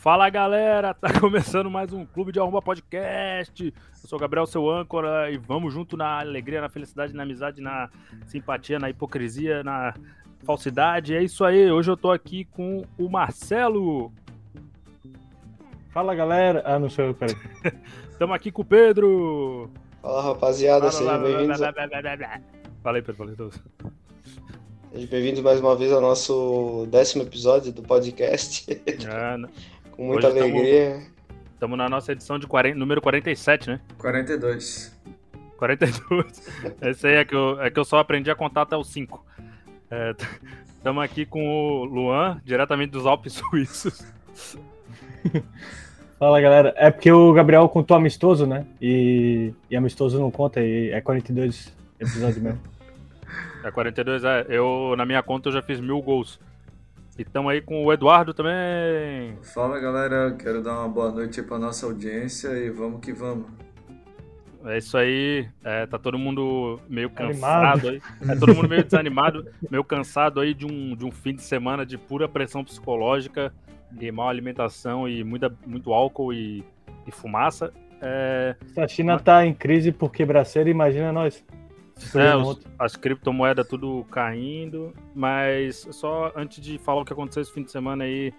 [0.00, 3.66] Fala galera, tá começando mais um Clube de Arromba Podcast.
[3.66, 7.60] Eu sou o Gabriel, seu âncora, e vamos junto na alegria, na felicidade, na amizade,
[7.60, 7.90] na
[8.24, 9.92] simpatia, na hipocrisia, na
[10.42, 11.14] falsidade.
[11.14, 14.10] É isso aí, hoje eu tô aqui com o Marcelo.
[15.90, 16.62] Fala galera.
[16.64, 17.36] Ah, não sou eu, peraí.
[18.18, 19.70] Tamo aqui com o Pedro.
[20.00, 21.60] Fala rapaziada, sejam bem-vindos.
[22.82, 23.62] Falei, Pedro, falei todos.
[24.92, 28.66] Sejam bem-vindos mais uma vez ao nosso décimo episódio do podcast.
[28.70, 29.46] Né?
[30.00, 31.02] Com muita Hoje alegria.
[31.52, 33.80] Estamos na nossa edição de 40, número 47, né?
[33.98, 34.98] 42.
[35.58, 36.42] 42.
[36.80, 39.22] Esse aí é que eu, é que eu só aprendi a contar até o 5.
[40.74, 44.02] Estamos aqui com o Luan, diretamente dos Alpes Suíços.
[46.18, 46.72] Fala galera.
[46.78, 48.64] É porque o Gabriel contou amistoso, né?
[48.80, 52.60] E, e amistoso não conta, e é 42 episódios mesmo.
[53.62, 54.46] É 42, é.
[54.48, 56.40] Eu, na minha conta, eu já fiz mil gols.
[57.20, 59.36] E estamos aí com o Eduardo também.
[59.42, 63.44] Fala galera, quero dar uma boa noite aí pra nossa audiência e vamos que vamos.
[64.64, 65.46] É isso aí.
[65.62, 67.82] É, tá todo mundo meio Animado.
[67.82, 68.02] cansado aí.
[68.26, 71.84] É todo mundo meio desanimado, meio cansado aí de um, de um fim de semana
[71.84, 73.52] de pura pressão psicológica,
[73.92, 76.64] de má alimentação e muita, muito álcool e,
[77.06, 77.70] e fumaça.
[78.00, 81.44] É, Se a China tá em crise por quebraceira, imagina nós.
[82.14, 87.52] É, os- as criptomoedas tudo caindo, mas só antes de falar o que aconteceu esse
[87.52, 88.32] fim de semana aí,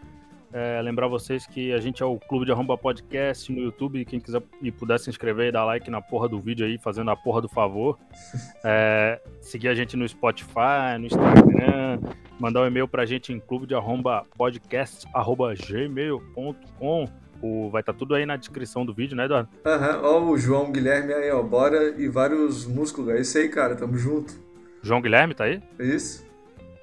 [0.53, 4.19] é, lembrar vocês que a gente é o Clube de Arromba Podcast no YouTube, quem
[4.19, 7.15] quiser e puder se inscrever e dar like na porra do vídeo aí, fazendo a
[7.15, 7.97] porra do favor.
[8.63, 11.99] É, seguir a gente no Spotify, no Instagram,
[12.39, 17.07] mandar um e-mail pra gente em clube de arromba podcast, arroba gmail.com.
[17.41, 19.49] O, vai estar tudo aí na descrição do vídeo, né, Eduardo?
[19.65, 23.09] Aham, ó o João Guilherme aí, ó, bora e vários músculos.
[23.09, 24.33] É isso aí, cara, tamo junto.
[24.81, 25.61] João Guilherme tá aí?
[25.79, 26.25] Isso?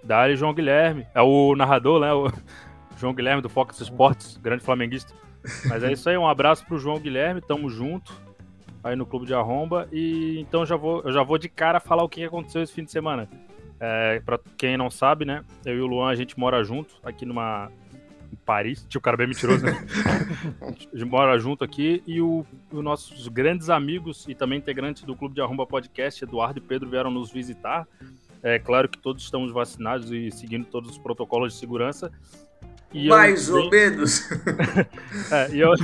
[0.03, 1.07] Dali João Guilherme.
[1.15, 2.13] É o narrador, né?
[2.13, 2.31] O
[2.99, 5.13] João Guilherme do Fox Sports, grande flamenguista.
[5.67, 8.13] Mas é isso aí, um abraço pro João Guilherme, tamo junto
[8.83, 9.89] aí no Clube de Arromba.
[9.93, 12.85] E então já vou, eu já vou de cara falar o que aconteceu esse fim
[12.85, 13.29] de semana.
[13.81, 15.45] É, pra quem não sabe, né?
[15.65, 17.71] Eu e o Luan, a gente mora junto aqui numa.
[18.33, 19.73] Em Paris, tio, o cara bem mentiroso, né?
[20.63, 25.17] A gente mora junto aqui e o, os nossos grandes amigos e também integrantes do
[25.17, 27.87] Clube de Arromba Podcast, Eduardo e Pedro, vieram nos visitar.
[28.43, 32.13] É claro que todos estamos vacinados e seguindo todos os protocolos de segurança.
[32.93, 34.29] E eu Mais bem- ou menos.
[35.33, 35.75] é, e eu-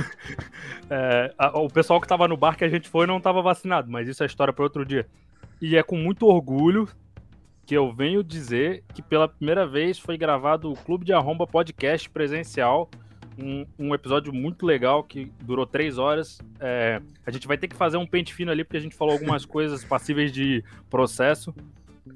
[0.89, 3.91] é, a- o pessoal que tava no bar que a gente foi não tava vacinado,
[3.91, 5.05] mas isso é história para outro dia.
[5.61, 6.87] E é com muito orgulho
[7.65, 12.09] que eu venho dizer que pela primeira vez foi gravado o Clube de Arromba Podcast
[12.09, 12.89] presencial.
[13.37, 16.39] Um, um episódio muito legal que durou três horas.
[16.59, 19.13] É, a gente vai ter que fazer um pente fino ali, porque a gente falou
[19.13, 21.53] algumas coisas passíveis de processo.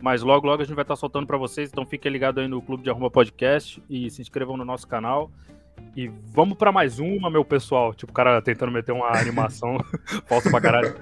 [0.02, 1.70] Mas logo, logo a gente vai estar soltando para vocês.
[1.70, 5.32] Então fiquem ligados aí no Clube de Arromba Podcast e se inscrevam no nosso canal.
[5.96, 7.94] E vamos pra mais uma, meu pessoal.
[7.94, 9.78] Tipo, o cara tentando meter uma animação
[10.28, 10.96] falsa pra caralho.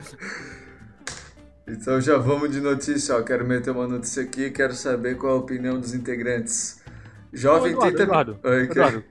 [1.67, 3.21] Então já vamos de notícia, ó.
[3.21, 6.81] Quero meter uma notícia aqui quero saber qual a opinião dos integrantes.
[7.33, 8.03] Jovem Ô, Eduardo, tenta.
[8.03, 9.03] Eduardo, Oi, que- Eduardo,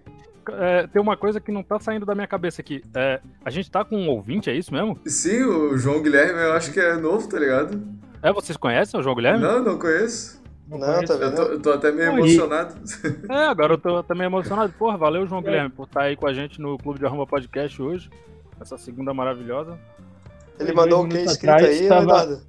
[0.53, 2.83] é, tem uma coisa que não tá saindo da minha cabeça aqui.
[2.95, 4.99] É, a gente tá com um ouvinte, é isso mesmo?
[5.07, 7.81] Sim, o João Guilherme eu acho que é novo, tá ligado?
[8.23, 9.43] É, vocês conhecem o João Guilherme?
[9.43, 10.43] Não, não conheço.
[10.69, 11.37] Não, tá Eu vendo?
[11.37, 12.75] tô, eu tô até meio emocionado.
[13.29, 14.73] É, agora eu tô também emocionado.
[14.73, 17.81] Porra, valeu, João Guilherme, por estar aí com a gente no Clube de Arromba Podcast
[17.83, 18.09] hoje.
[18.61, 19.79] Essa segunda maravilhosa.
[20.59, 21.89] Ele mandou o que escrito aí?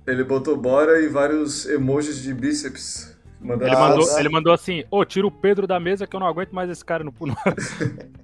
[0.06, 3.16] Ele botou bora e vários emojis de bíceps.
[3.40, 6.28] Mandando Ele, mandou, ele mandou assim: Ô, tira o Pedro da mesa que eu não
[6.28, 7.36] aguento mais esse cara no pulo.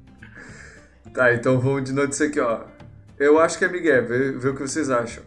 [1.14, 2.62] Tá, então vamos de notícia aqui, ó.
[3.20, 5.24] Eu acho que é Miguel, vê, vê o que vocês acham.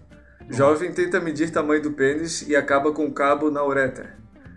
[0.50, 4.16] Jovem tenta medir tamanho do pênis e acaba com cabo na uretra.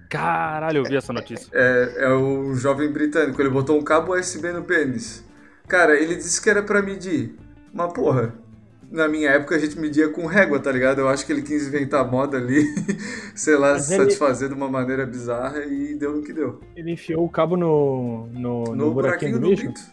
[0.09, 1.47] Caralho, eu vi essa notícia.
[1.53, 5.23] É, é o jovem britânico, ele botou um cabo USB no pênis.
[5.67, 7.35] Cara, ele disse que era pra medir.
[7.71, 8.33] Mas porra,
[8.91, 11.00] na minha época a gente media com régua, tá ligado?
[11.00, 12.63] Eu acho que ele quis inventar moda ali,
[13.35, 16.59] sei lá, Mas se ele- satisfazer de uma maneira bizarra e deu no que deu.
[16.75, 19.91] Ele enfiou o cabo no, no, no, No, buraquinho, buraquinho do do bicho.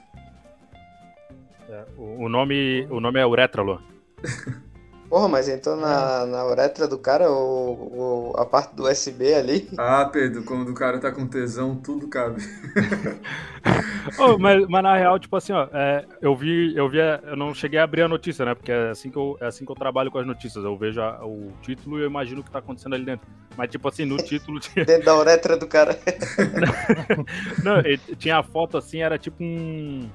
[1.68, 3.80] É, o, o nome, o nome é Uretra, Luan.
[5.08, 9.68] Porra, mas entrou na, na uretra do cara o, o- a parte do USB ali.
[9.78, 12.42] Ah, Pedro, quando o cara tá com tesão, tudo cabe.
[14.18, 17.52] Ô, mas, mas na real, tipo assim, ó, é, eu vi, eu vi, eu não
[17.52, 18.54] cheguei a abrir a notícia, né?
[18.54, 20.64] Porque é assim que eu, é assim que eu trabalho com as notícias.
[20.64, 23.26] Eu vejo a- o título e eu imagino o que tá acontecendo ali dentro.
[23.56, 25.98] Mas, tipo assim, no título tinha, Dentro da uretra do cara.
[27.62, 30.08] não, ele- tinha a foto assim, era tipo um,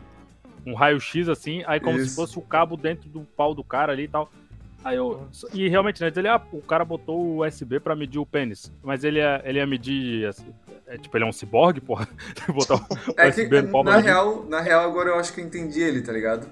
[0.66, 2.10] um raio-x assim, aí como Isso.
[2.10, 4.30] se fosse o cabo dentro do pau do cara ali e tal.
[4.84, 5.28] Aí eu.
[5.54, 6.12] E realmente, né?
[6.16, 8.72] Ele, ah, o cara botou o USB pra medir o pênis.
[8.84, 10.26] Mas ele ia, ele ia medir.
[10.28, 10.46] assim,
[10.88, 12.08] é, tipo, ele é um ciborgue, porra.
[12.54, 12.86] botar o
[13.18, 14.06] É que, USB no pau na medir.
[14.08, 16.48] real, na real, agora eu acho que eu entendi ele, tá ligado?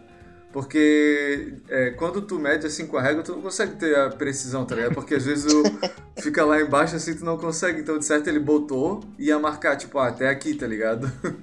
[0.52, 4.66] Porque é, quando tu mede assim com a régua, tu não consegue ter a precisão,
[4.66, 4.96] tá ligado?
[4.96, 5.62] Porque às vezes o,
[6.22, 7.82] fica lá embaixo assim, tu não consegue.
[7.82, 11.08] Então, de certo, ele botou e ia marcar, tipo, ah, até aqui, tá ligado?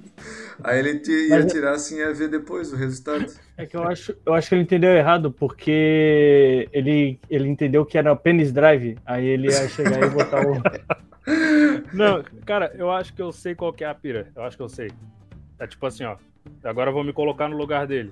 [0.63, 3.25] Aí ele te- ia Mas- tirar assim e ia ver depois o resultado.
[3.55, 7.97] É que eu acho, eu acho que ele entendeu errado, porque ele, ele entendeu que
[7.97, 10.61] era pênis drive, aí ele ia chegar e botar o.
[11.93, 14.27] Não, cara, eu acho que eu sei qual que é a pira.
[14.35, 14.89] Eu acho que eu sei.
[15.59, 16.15] É tipo assim, ó.
[16.63, 18.11] Agora eu vou me colocar no lugar dele.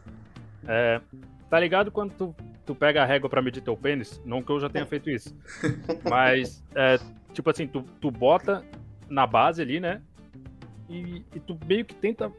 [0.67, 0.99] É,
[1.49, 2.35] tá ligado quando tu,
[2.65, 4.21] tu pega a régua pra medir teu pênis?
[4.25, 5.35] Não que eu já tenha feito isso.
[6.09, 6.97] Mas, é,
[7.33, 8.63] tipo assim, tu, tu bota
[9.09, 10.01] na base ali, né?
[10.89, 12.31] E, e tu meio que tenta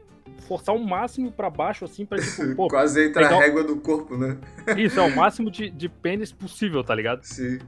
[0.47, 3.39] forçar o máximo pra baixo, assim, pra tipo, pô, Quase entra legal.
[3.39, 4.37] a régua do corpo, né?
[4.77, 7.23] isso é o máximo de, de pênis possível, tá ligado?
[7.23, 7.59] Sim.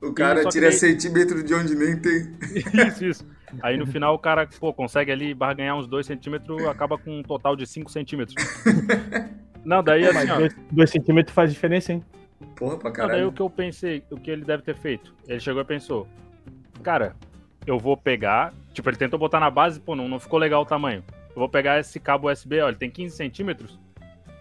[0.00, 2.36] O cara tira daí- centímetro de onde nem tem.
[2.88, 3.26] Isso, isso.
[3.62, 7.22] Aí no final o cara, pô, consegue ali barganhar uns 2 centímetros, acaba com um
[7.22, 8.34] total de 5 centímetros.
[9.64, 12.02] Não, daí assim, Mas ó, dois, dois centímetros faz diferença, hein?
[12.56, 13.28] Porra, pra não, daí caralho.
[13.28, 15.14] o que eu pensei, o que ele deve ter feito?
[15.28, 16.06] Ele chegou e pensou,
[16.82, 17.14] cara,
[17.66, 20.66] eu vou pegar, tipo, ele tentou botar na base, pô, não, não ficou legal o
[20.66, 21.02] tamanho.
[21.30, 23.78] Eu vou pegar esse cabo USB, ó, ele tem 15 centímetros.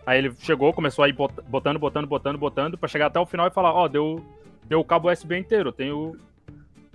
[0.06, 3.26] Aí ele chegou, começou a ir bot- botando, botando, botando, botando, pra chegar até o
[3.26, 4.24] final e falar, ó, deu,
[4.68, 6.16] deu o cabo USB inteiro, eu tenho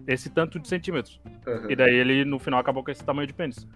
[0.06, 1.20] esse tanto de centímetros.
[1.46, 1.70] Aham.
[1.70, 3.66] E daí ele, no final, acabou com esse tamanho de pênis.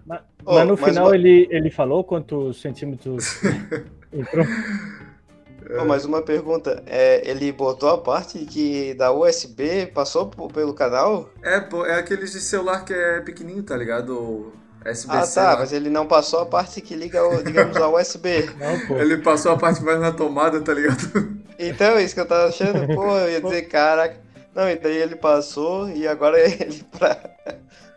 [0.45, 3.41] Ô, Mas no mas final uma- ele, ele falou quantos centímetros
[4.13, 4.45] entrou.
[5.87, 6.83] Mais uma pergunta.
[6.85, 11.29] É, ele botou a parte que da USB passou p- pelo canal?
[11.41, 14.13] É, pô, é aqueles de celular que é pequenininho, tá ligado?
[14.17, 14.51] O
[14.83, 15.17] SBC.
[15.17, 15.59] Ah, tá, lá.
[15.59, 18.49] mas ele não passou a parte que liga, o- digamos, ao USB.
[18.59, 18.97] Não, pô.
[18.97, 21.39] Ele passou a parte que vai na tomada, tá ligado?
[21.63, 22.87] Então, é isso que eu tava achando.
[22.95, 24.17] Pô, eu ia dizer, caraca.
[24.55, 27.15] Não, e daí ele passou e agora ele, pra,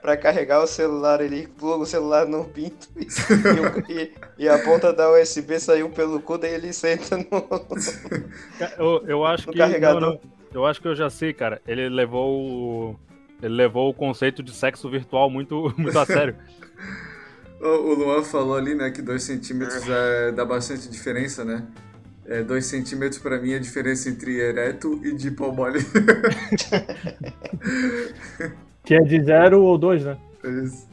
[0.05, 3.07] pra carregar o celular, ele pluga o celular no pinto e,
[3.89, 7.25] e e- e a ponta da USB saiu pelo cu, daí ele senta no.
[8.77, 9.59] Eu, eu acho No que.
[9.59, 10.01] carregador.
[10.03, 10.21] não, não.
[10.53, 11.63] eu acho que eu já sei, cara.
[11.67, 12.97] Ele levou o.
[13.43, 16.37] Ele levou o conceito de sexo virtual muito, muito a sério.
[17.59, 21.67] O, o Luan falou ali, né, que 2 centímetros é, dá bastante diferença, né?
[22.47, 25.79] 2 centímetros pra mim é a diferença entre ereto e de pau mole.
[28.85, 30.17] Que é de zero ou dois, né?
[30.45, 30.89] É isso.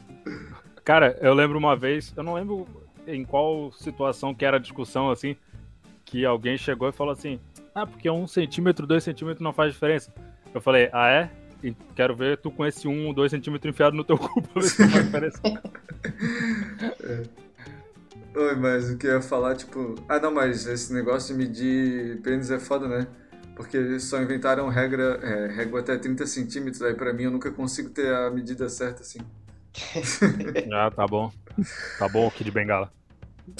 [0.84, 2.66] Cara, eu lembro uma vez, eu não lembro
[3.06, 5.36] em qual situação que era a discussão assim,
[6.04, 7.38] que alguém chegou e falou assim:
[7.74, 10.12] Ah, porque um centímetro, dois centímetros não faz diferença.
[10.54, 11.30] Eu falei, ah é?
[11.62, 14.68] E Quero ver tu com esse um, dois centímetros enfiado no teu cu pra ver
[14.68, 15.40] se não faz diferença.
[18.34, 19.94] Oi, mas o que eu ia falar, tipo...
[20.08, 23.06] Ah, não, mas esse negócio de medir pênis é foda, né?
[23.54, 27.50] Porque eles só inventaram regra, é, régua até 30 centímetros, aí pra mim eu nunca
[27.50, 29.20] consigo ter a medida certa, assim.
[30.72, 31.30] ah, tá bom.
[31.98, 32.90] Tá bom, Kid Bengala.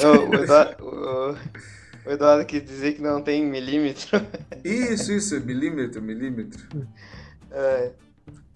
[0.00, 4.20] Ô, o, Eduardo, o, o Eduardo quis dizer que não tem milímetro.
[4.64, 6.62] Isso, isso, milímetro, milímetro.
[7.50, 7.92] É.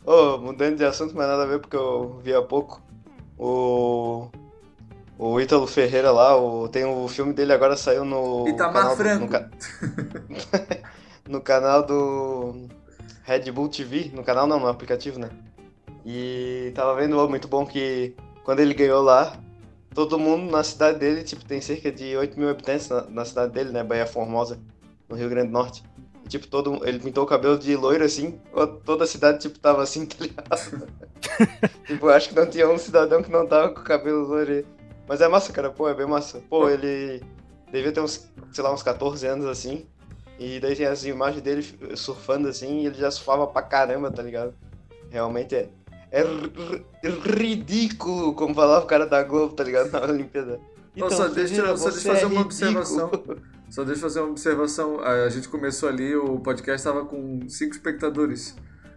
[0.05, 2.83] Ô, mudando de assunto, mas nada a ver, porque eu vi há pouco.
[3.39, 4.29] O.
[5.19, 8.47] O Ítalo Ferreira lá, o, tem o filme dele agora saiu no.
[8.47, 9.25] Itamar canal Franco.
[9.25, 9.51] no, ca-
[11.29, 12.69] no canal do
[13.25, 14.11] Red Bull TV.
[14.15, 15.31] No canal não, no aplicativo, né?
[16.05, 18.15] E tava vendo, ô, muito bom que
[18.45, 19.37] quando ele ganhou lá,
[19.93, 23.53] todo mundo na cidade dele, tipo, tem cerca de 8 mil habitantes na, na cidade
[23.53, 23.83] dele, né?
[23.83, 24.61] Bahia Formosa,
[25.09, 25.83] no Rio Grande do Norte.
[26.25, 28.41] E, tipo, todo, ele pintou o cabelo de loiro assim,
[28.85, 30.89] toda a cidade, tipo, tava assim, tá ligado?
[31.87, 34.53] tipo, acho que não tinha um cidadão que não tava com o cabelo loiro.
[34.53, 34.67] aí.
[35.09, 36.41] Mas é massa, cara, pô, é bem massa.
[36.49, 37.23] Pô, ele
[37.73, 39.87] devia ter uns, sei lá, uns 14 anos assim.
[40.39, 41.65] E daí tem as imagens dele
[41.97, 44.53] surfando assim, e ele já surfava pra caramba, tá ligado?
[45.11, 45.69] Realmente é.
[46.13, 46.23] É
[47.39, 49.91] ridículo, como falava o cara da Globo, tá ligado?
[49.91, 50.61] Na Olimpíada.
[50.99, 52.45] Ô, só deixa- Ferreira, só deixa eu fazer é uma ridículo.
[52.45, 53.11] observação.
[53.69, 55.01] Só deixa eu fazer uma observação.
[55.01, 58.55] A gente começou ali, o podcast tava com cinco espectadores.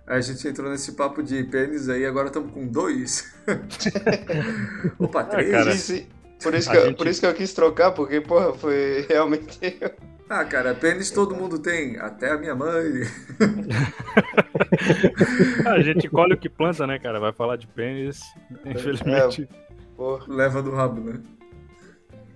[0.08, 3.32] Aí a gente entrou nesse papo de pênis aí, agora estamos com dois.
[5.00, 5.52] Opa, três?
[5.52, 5.72] cara.
[5.74, 6.04] Isso-
[6.42, 9.60] por, isso que eu, gente- por isso que eu quis trocar, porque, porra, foi realmente.
[10.30, 13.02] Ah, cara, pênis todo mundo tem, até a minha mãe.
[15.66, 17.20] A gente colhe o que planta, né, cara?
[17.20, 18.22] Vai falar de pênis,
[18.64, 19.50] infelizmente.
[19.98, 20.24] Porra.
[20.28, 21.20] Leva do rabo, né?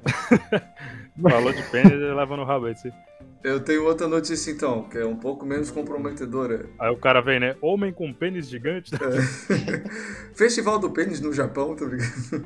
[1.22, 2.92] Falou de pênis e leva no rabo esse.
[3.44, 6.66] Eu tenho outra notícia então, que é um pouco menos comprometedora.
[6.80, 7.56] Aí o cara vem, né?
[7.62, 8.90] Homem com pênis gigante.
[10.34, 12.44] Festival do pênis no Japão, tá ligado?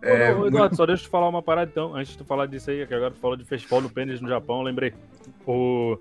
[0.00, 2.46] É, ô, Eduardo, só deixa eu te falar uma parada então, antes de tu falar
[2.46, 4.94] disso aí, que agora tu falou de festival do pênis no Japão, eu lembrei.
[5.46, 5.98] O...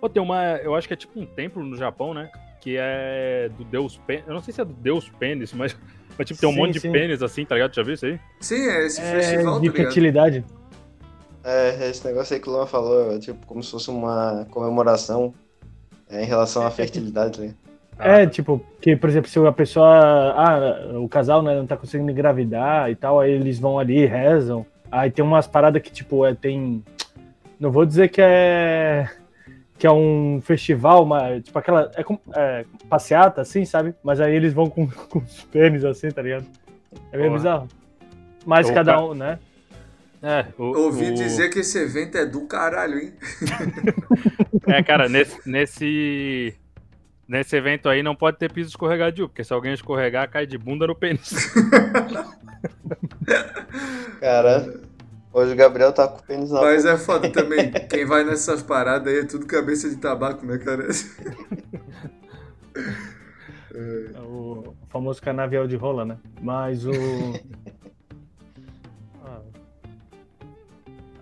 [0.00, 0.56] Pô, tem uma.
[0.58, 2.30] Eu acho que é tipo um templo no Japão, né?
[2.60, 4.24] Que é do deus pênis.
[4.26, 5.76] Eu não sei se é do deus pênis, mas,
[6.16, 6.88] mas tipo, tem um Sim, monte sim.
[6.88, 7.74] de pênis assim, tá ligado?
[7.74, 8.20] Já viu isso aí?
[8.40, 9.76] Sim, é esse É, festival, de tá ligado?
[9.76, 10.44] fertilidade.
[11.42, 15.34] É, esse negócio aí que o Luan falou, é tipo como se fosse uma comemoração
[16.08, 17.40] é, em relação à fertilidade.
[17.40, 17.54] Né?
[17.98, 19.86] É, tipo, que, por exemplo, se a pessoa.
[20.36, 24.06] Ah, o casal né, não tá conseguindo engravidar e tal, aí eles vão ali e
[24.06, 24.66] rezam.
[24.90, 26.84] Aí tem umas paradas que, tipo, é, tem.
[27.58, 29.08] Não vou dizer que é.
[29.78, 31.90] Que é um festival, mas, tipo, aquela.
[31.96, 32.04] É,
[32.36, 33.94] é passeata, assim, sabe?
[34.02, 36.46] Mas aí eles vão com, com os pênis, assim, tá ligado?
[37.12, 37.38] É meio Porra.
[37.42, 37.68] bizarro.
[38.46, 39.38] Mas Ô, cada um, né?
[40.22, 43.12] É, o, Ouvi o- dizer que esse evento é do caralho, hein?
[44.66, 46.54] É, cara, nesse, nesse.
[47.26, 50.86] Nesse evento aí não pode ter piso escorregadio, porque se alguém escorregar, cai de bunda
[50.86, 51.30] no pênis.
[54.20, 54.80] Cara,
[55.32, 56.94] hoje o Gabriel tá com o pênis na Mas boca.
[56.94, 57.72] é foda também.
[57.88, 60.86] Quem vai nessas paradas aí é tudo cabeça de tabaco, né, cara?
[63.74, 66.18] É O famoso canavial de rola, né?
[66.42, 66.92] Mas o.
[69.24, 69.40] ah.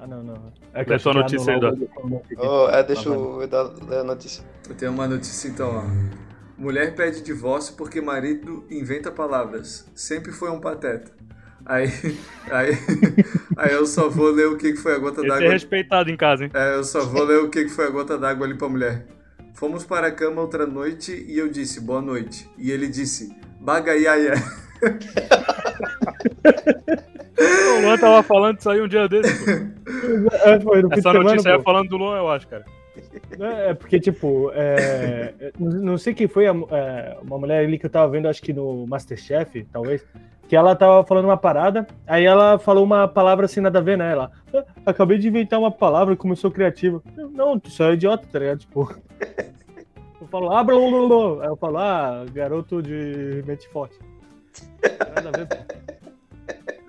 [0.00, 0.52] Ah, não, não.
[0.74, 3.98] É que notícia aí, era no logo do- Ô, é, deixa Tá eu dar, ler
[3.98, 4.42] a notícia.
[4.68, 5.84] Eu tenho uma notícia então, ó.
[6.56, 9.86] Mulher pede divórcio porque marido inventa palavras.
[9.94, 11.10] Sempre foi um pateta.
[11.66, 11.88] Aí,
[12.50, 12.70] aí,
[13.56, 15.50] aí eu só vou ler o que que foi a gota é d'água.
[15.50, 16.50] respeitado em casa, hein?
[16.54, 19.06] É, eu só vou ler o que que foi a gota d'água ali pra mulher.
[19.54, 22.48] Fomos para a cama outra noite e eu disse boa noite.
[22.58, 24.34] E ele disse bagaiaia.
[27.38, 29.50] O Luan tava falando disso aí um dia desse, pô.
[30.44, 31.60] É, foi Essa semana, notícia aí pô.
[31.60, 32.64] é falando do Luan, eu acho, cara.
[33.40, 37.86] É, é porque, tipo, é, não sei quem foi a- é, uma mulher ali que
[37.86, 40.04] eu tava vendo, acho que no Masterchef, talvez,
[40.46, 43.96] que ela tava falando uma parada, aí ela falou uma palavra assim, nada a ver,
[43.96, 44.12] né?
[44.12, 47.02] Ela, "Ah, acabei de inventar uma palavra, como eu sou criativa.
[47.16, 48.58] Eu, Não, tu só é idiota, tá ligado?
[48.58, 48.94] Tipo,
[50.20, 51.44] eu falo, ah, blá, blá, blá.
[51.44, 53.98] Aí eu falo, ah, garoto de mente forte.
[55.14, 55.81] Nada a ver, pô.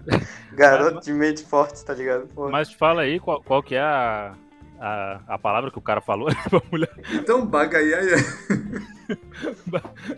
[0.53, 2.27] Garoto de mente forte, tá ligado?
[2.27, 2.49] Pô.
[2.49, 4.33] Mas fala aí qual, qual que é a,
[4.79, 6.93] a, a palavra que o cara falou pra mulher.
[7.13, 8.15] Então bagaiaia.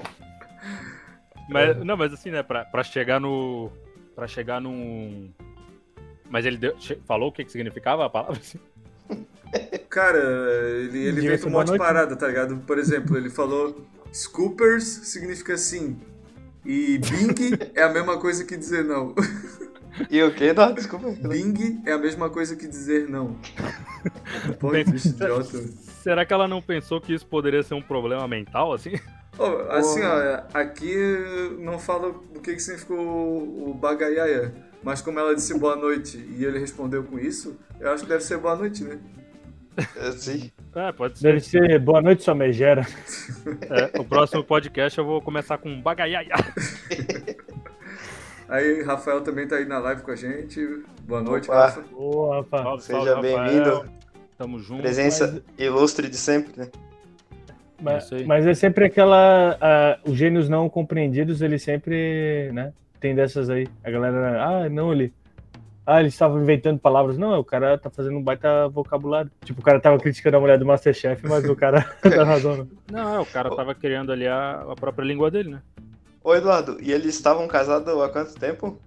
[1.48, 3.72] Mas, não, mas assim, né, pra, pra chegar no.
[4.15, 5.30] Pra chegar num.
[6.30, 6.75] Mas ele deu-
[7.06, 8.39] falou o que, que significava a palavra?
[8.39, 8.60] assim?
[9.89, 12.58] Cara, ele, ele inventa ser um monte de parada, tá ligado?
[12.65, 16.00] Por exemplo, ele falou Scoopers significa sim.
[16.65, 17.36] E Bing
[17.75, 19.13] é a mesma coisa que dizer não.
[20.10, 20.54] E o quê?
[20.54, 21.10] Não, desculpa.
[21.28, 23.38] Bing é a mesma coisa que dizer não.
[24.60, 25.64] Pô, idiota.
[26.04, 28.94] Será que ela não pensou que isso poderia ser um problema mental, assim?
[29.38, 30.96] Ó, assim, ó, aqui
[31.60, 34.54] não fala o que, que significou o, o bagaiaia.
[34.84, 38.24] Mas como ela disse boa noite e ele respondeu com isso, eu acho que deve
[38.24, 39.00] ser boa noite, né?
[39.98, 40.52] É, Sim.
[40.75, 41.24] É, pode ser.
[41.24, 42.86] Deve ser boa noite, sua megera.
[43.70, 46.34] É, o próximo podcast eu vou começar com bagaiaia.
[48.48, 50.84] Aí, Rafael também tá aí na live com a gente.
[51.02, 51.66] Boa noite, Opa.
[51.66, 51.82] Rafa.
[51.92, 52.46] Boa.
[52.50, 53.90] Salve, Seja bem-vindo.
[54.38, 54.82] Tamo junto.
[54.82, 56.70] Presença ilustre de sempre, né?
[57.82, 58.25] Mas, Isso aí.
[58.25, 59.58] mas é sempre aquela.
[59.60, 62.72] ah, os gênios não compreendidos, eles sempre, né?
[63.00, 63.68] Tem dessas aí.
[63.84, 65.14] A galera, ah, não, ele.
[65.86, 67.18] Ah, eles estavam inventando palavras.
[67.18, 69.30] Não, o cara tá fazendo um baita vocabulário.
[69.44, 72.68] Tipo, o cara tava criticando a mulher do Masterchef, mas o cara tá razão.
[72.92, 75.62] Não, é, o cara tava criando ali a, a própria língua dele, né?
[76.25, 78.82] Ô, Eduardo, e eles estavam casados há quanto tempo?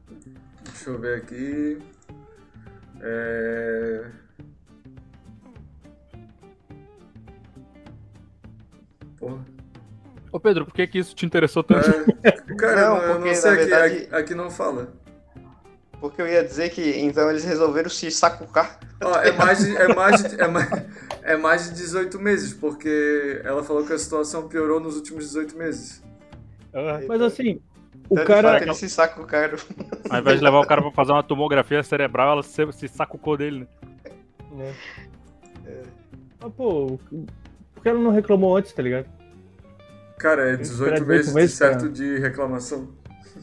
[0.65, 1.79] Deixa eu ver aqui.
[3.01, 4.07] É...
[9.17, 9.39] Porra.
[10.33, 11.89] Ô Pedro, por que que isso te interessou tanto?
[12.25, 14.93] É, cara, Não, eu porque, não sei na aqui, verdade- aqui, aqui não fala.
[16.01, 18.81] Porque eu ia dizer que então eles resolveram se sacucar.
[19.01, 20.69] Ó, é mais de, é mais de, é mais,
[21.23, 25.57] é mais de 18 meses, porque ela falou que a situação piorou nos últimos 18
[25.57, 26.03] meses.
[26.75, 27.61] Ah, Mas assim,
[28.09, 28.53] o Então, cara.
[28.53, 29.59] fato, eles se sacucaram.
[30.11, 33.37] Ao invés de levar o cara pra fazer uma tomografia cerebral, ela se, se sacucou
[33.37, 33.67] dele,
[34.53, 34.75] né?
[35.67, 35.83] É.
[36.41, 36.99] Mas, pô,
[37.75, 39.07] por que ela não reclamou antes, tá ligado?
[40.19, 41.93] Cara, é Esperar 18 18 meses de certo cara.
[41.93, 42.89] de reclamação.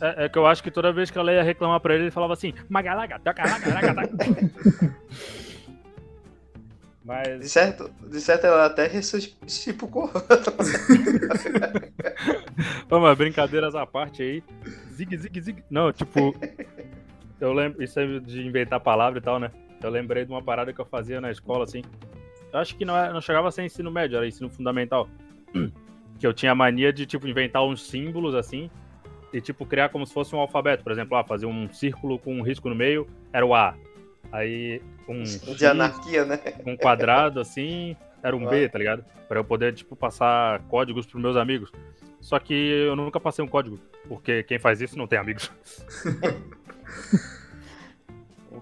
[0.01, 2.11] É, é que eu acho que toda vez que ela ia reclamar pra ele, ele
[2.11, 4.09] falava assim, magalaga, lagaga."
[7.05, 10.11] De Mas, certo, de certo ela até ressuscitou.
[12.89, 14.43] vamos, brincadeiras à parte aí.
[14.91, 15.63] Zig, zig, zig.
[15.69, 16.35] Não, tipo,
[17.39, 19.51] eu lembro, isso aí de inventar palavra e tal, né?
[19.83, 21.81] Eu lembrei de uma parada que eu fazia na escola, assim.
[22.51, 25.07] Eu acho que não, era- não chegava a ser ensino médio, era ensino fundamental.
[26.17, 28.69] Que eu tinha a mania de, tipo, inventar uns símbolos, assim,
[29.33, 30.81] e, tipo, criar como se fosse um alfabeto.
[30.81, 33.75] Por exemplo, ah, fazer um círculo com um risco no meio, era o A.
[34.31, 36.39] Aí, um De X, anarquia, né?
[36.65, 39.05] um quadrado, assim, era um B, tá ligado?
[39.27, 41.71] Pra eu poder, tipo, passar códigos pros meus amigos.
[42.19, 45.51] Só que eu nunca passei um código, porque quem faz isso não tem amigos.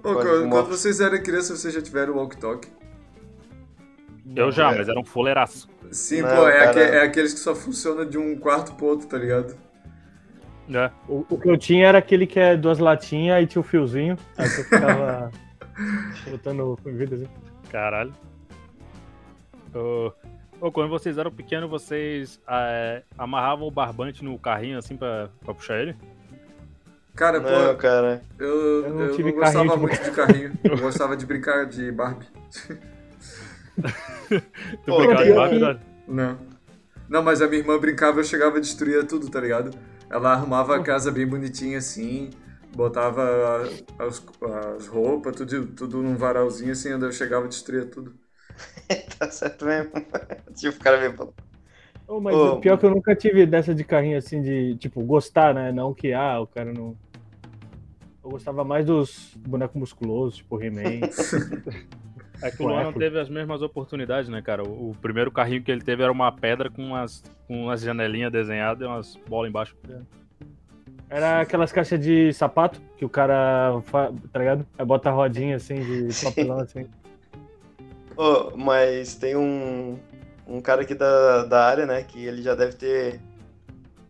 [0.02, 2.68] Pô, quando, quando vocês eram crianças, vocês já tiveram walk-talk?
[4.36, 4.78] Eu já, é.
[4.78, 5.70] mas era um fuleiraço.
[5.92, 9.08] Sim, Não, pô, é, aque- é aqueles que só funcionam de um quarto pro outro,
[9.08, 9.56] tá ligado?
[10.68, 10.92] né?
[11.08, 14.18] O, o que eu tinha era aquele que é duas latinhas e tinha o fiozinho.
[14.38, 15.32] Aí eu ficava
[16.30, 17.28] botando com vida assim.
[17.70, 18.14] Caralho.
[20.62, 25.54] Ô, quando vocês eram pequenos, vocês é, amarravam o barbante no carrinho assim pra, pra
[25.54, 25.96] puxar ele?
[27.16, 28.22] Cara, Não, pô, cara.
[28.40, 28.48] eu,
[28.82, 30.58] Eu eu não não, tive gostava de muito de carrinho.
[30.64, 32.28] Eu gostava de brincar de Barbie.
[34.86, 35.80] Tu Pô, brincava de Barbie, que-?
[36.08, 36.38] Não.
[37.10, 39.72] Não, mas a minha irmã brincava, eu chegava e destruía tudo, tá ligado?
[40.10, 42.30] Ela arrumava a casa bem bonitinha assim,
[42.76, 43.64] botava
[44.00, 44.24] as,
[44.78, 48.14] as roupas, tudo, tudo num varalzinho assim, eu chegava e destruía tudo.
[49.18, 49.92] Tá certo mesmo.
[50.56, 51.28] tipo, o cara veio pra...
[52.08, 54.76] Ô, mas Ô, o pior é que eu nunca tive dessa de carrinho assim de,
[54.76, 55.72] tipo, gostar, né?
[55.72, 56.96] Não que, ah, o cara não.
[58.24, 61.02] Eu gostava mais dos bonecos musculosos, tipo He-Man.
[62.42, 64.64] É que o Luan não teve as mesmas oportunidades, né, cara?
[64.64, 68.34] O, o primeiro carrinho que ele teve era uma pedra com umas, com umas janelinhas
[68.34, 69.78] desenhadas e umas bolas embaixo.
[71.10, 73.82] Era aquelas caixas de sapato que o cara,
[74.34, 74.68] tá ligado?
[74.78, 76.86] Aí bota a rodinha assim de papelão assim.
[78.16, 80.00] Ô, mas tem um,
[80.48, 83.20] um cara aqui da, da área, né, que ele já deve ter...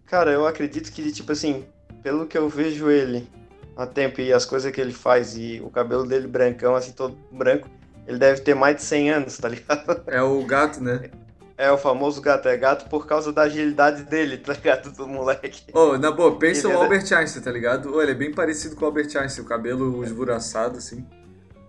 [0.05, 1.65] Cara, eu acredito que, tipo assim,
[2.03, 3.27] pelo que eu vejo ele
[3.75, 7.17] há tempo e as coisas que ele faz e o cabelo dele brancão, assim, todo
[7.31, 7.69] branco,
[8.05, 10.03] ele deve ter mais de 100 anos, tá ligado?
[10.07, 11.10] É o gato, né?
[11.55, 14.91] É o famoso gato, é gato por causa da agilidade dele, tá ligado?
[14.91, 15.72] Do moleque.
[15.74, 17.93] Ô, na boa, pensa Ele o Albert Einstein, tá ligado?
[17.93, 21.05] Ô, ele é bem parecido com o Albert Einstein, o cabelo esvoraçado, assim.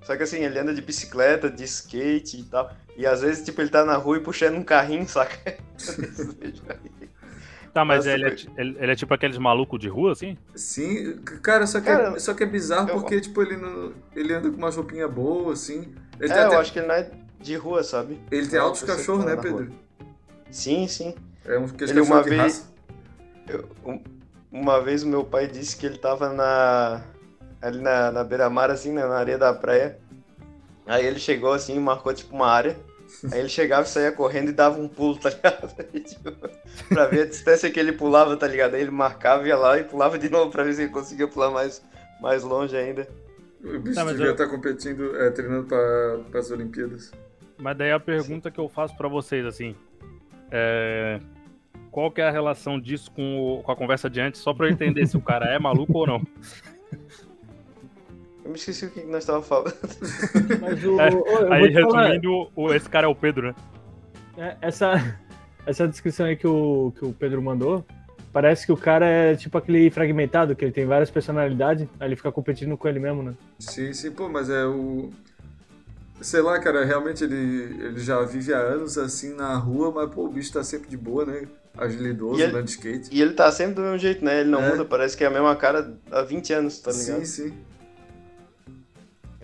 [0.04, 2.70] Só que assim, ele anda de bicicleta, de skate e tal.
[2.96, 5.56] E às vezes, tipo, ele tá na rua e puxando um carrinho, saca?
[7.72, 10.38] Tá, mas Nossa, ele é, ele, ele é tipo aqueles malucos de rua, assim?
[10.54, 13.92] Sim, cara, só que, é, Cara, só que é bizarro eu- porque, tipo, ele, não,
[14.14, 15.92] ele anda com umas roupinhas boas, assim.
[16.20, 18.20] Ele é, tem, eu até- acho que ele não é de rua, sabe?
[18.30, 19.42] ele tem é uma altos cachorros, tá né.
[19.42, 19.72] Pedro?
[20.52, 21.16] Sim, sim.
[21.44, 22.64] É um Ele uma vez-.
[23.48, 24.00] Eu- um-
[24.52, 27.02] uma vez o meu pai disse que ele tava na
[27.66, 29.98] ali na, na beira-mar, assim, né, na areia da praia.
[30.86, 32.76] Aí ele chegou assim, marcou tipo uma área.
[33.32, 35.72] Aí ele chegava e saía correndo e dava um pulo, tá ligado?
[35.94, 36.30] Aí, tipo,
[36.88, 38.74] pra ver a distância que ele pulava, tá ligado?
[38.74, 41.50] Aí ele marcava, ia lá e pulava de novo pra ver se ele conseguia pular
[41.50, 41.82] mais,
[42.20, 43.08] mais longe ainda.
[43.62, 47.12] O bicho Tá, devia eu- estar competindo, é, treinando para as Olimpíadas.
[47.56, 49.74] Mas daí a pergunta que eu faço pra vocês, assim,
[50.50, 51.18] é...
[51.90, 54.66] Qual que é a relação disso com, o- com a conversa de antes, só pra
[54.66, 56.20] eu entender se o cara é maluco ou não?
[58.44, 59.74] Eu me esqueci o que nós tava falando.
[60.60, 61.00] Mas o.
[61.00, 61.08] É,
[61.54, 63.54] Aí, falar, resumindo, o- esse cara é o Pedro, né?
[64.36, 64.92] é, essa,
[65.66, 67.84] essa descrição aí que o, que o Pedro mandou.
[68.32, 72.16] Parece que o cara é tipo aquele fragmentado, que ele tem várias personalidades, aí ele
[72.16, 73.32] fica competindo com ele mesmo, né?
[73.60, 75.10] Sim, sim, pô, mas é o.
[76.20, 77.36] Sei lá, cara, realmente ele,
[77.84, 80.96] ele já vive há anos assim na rua, mas pô, o bicho tá sempre de
[80.96, 81.46] boa, né?
[81.76, 83.08] Agilidoso, E ele- de skate.
[83.12, 84.40] E ele tá sempre do mesmo jeito, né?
[84.40, 84.70] Ele não É.
[84.70, 87.24] muda, parece que é a mesma cara há 20 anos, tá ligado?
[87.24, 87.54] sim, sim.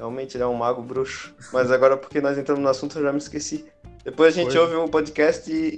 [0.01, 1.35] Realmente ele é um mago bruxo.
[1.53, 3.67] Mas agora, porque nós entramos no assunto, eu já me esqueci.
[4.03, 4.57] Depois a gente Pois.
[4.57, 5.75] ouve o podcast e,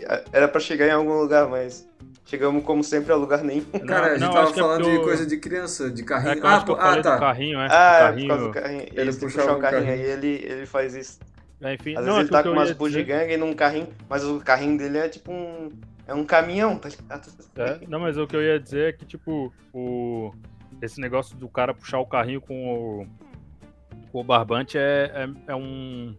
[0.00, 1.88] e era pra chegar em algum lugar, mas
[2.26, 3.64] chegamos, como sempre, a lugar nenhum.
[3.86, 6.04] Cara, a gente não, tava é falando porque de eu- coisa de criança, de É
[6.04, 6.40] carrinho.
[6.40, 7.14] que eu acho que pô, eu falei ah, tá.
[7.14, 7.68] do carrinho, é.
[7.70, 8.28] Ah, do é por carrinho.
[8.28, 8.80] causa do carrinho.
[8.80, 10.04] Ele, Ele tem que puxava puxar o um carrinho, carrinho.
[10.04, 11.20] aí ele, ele faz isso.
[11.62, 14.40] É, enfim, Às não, vezes é ele tá com umas bugigangas num carrinho, mas o
[14.40, 15.70] carrinho dele é tipo um.
[16.08, 17.30] É um caminhão, tá ligado?
[17.56, 20.32] É, não, mas o que eu ia dizer é que, tipo, o...
[20.82, 22.54] esse negócio do cara puxar o carrinho com
[23.02, 23.23] o, com
[24.14, 26.14] o barbante é, é, é um.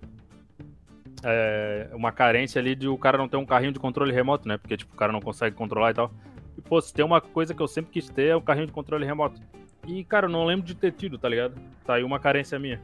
[1.24, 4.58] É uma carência ali de o cara não ter um carrinho de controle remoto, né?
[4.58, 6.12] Porque, tipo, o cara não consegue controlar e tal.
[6.58, 8.74] E, pô, se tem uma coisa que eu sempre quis ter é o carrinho de
[8.74, 9.40] controle remoto.
[9.88, 11.56] E, cara, eu não lembro de ter tido, tá ligado?
[11.86, 12.82] Tá aí uma carência minha.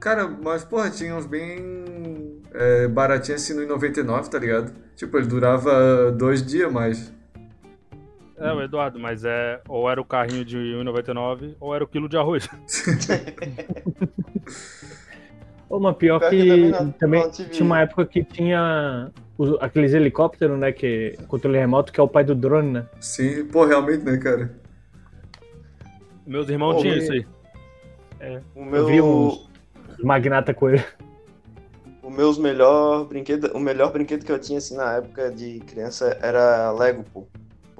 [0.00, 4.74] Cara, mas porra, tinha uns bem é, baratinhos assim no 99, tá ligado?
[4.96, 7.14] Tipo, ele durava dois dias, mas.
[8.40, 9.60] É, o Eduardo, mas é.
[9.68, 12.48] Ou era o carrinho de 1,99 ou era o quilo de arroz.
[15.68, 19.12] Ô, mas pior Pior que, que também não- também não tinha uma época que tinha
[19.38, 20.72] os- aqueles helicópteros, né?
[20.72, 22.86] Que controle remoto, que é o pai do drone, né?
[22.98, 24.50] Sim, pô, realmente, né, cara?
[26.26, 27.24] Meus irmãos Pô, tinham isso aí.
[28.54, 28.86] O Eu meu.
[28.86, 29.48] vi uns
[30.02, 30.82] magnata com ele.
[32.02, 36.18] O meus melhor brinquedo, o melhor brinquedo que eu tinha assim na época de criança
[36.20, 37.28] era Lego, pô.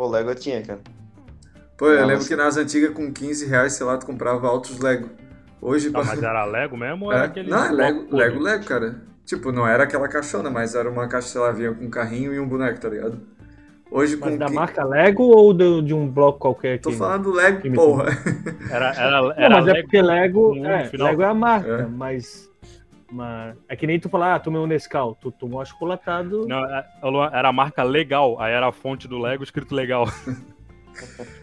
[0.00, 0.78] Pô, Lego eu tinha, cara.
[1.76, 4.48] Pô, eu Não, lembro mas- que nas antigas com 15 reais, sei lá, tu comprava
[4.48, 5.10] altos Lego.
[5.60, 7.26] Hoje, Tá, pra- mas era Lego mesmo ou era É.
[7.26, 7.50] aquele.
[7.50, 8.42] Não, é Lego, Lego, todo?
[8.44, 8.94] Lego, cara.
[9.26, 12.32] Tipo, não era aquela caixona, mas era uma caixa, sei lá, vinha com um carrinho
[12.32, 13.20] e um boneco, tá ligado?
[13.90, 16.84] Hoje Mas com da que- marca Lego ou do- de um bloco qualquer aqui?
[16.84, 18.06] Tô falando do Lego, porra.
[18.70, 19.82] Era, era, Não, era mas é Lego.
[19.82, 20.90] porque Lego, é.
[20.94, 21.86] Lego é a marca, É.
[21.86, 22.49] mas,
[23.11, 26.46] mas é que nem tu falar, ah, tomei um Nescau, tu tomou um achocolatado.
[26.46, 26.87] Não, é-
[27.33, 30.07] era a marca legal, aí era a fonte do Lego escrito legal.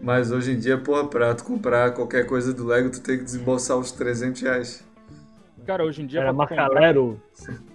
[0.00, 3.24] Mas hoje em dia, porra, pra tu comprar qualquer coisa do Lego, tu tem que
[3.24, 4.84] desembolsar uns 300 reais.
[5.66, 7.20] Cara, hoje em dia Era marca comprar- Lero.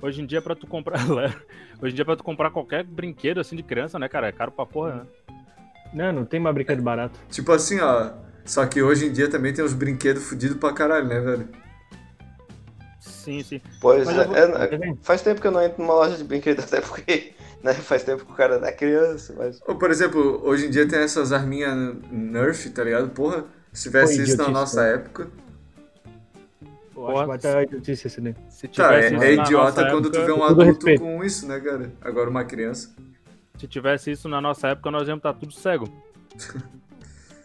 [0.00, 1.00] Hoje em dia pra tu comprar
[1.82, 4.28] Hoje em dia pra tu comprar qualquer brinquedo assim de criança, né, cara?
[4.28, 5.02] É caro pra porra, né?
[5.92, 7.18] Não, não tem mais brinquedo barato.
[7.28, 8.12] Tipo assim, ó.
[8.44, 11.48] Só que hoje em dia também tem uns brinquedos fudidos pra caralho, né, velho?
[13.28, 13.60] Sim, sim.
[13.78, 16.60] Pois Mas é, vou- é, faz tempo que eu não entro numa loja de brinquedo,
[16.64, 19.60] até porque né, faz tempo que o cara é criança, mas.
[19.68, 23.10] Ou, por exemplo, hoje em dia tem essas arminhas Nerf, tá ligado?
[23.10, 24.94] Porra, se tivesse Pô, isso na nossa né?
[24.94, 25.28] época.
[26.96, 28.34] Eu acho que vai ter idiotice esse daí.
[28.48, 31.00] Se Tá, é, isso é idiota quando tu época- vê um adulto respeito.
[31.02, 31.92] com isso, né, cara?
[32.00, 32.90] Agora uma criança.
[33.58, 35.86] Se tivesse isso na nossa época, nós íamos estar tudo cego.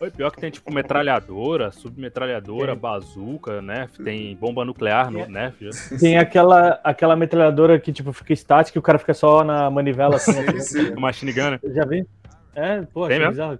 [0.03, 2.77] Foi pior que tem tipo metralhadora, submetralhadora, Tem.
[2.81, 3.87] bazuca, né?
[4.03, 5.53] Tem bomba nuclear no né?
[5.97, 10.17] Tem aquela, aquela metralhadora que tipo, fica estática e o cara fica só na manivela
[10.17, 10.33] assim.
[10.59, 10.95] Sim, sim.
[10.95, 11.59] Machine gun, né?
[11.73, 12.05] Já vi?
[12.53, 13.57] É, pô, Tem bizarro.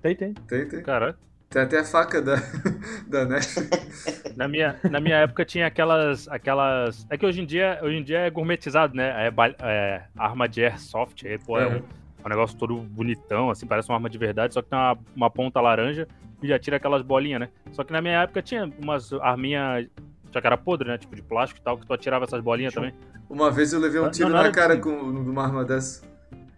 [0.00, 0.32] Tem, tem.
[0.32, 0.82] Tem, tem.
[0.82, 1.16] Caralho.
[1.50, 2.36] Tem até a faca da,
[3.06, 3.54] da Nerf.
[4.36, 7.06] Na minha, na minha época tinha aquelas, aquelas.
[7.10, 9.28] É que hoje em dia, hoje em dia é gourmetizado, né?
[9.28, 11.66] É, é arma de airsoft, aí, pô, é, É.
[11.66, 11.82] um, é
[12.26, 15.30] um negócio todo bonitão, assim, parece uma arma de verdade, só que tem uma, uma
[15.30, 16.08] ponta laranja
[16.42, 17.48] e já tira aquelas bolinhas, né?
[17.72, 19.88] Só que na minha época tinha umas arminhas.
[20.32, 20.98] Só que era podre, né?
[20.98, 22.92] Tipo de plástico e tal, que tu atirava essas bolinhas também.
[23.30, 24.82] Uma vez eu levei um Não, tiro não na era cara assim.
[24.82, 26.02] com numa arma dessa.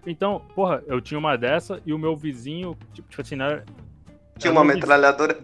[0.06, 3.62] Então, porra, eu tinha uma dessa e o meu vizinho, tipo, tipo assim, né?
[4.38, 4.80] Tinha uma meu vizinho.
[4.80, 5.36] metralhadora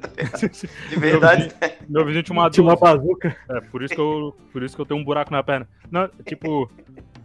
[0.88, 1.52] de verdade.
[1.88, 2.80] Meu vizinho tinha uma Tinha uma 12.
[2.80, 3.36] bazuca.
[3.50, 5.68] É, por isso que eu, por isso que eu tenho um buraco na perna.
[5.90, 6.70] Não, tipo,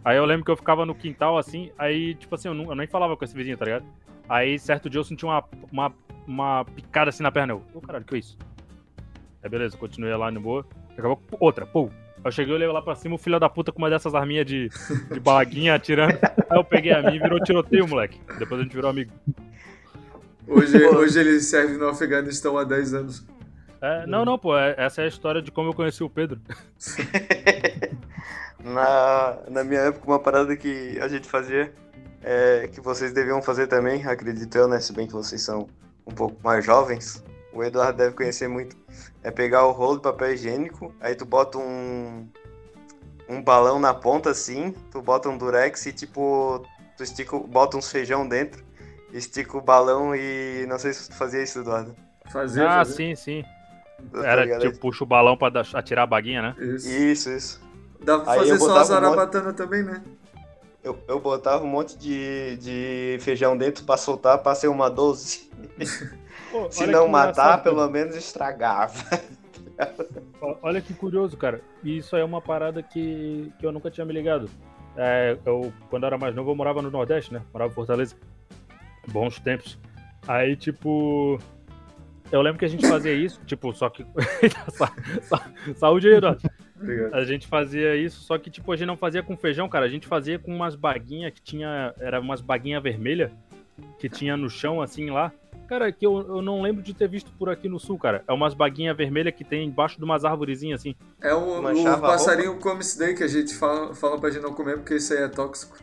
[0.08, 2.74] aí eu lembro que eu ficava no quintal assim, aí, tipo assim, eu, não, eu
[2.74, 3.84] nem falava com esse vizinho, tá ligado?
[4.28, 5.92] Aí, certo dia eu senti uma, uma,
[6.26, 7.52] uma picada assim na perna.
[7.52, 8.36] Eu, ô caralho, que é isso?
[9.42, 10.66] Aí, beleza, continuei lá no boa.
[10.96, 11.90] Acabou outra, pô.
[12.24, 14.68] Eu cheguei, olhei lá pra cima, o filho da puta com uma dessas arminhas de,
[15.12, 16.18] de baguinha atirando.
[16.50, 18.20] Aí eu peguei a minha e virou tiroteio, moleque.
[18.38, 19.12] Depois a gente virou amigo.
[20.46, 23.26] Hoje, hoje ele serve no Afeganistão há 10 anos.
[23.80, 26.40] É, não, não, pô, é- essa é a história de como eu conheci o Pedro.
[28.62, 31.72] Na, na minha época, uma parada que a gente fazia,
[32.22, 34.80] é, que vocês deviam fazer também, acredito eu, né?
[34.80, 35.68] Se bem que vocês são
[36.06, 38.76] um pouco mais jovens, o Eduardo deve conhecer muito.
[39.22, 42.26] É pegar o rolo de papel higiênico, aí tu bota um,
[43.28, 46.62] um balão na ponta assim, tu bota um durex e tipo,
[46.96, 48.64] tu estica, bota uns feijão dentro,
[49.12, 51.94] estica o balão e não sei se tu fazia isso, Eduardo.
[52.30, 52.94] Fazer, Ah, fazer.
[52.94, 53.44] sim, sim.
[54.12, 56.54] Tá Era tipo, puxa o balão pra dar- atirar a baguinha, né?
[56.58, 56.88] Isso.
[56.88, 57.67] Isso, isso.
[58.02, 60.02] Dá pra Aí fazer só a botava um zarabatana também, né?
[60.82, 65.50] Eu, eu botava um monte de, de feijão dentro pra soltar, passei uma 12.
[66.50, 68.94] Pô, Se não matar, pelo menos estragava.
[70.62, 71.60] Olha que curioso, cara.
[71.84, 74.48] E isso aí é uma parada que, que eu nunca tinha me ligado.
[74.96, 77.42] É, eu, quando eu era mais novo, eu morava no Nordeste, né?
[77.52, 78.16] Morava em Fortaleza.
[79.08, 79.78] Bons tempos.
[80.26, 81.38] Aí, tipo.
[82.30, 84.04] Eu lembro que a gente fazia isso, tipo, só que.
[84.72, 86.42] Sa- sa- Saúde aí, Eduardo.
[86.80, 87.14] Obrigado.
[87.14, 89.86] A gente fazia isso, só que, tipo, a gente não fazia com feijão, cara.
[89.86, 91.92] A gente fazia com umas baguinhas que tinha.
[91.98, 93.30] Era umas baguinhas vermelhas
[93.98, 95.32] que tinha no chão, assim, lá.
[95.68, 98.22] Cara, que eu, eu não lembro de ter visto por aqui no sul, cara.
[98.26, 100.94] É umas baguinhas vermelhas que tem embaixo de umas arvorezinhas, assim.
[101.20, 104.42] É o, o Manchava passarinho come isso daí que a gente fala, fala pra gente
[104.42, 105.76] não comer porque isso aí é tóxico.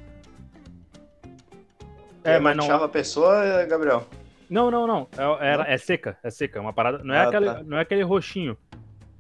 [2.24, 2.64] É, mas não.
[2.66, 4.08] Manchava a pessoa, Gabriel.
[4.50, 5.08] Não, não, não.
[5.18, 6.60] É, era- é seca, é seca.
[6.60, 7.04] É uma parada.
[7.04, 7.64] Não é, Ah, aquele, tá.
[7.64, 8.58] não é aquele roxinho.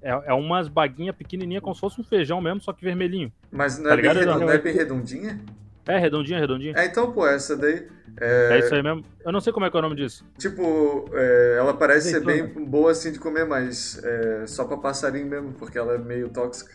[0.01, 3.31] É, é umas baguinhas pequenininhas, como se fosse um feijão mesmo, só que vermelhinho.
[3.51, 4.45] Mas não, Tá é, bem ligado, redon- Eduardo?
[4.45, 5.39] não é bem redondinha?
[5.87, 6.73] É, redondinha, redondinha.
[6.75, 7.87] É, então, pô, essa daí.
[8.19, 9.03] É, É, isso aí mesmo.
[9.23, 10.25] Eu não sei como é que é o nome disso.
[10.37, 12.53] Tipo, é, ela parece ser Azeitona.
[12.53, 16.29] bem boa assim de comer, mas é só pra passarinho mesmo, porque ela é meio
[16.29, 16.71] tóxica.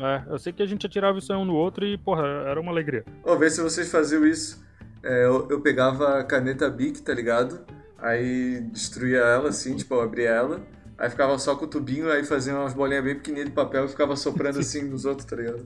[0.00, 2.60] É, eu sei que a gente atirava isso aí um no outro e, porra, era
[2.60, 3.04] uma alegria.
[3.24, 4.64] Ô, vê se vocês faziam isso.
[5.08, 7.60] É, eu, eu pegava a caneta Bic, tá ligado?
[7.98, 10.60] Aí destruía ela assim, tipo, eu abria ela.
[10.98, 13.88] Aí ficava só com o tubinho, aí fazia umas bolinhas bem pequenininhas de papel e
[13.88, 15.64] ficava soprando assim nos outros, tá ligado?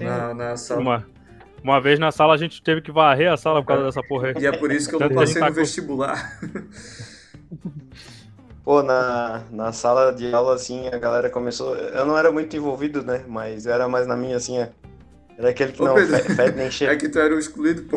[0.00, 0.80] Na, na sala.
[0.80, 1.06] uma,
[1.62, 4.28] uma vez na sala a gente teve que varrer a sala por causa dessa porra
[4.28, 4.34] aí.
[4.42, 6.40] E é por isso que eu não passei no vestibular.
[8.64, 11.76] Pô, na, na sala de aula, assim, a galera começou.
[11.76, 13.24] Eu não era muito envolvido, né?
[13.26, 14.72] Mas era mais na minha, assim, é-
[15.38, 16.18] era aquele que Ô, não Pedro.
[16.34, 16.96] fede nem É cheira.
[16.96, 17.96] que tu era o excluído, pô.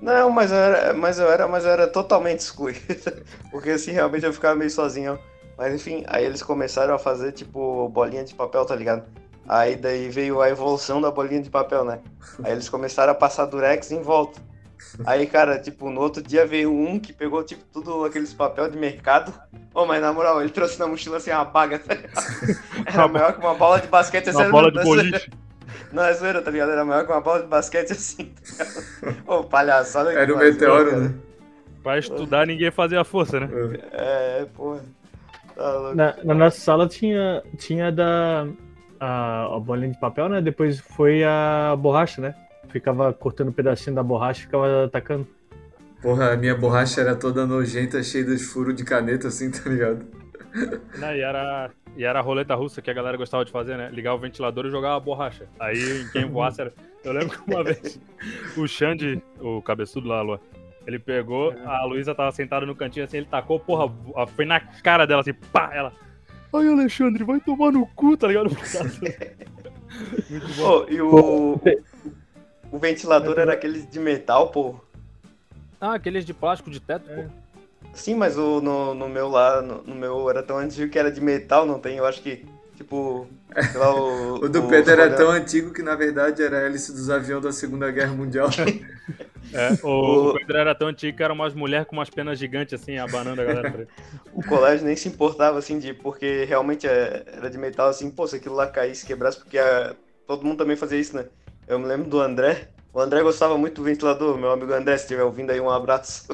[0.00, 2.80] Não, mas eu era, mas eu era, mas eu era totalmente excluído.
[3.50, 5.18] Porque assim, realmente eu ficava meio sozinho.
[5.56, 9.04] Mas enfim, aí eles começaram a fazer, tipo, bolinha de papel, tá ligado?
[9.48, 12.00] Aí daí veio a evolução da bolinha de papel, né?
[12.44, 14.40] Aí eles começaram a passar durex em volta.
[15.06, 18.76] Aí, cara, tipo, no outro dia veio um que pegou, tipo, tudo aqueles papel de
[18.76, 19.32] mercado.
[19.72, 22.24] Ô, mas na moral, ele trouxe na mochila assim uma baga, tá ligado?
[22.84, 24.30] Era maior que uma bola de basquete.
[24.30, 25.30] Uma bola de boliche.
[25.92, 26.72] Não, é zoeira, tá ligado?
[26.72, 28.32] Era maior que uma bola de basquete assim.
[28.56, 30.12] Tá Ô, palhaçada.
[30.12, 31.14] Era o meteoro, né?
[31.82, 33.48] Pra estudar, ninguém fazia força, né?
[33.92, 34.80] É, porra.
[35.54, 38.46] Tá na, na, nossa sala tinha, tinha da
[39.00, 40.40] a, a bolinha de papel, né?
[40.40, 42.34] Depois foi a borracha, né?
[42.68, 45.26] Ficava cortando um pedacinho da borracha e ficava atacando.
[46.02, 50.04] Porra, a minha borracha era toda nojenta, cheia de furos de caneta, assim, tá ligado?
[50.98, 53.88] Não, e, era, e era a roleta russa que a galera gostava de fazer, né?
[53.90, 55.48] Ligar o ventilador e jogar a borracha.
[55.58, 56.72] Aí quem voasse era.
[57.02, 57.98] Eu lembro que uma vez
[58.56, 60.40] o Xande, o cabeçudo lá, Lua,
[60.86, 63.92] ele pegou, a Luísa tava sentada no cantinho assim, ele tacou, porra,
[64.28, 65.92] foi na cara dela assim, pá, ela.
[66.54, 68.50] Ai, Alexandre, vai tomar no cu, tá ligado?
[70.30, 70.86] Muito bom.
[70.86, 71.60] Oh, e o,
[72.70, 74.78] o ventilador era aqueles de metal, pô.
[75.80, 77.22] Ah, aqueles de plástico de teto, é.
[77.22, 77.30] pô.
[77.96, 81.10] Sim, mas o, no, no meu lá, no, no, meu era tão antigo que era
[81.10, 83.26] de metal, não tem, eu acho que Tipo,
[83.72, 84.34] sei lá, o.
[84.44, 87.42] o do o, Pedro era tão antigo que na verdade era a hélice dos aviões
[87.42, 88.48] da Segunda Guerra Mundial.
[89.52, 92.74] É, o, o Pedro era tão antigo que era umas mulheres com umas penas gigantes
[92.74, 93.88] assim, abanando a galera.
[94.34, 98.26] o colégio nem se importava assim, de, porque realmente é, era de metal assim, pô,
[98.26, 99.94] se aquilo lá caísse, quebrasse, porque a,
[100.26, 101.26] todo mundo também fazia isso, né?
[101.66, 102.70] Eu me lembro do André.
[102.92, 106.26] O André gostava muito do ventilador, meu amigo André, se estiver ouvindo aí, um abraço.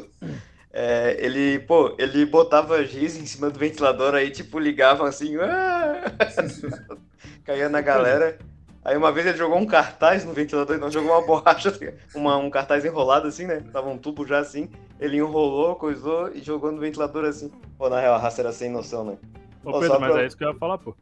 [0.73, 6.05] É, ele, pô, ele botava giz em cima do ventilador, aí, tipo, ligava assim, ah!
[7.45, 8.39] caía na galera.
[8.85, 12.37] Aí uma vez ele jogou um cartaz no ventilador, não jogou uma borracha, tá uma,
[12.37, 13.63] um cartaz enrolado assim, né?
[13.73, 14.69] Tava um tubo já assim.
[14.99, 17.53] Ele enrolou, coisou e jogou no ventilador assim.
[17.79, 19.19] Pô, na real, a raça era sem noção, né?
[19.65, 20.23] Ô, Pedro, mas pra...
[20.23, 20.97] é isso que eu ia falar, pô.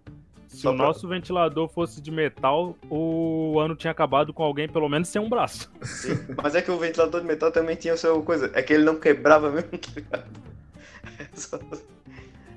[0.51, 0.87] Se só o pra...
[0.87, 5.29] nosso ventilador fosse de metal, o ano tinha acabado com alguém pelo menos sem um
[5.29, 5.71] braço.
[5.81, 8.51] Sim, mas é que o ventilador de metal também tinha o seu coisa.
[8.53, 10.25] É que ele não quebrava mesmo, tá ligado?
[11.21, 11.57] É só...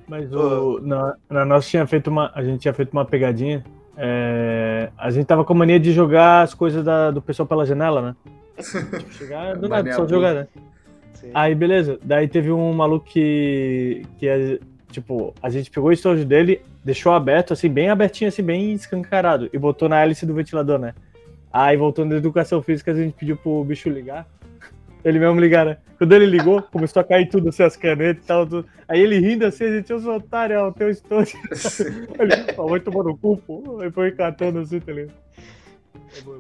[0.08, 2.32] Mas o, na, na nossa tinha feito uma.
[2.34, 3.64] A gente tinha feito uma pegadinha.
[3.96, 7.66] É, a gente tava com a mania de jogar as coisas da, do pessoal pela
[7.66, 8.16] janela, né?
[8.58, 10.48] tipo, chegar do nada, só jogar, né?
[11.14, 11.30] Sim.
[11.34, 12.00] Aí, beleza.
[12.04, 14.02] Daí teve um maluco que.
[14.18, 14.60] que
[14.92, 19.50] tipo, a gente pegou o estojo dele, deixou aberto, assim, bem abertinho, assim, bem escancarado,
[19.52, 20.94] e botou na hélice do ventilador, né?
[21.52, 24.28] Aí, voltando da educação física, a gente pediu pro bicho ligar.
[25.06, 25.78] Ele mesmo ligar, né?
[25.98, 28.48] Quando ele ligou, começou a cair tudo, assim, as canetas e tal.
[28.48, 28.68] Tudo.
[28.88, 31.38] Aí ele rindo assim, a gente, os otários, ó, o teu estojo.
[32.20, 33.80] ele, ó, vai tomar no cu, pô.
[33.82, 35.14] Aí foi catando assim, tá ligado?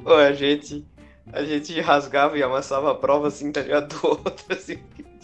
[0.03, 0.85] Pô, a gente,
[1.31, 3.95] a gente rasgava e amassava a prova, assim, tá ligado?
[3.95, 4.79] Do outro, assim,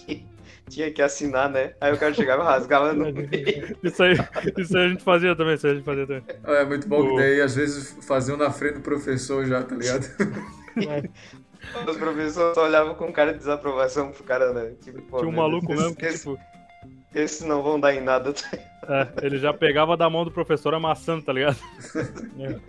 [0.70, 1.74] tinha que assinar, né?
[1.82, 3.78] Aí o cara chegava e rasgava no meio.
[3.84, 4.14] Isso aí,
[4.58, 6.24] isso aí a gente fazia também, isso aí a gente fazia também.
[6.46, 7.10] É muito bom o...
[7.10, 10.06] que daí às vezes faziam na frente do professor já, tá ligado?
[11.88, 14.74] Os professores só olhavam com cara de desaprovação pro cara, né?
[14.82, 16.40] Tipo, pô, Tinha um maluco mesmo que, esse, tipo...
[17.14, 18.34] Esses não vão dar em nada.
[18.34, 21.58] Tá é, ele já pegava da mão do professor amassando, tá ligado?
[22.40, 22.60] é.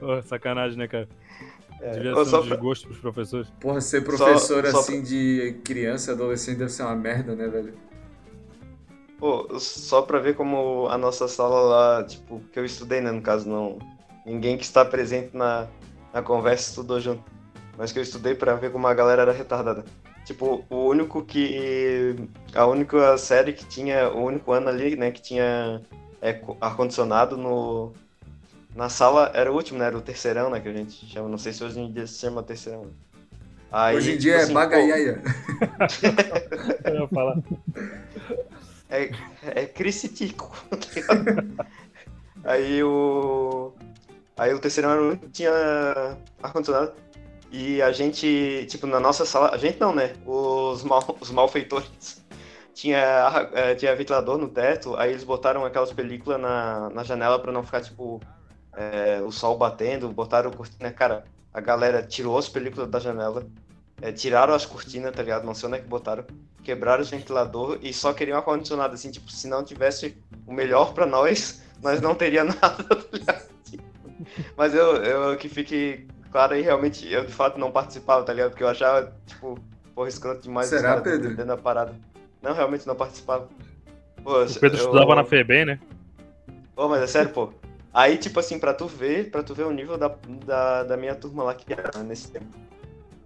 [0.00, 1.08] oh, sacanagem, né, cara?
[1.80, 2.90] É, Devia ser um desgosto pra...
[2.90, 3.52] pros professores.
[3.60, 5.10] Porra, ser professor só, assim só...
[5.10, 7.74] de criança, adolescente deve ser uma merda, né, velho?
[9.18, 13.20] Pô, só pra ver como a nossa sala lá, tipo, que eu estudei, né, no
[13.20, 13.78] caso, não.
[14.24, 15.68] Ninguém que está presente na,
[16.12, 17.22] na conversa estudou junto.
[17.76, 19.84] Mas que eu estudei pra ver como a galera era retardada.
[20.24, 22.14] Tipo, o único que.
[22.54, 24.08] A única série que tinha.
[24.10, 25.80] O único ano ali, né, que tinha
[26.20, 27.92] é, ar-condicionado no,
[28.74, 29.86] na sala era o último, né?
[29.86, 30.60] Era o terceirão, né?
[30.60, 31.28] Que a gente chama.
[31.28, 32.90] Não sei se hoje em dia se chama terceirão.
[33.72, 35.22] Aí, hoje em dia tipo, é assim, bagaiaia.
[36.84, 37.38] Eu ia falar.
[38.88, 39.10] É,
[39.42, 40.52] é Crisitico.
[42.44, 43.72] aí o.
[44.36, 45.52] Aí o terceirão era o único que tinha
[46.42, 46.92] ar-condicionado.
[47.52, 49.50] E a gente, tipo, na nossa sala.
[49.52, 50.14] A gente não, né?
[50.24, 52.20] Os, mal, os malfeitores.
[52.72, 57.52] Tinha, é, tinha ventilador no teto, aí eles botaram aquelas películas na, na janela pra
[57.52, 58.20] não ficar, tipo,
[58.76, 63.46] é, o sol batendo, botaram cortina, cara, a galera tirou as películas da janela,
[64.00, 65.44] é, tiraram as cortinas, tá ligado?
[65.44, 66.24] Não sei onde é que botaram,
[66.62, 71.06] quebraram o ventilador e só queriam ar-condicionado, assim, tipo, se não tivesse o melhor para
[71.06, 73.50] nós, nós não teria nada, tá ligado?
[74.56, 78.50] Mas eu, eu que fique claro aí, realmente, eu de fato não participava, tá ligado?
[78.50, 79.58] Porque eu achava, tipo,
[79.94, 80.68] porra, escroto demais.
[80.68, 81.30] Será, Pedro?
[81.30, 81.94] Dentro da parada.
[82.42, 83.48] Não, realmente não participava.
[84.22, 85.16] Pô, o Pedro eu, estudava eu...
[85.16, 85.80] na FEBEM, né?
[86.74, 87.52] Pô, mas é sério, pô.
[87.92, 90.14] Aí, tipo assim, pra tu ver, pra tu ver o nível da,
[90.46, 92.46] da, da minha turma lá que era nesse tempo.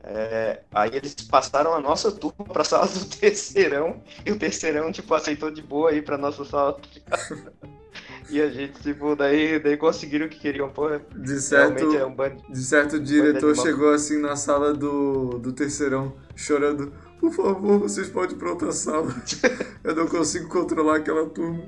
[0.07, 5.14] É, aí eles passaram a nossa turma pra sala do terceirão, e o terceirão, tipo,
[5.14, 6.79] aceitou de boa aí pra nossa sala.
[8.29, 11.00] e a gente, tipo, daí, daí conseguiram o que queriam, porra.
[11.14, 12.42] De certo, é um bando.
[12.50, 16.92] de certo o diretor chegou assim na sala do, do terceirão, chorando.
[17.18, 19.14] Por favor, vocês podem ir pra outra sala.
[19.83, 21.64] Eu não consigo controlar aquela turma.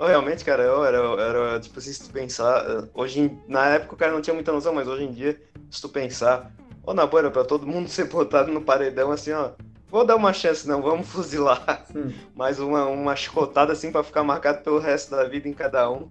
[0.00, 3.96] Realmente, cara, eu era, era, tipo assim, se tu pensar, hoje em- na época o
[3.98, 6.52] cara não tinha muita noção, mas hoje em dia, se tu pensar,
[6.84, 9.50] ô, na boa, era pra todo mundo ser botado no paredão, assim, ó,
[9.90, 12.12] vou dar uma chance não, vamos fuzilar, Hum.
[12.36, 16.08] mais uma, uma chicotada, assim, pra ficar marcado pelo resto da vida em cada um.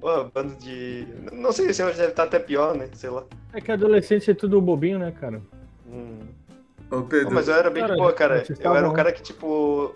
[0.00, 1.06] Pô, bando de...
[1.32, 3.24] Não sei se hoje deve estar até pior, né, sei lá.
[3.52, 5.40] É que adolescente é tudo bobinho, né, cara?
[5.86, 6.18] Hum.
[6.90, 8.44] Ô, Pô, Pedro, mas eu era bem Cara, de boa, cara.
[8.58, 9.94] Eu era um cara que, tipo,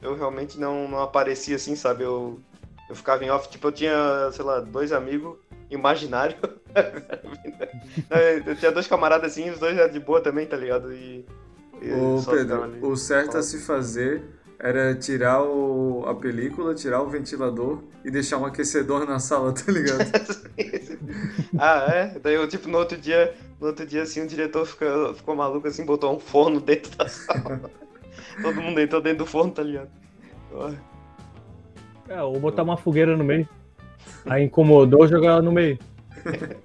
[0.00, 2.02] eu realmente não, não aparecia assim, sabe?
[2.04, 2.40] Eu,
[2.88, 5.36] eu ficava em off, tipo, eu tinha, sei lá, dois amigos
[5.70, 6.38] imaginários.
[8.46, 10.92] eu tinha dois camaradas assim, os dois eram de boa também, tá ligado?
[10.92, 11.24] E.
[11.80, 12.26] e Ô, ali.
[12.26, 14.22] Pedro, o certo a se fazer
[14.58, 19.72] era tirar o, a película, tirar o ventilador e deixar um aquecedor na sala, tá
[19.72, 20.04] ligado?
[21.58, 22.18] ah, é?
[22.20, 25.66] Daí eu, tipo, no outro dia, no outro dia, assim, o diretor ficou, ficou maluco,
[25.66, 27.60] assim, botou um forno dentro da sala.
[28.40, 29.90] Todo mundo entrou dentro do forno, tá ligado?
[32.12, 33.48] É, ou botar uma fogueira no meio.
[34.26, 35.78] Aí incomodou, jogar ela no meio.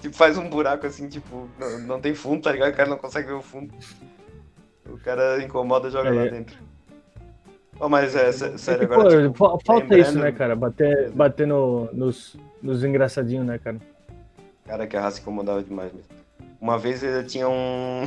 [0.00, 2.72] Tipo, faz um buraco assim, tipo, não, não tem fundo, tá ligado?
[2.74, 3.72] O cara não consegue ver o fundo.
[4.86, 6.12] O cara incomoda joga É.
[6.12, 6.58] lá dentro.
[7.80, 9.02] Ó, mas é, sé- sério, agora.
[9.08, 10.54] pô, tipo, fa- falta lembrando- isso, né, cara?
[10.54, 13.78] Bater, bater no, nos, nos engraçadinhos, né, cara?
[14.66, 16.08] Cara, que a raça incomodava demais mesmo.
[16.60, 18.04] Uma vez ele tinha um.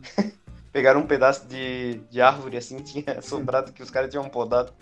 [0.74, 4.74] Pegaram um pedaço de, de árvore assim, tinha sobrado que os caras tinham podado.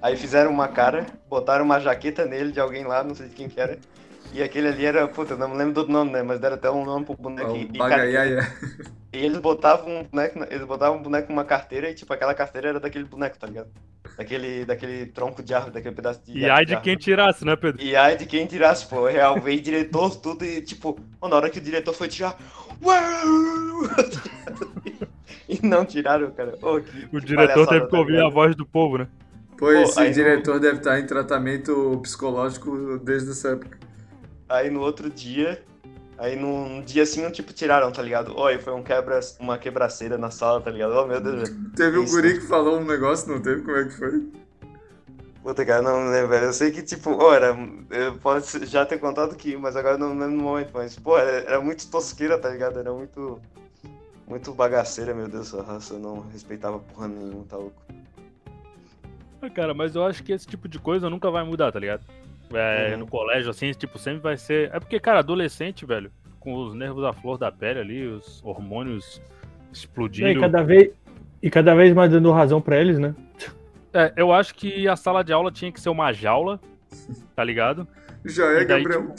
[0.00, 3.48] Aí fizeram uma cara, botaram uma jaqueta nele de alguém lá, não sei de quem
[3.48, 3.78] que era.
[4.32, 6.22] E aquele ali era, puta, não me lembro do nome, né?
[6.22, 7.52] Mas deram até um nome pro boneco.
[7.52, 8.40] O E, cara, bagaiaia.
[9.12, 12.68] E eles botavam um boneco, eles botavam um boneco numa carteira e, tipo, aquela carteira
[12.68, 13.70] era daquele boneco, tá ligado?
[14.16, 17.82] Daquele, daquele tronco de árvore, daquele pedaço de E ai de quem tirasse, né, Pedro?
[17.82, 21.58] E ai de quem tirasse, pô, real, veio diretor, tudo e, tipo, na hora que
[21.58, 22.36] o diretor foi tirar,
[22.82, 22.98] uau!
[25.48, 26.54] e não tiraram, cara.
[26.60, 28.34] Ô, que- O que diretor teve que tá ouvir a ligado?
[28.34, 29.08] voz do povo, né?
[29.58, 33.76] Pô, Pô, esse aí no- diretor deve estar em tratamento psicológico desde essa época.
[34.48, 35.62] Aí no outro dia,
[36.16, 38.32] aí num dia assim, tipo, tiraram, tá ligado?
[38.36, 40.92] Ó, e foi um quebra, uma quebraceira na sala, tá ligado?
[40.92, 41.50] Oh, meu Deus.
[41.74, 42.14] Teve um Isso.
[42.14, 43.62] guri que falou um negócio, não teve?
[43.62, 44.28] Como é que foi?
[45.42, 46.46] Puta, cara, não lembro, velho.
[46.46, 47.56] Eu sei que, tipo, ó, era.
[47.90, 50.70] Eu posso já ter contado que, mas agora eu não lembro no momento.
[50.74, 52.78] Mas, pô, era, era muito tosqueira, tá ligado?
[52.78, 53.40] Era muito.
[54.26, 55.94] Muito bagaceira, meu Deus, essa raça.
[55.94, 57.82] Eu não respeitava porra nenhuma, tá louco.
[59.40, 62.02] Ah, Cara, mas eu acho que esse tipo de coisa nunca vai mudar, tá ligado?
[62.52, 63.00] É, Uhum.
[63.00, 64.70] No colégio, assim, tipo, sempre vai ser.
[64.74, 69.20] É porque, cara, adolescente, velho, com os nervos à flor da pele ali, os hormônios
[69.20, 70.40] E, explodindo.
[70.40, 70.90] cada vez,
[71.42, 73.14] e cada vez mais dando razão pra eles, né?
[73.92, 76.58] É, eu acho que a sala de aula tinha que ser uma jaula,
[77.34, 77.86] tá ligado?
[78.24, 79.14] Já é, E daí, Gabriel.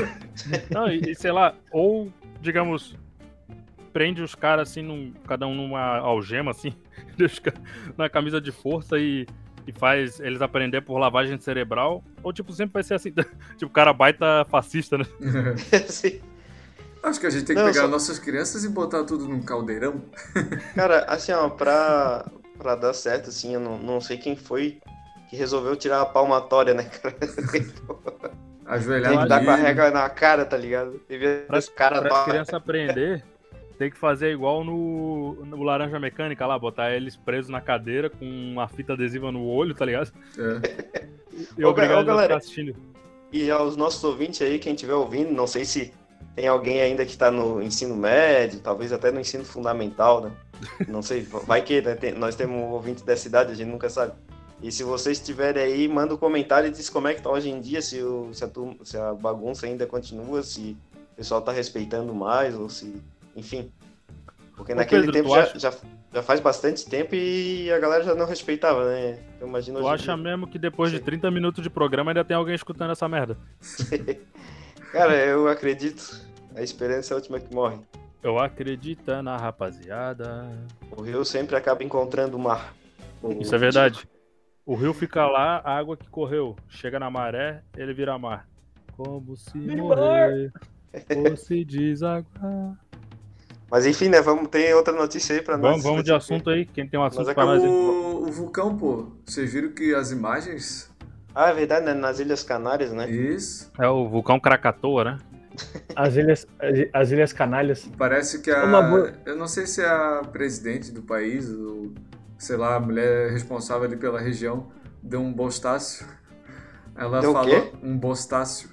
[0.70, 2.96] Não, e, e sei lá, ou, digamos,
[3.92, 6.74] prende os caras assim, num, cada um numa algema, assim,
[7.16, 7.60] deixa os caras
[7.96, 9.26] na camisa de força e,
[9.66, 12.02] e faz eles aprender por lavagem cerebral.
[12.22, 13.12] Ou, tipo, sempre vai ser assim,
[13.58, 15.04] tipo, cara baita fascista, né?
[15.72, 16.20] Assim,
[17.02, 19.42] Acho que a gente tem que Não, pegar só- nossas crianças e botar tudo num
[19.42, 20.02] caldeirão.
[20.76, 22.24] cara, assim, ó, pra,
[22.56, 24.78] pra dar certo, assim, eu não, não sei quem foi
[25.28, 27.16] que resolveu tirar a palmatória, né, cara?
[28.66, 31.00] Ajoelhar Tem que dar com a régua na cara, tá ligado?
[31.08, 33.24] Devia Pra- cara Pra criança aprender,
[33.82, 38.24] tem que fazer igual no, no Laranja Mecânica lá, botar eles presos na cadeira com
[38.24, 40.12] uma fita adesiva no olho, tá ligado?
[40.38, 41.08] É.
[41.58, 42.22] E a galera.
[42.22, 42.76] ficar assistindo.
[43.32, 45.92] E aos nossos ouvintes aí, quem estiver ouvindo, não sei se
[46.36, 50.30] tem alguém ainda que está no ensino médio, talvez até no ensino fundamental, né?
[50.86, 51.96] Não sei, vai que né?
[51.96, 54.12] Tem- nós temos ouvintes dessa idade, a gente nunca sabe.
[54.62, 57.50] E se vocês estiverem aí, manda um comentário e diz como é que tá hoje
[57.50, 61.42] em dia, se, o, se, a, turma- se a bagunça ainda continua, se o pessoal
[61.42, 62.94] tá respeitando mais, ou se.
[63.36, 63.70] Enfim.
[64.56, 65.72] Porque Ô, naquele Pedro, tempo já, acha- já,
[66.12, 69.18] já faz bastante tempo e a galera já não respeitava, né?
[69.36, 70.16] Então imagina Tu acha dia.
[70.16, 71.04] mesmo que depois de Sim.
[71.04, 73.36] 30 minutos de programa ainda tem alguém escutando essa merda?
[74.92, 76.20] Cara, eu acredito.
[76.54, 77.78] A esperança é a última que morre.
[78.22, 80.48] Eu acredito na rapaziada.
[80.96, 82.74] O rio sempre acaba encontrando o mar.
[83.40, 84.06] Isso é verdade.
[84.64, 86.54] O rio fica lá, a água que correu.
[86.68, 88.46] Chega na maré, ele vira mar.
[88.96, 90.52] Como se morrer,
[91.30, 92.78] fosse desaguar.
[93.72, 94.20] Mas enfim, né?
[94.20, 95.70] Vamos ter outra notícia aí pra nós.
[95.70, 96.66] Vamos, vamos de assunto aí.
[96.66, 97.68] Quem tem um assunto Mas pra nós aí?
[97.70, 99.06] O, o vulcão, pô.
[99.24, 100.90] Vocês viram que as imagens.
[101.34, 101.94] Ah, é verdade, né?
[101.94, 103.10] Nas Ilhas Canárias, né?
[103.10, 103.72] Isso.
[103.80, 105.18] É o vulcão Krakatoa, né?
[105.96, 106.46] As ilhas,
[106.92, 107.90] as ilhas canalhas.
[107.96, 108.62] Parece que a.
[108.62, 111.92] Uma boa- Eu não sei se é a presidente do país, ou
[112.36, 114.68] sei lá, a mulher responsável ali pela região,
[115.02, 116.06] deu um bostácio.
[116.94, 117.48] Ela Deu o falou.
[117.48, 117.72] quê?
[117.82, 118.68] Um bostácio.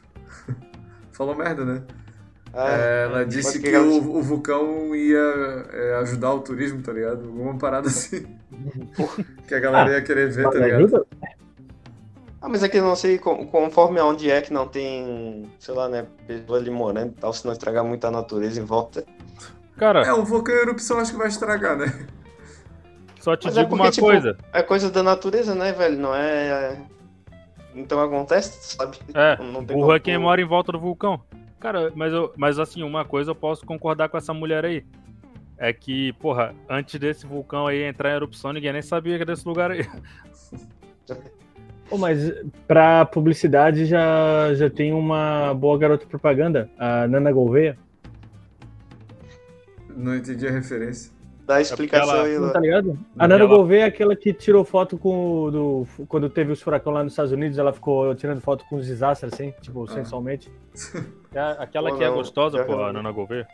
[1.14, 1.84] falou merda, né?
[2.54, 5.18] Ah, É, ela mas disse o que, ela o, o vulcão ia
[5.72, 7.26] é, ajudar o turismo, tá ligado?
[7.26, 8.26] Alguma parada assim.
[9.48, 10.80] que a galera ia querer ver, tá Mas ligado?
[10.86, 11.06] ajuda?
[12.42, 15.74] Ah, mas é que eu não sei com- conforme aonde é que não tem, sei
[15.74, 19.06] lá, né, pessoa ali morando e tal, se não estragar muito a natureza em volta.
[19.78, 21.86] Cara, É, um vulcão em erupção acho que vai estragar, né?
[23.20, 24.38] só te Mas é digo porque, uma tipo, coisa.
[24.54, 25.98] É coisa da natureza, né, velho?
[26.00, 26.78] Não é.
[27.76, 28.98] Então acontece, sabe?
[29.14, 31.22] É, Não tem burro como é quem mora em volta do vulcão.
[31.60, 34.86] Cara, mas, eu, mas assim, uma coisa eu posso concordar com essa mulher aí.
[35.58, 39.34] É que, porra, antes desse vulcão aí entrar em erupção, ninguém nem sabia que era
[39.34, 39.86] desse lugar aí.
[41.90, 42.32] Pô, mas
[42.68, 47.78] pra publicidade já, já tem uma boa garota propaganda, a Nana Gouveia.
[49.90, 51.12] Não entendi a referência.
[51.46, 52.98] Dá a explicação ela- aí, Não tá ligado?
[53.18, 55.88] A Nana ela- Gouveia é aquela que tirou foto com o do.
[56.08, 59.34] Quando teve os furacão lá nos Estados Unidos, ela ficou tirando foto com os desastres,
[59.34, 59.88] assim, tipo, Ah.
[59.94, 60.50] sensualmente.
[61.34, 62.92] É aquela Pô, que é não, gostosa, pô, a.
[62.94, 63.48] Nana Gouveia.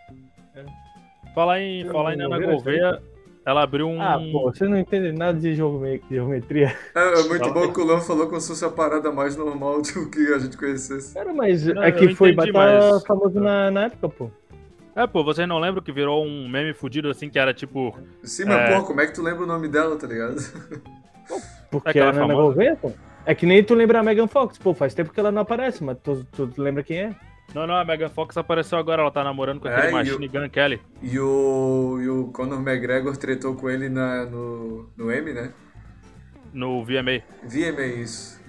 [1.34, 3.02] Falar em, Nana falar em Nana Gouveia,
[3.46, 4.02] ela abriu um.
[4.02, 6.76] Ah, pô, você não entende nada de geome- geometria.
[6.96, 9.82] É, é muito bom que o Léo falou como se fosse a parada mais normal
[9.82, 11.14] do que a gente conhecesse.
[11.14, 14.32] Cara, mas Não, é que foi entendi, bater mas- famoso na, na época, pô.
[14.96, 17.94] É, pô, vocês não lembram que virou um meme fudido assim, que era tipo.
[18.24, 18.76] Sim, mas É.
[18.80, 20.36] pô, como é que tu lembra o nome dela, tá ligado?
[21.70, 22.42] Porque Aquela a Nana famosa?
[22.44, 22.92] Gouveia, pô.
[23.26, 25.84] É que nem tu lembra a Megan Fox, pô, faz tempo que ela não aparece,
[25.84, 27.16] mas tu, tu lembra quem é?
[27.54, 30.28] Não, não, a Megan Fox apareceu agora, ela tá namorando com É, aquele e Machine
[30.28, 30.82] Gun Kelly.
[31.02, 35.54] E o, e o Conor McGregor tretou com ele na, no, no M, né?
[36.54, 37.22] No VMA.
[37.44, 38.40] VMA, isso.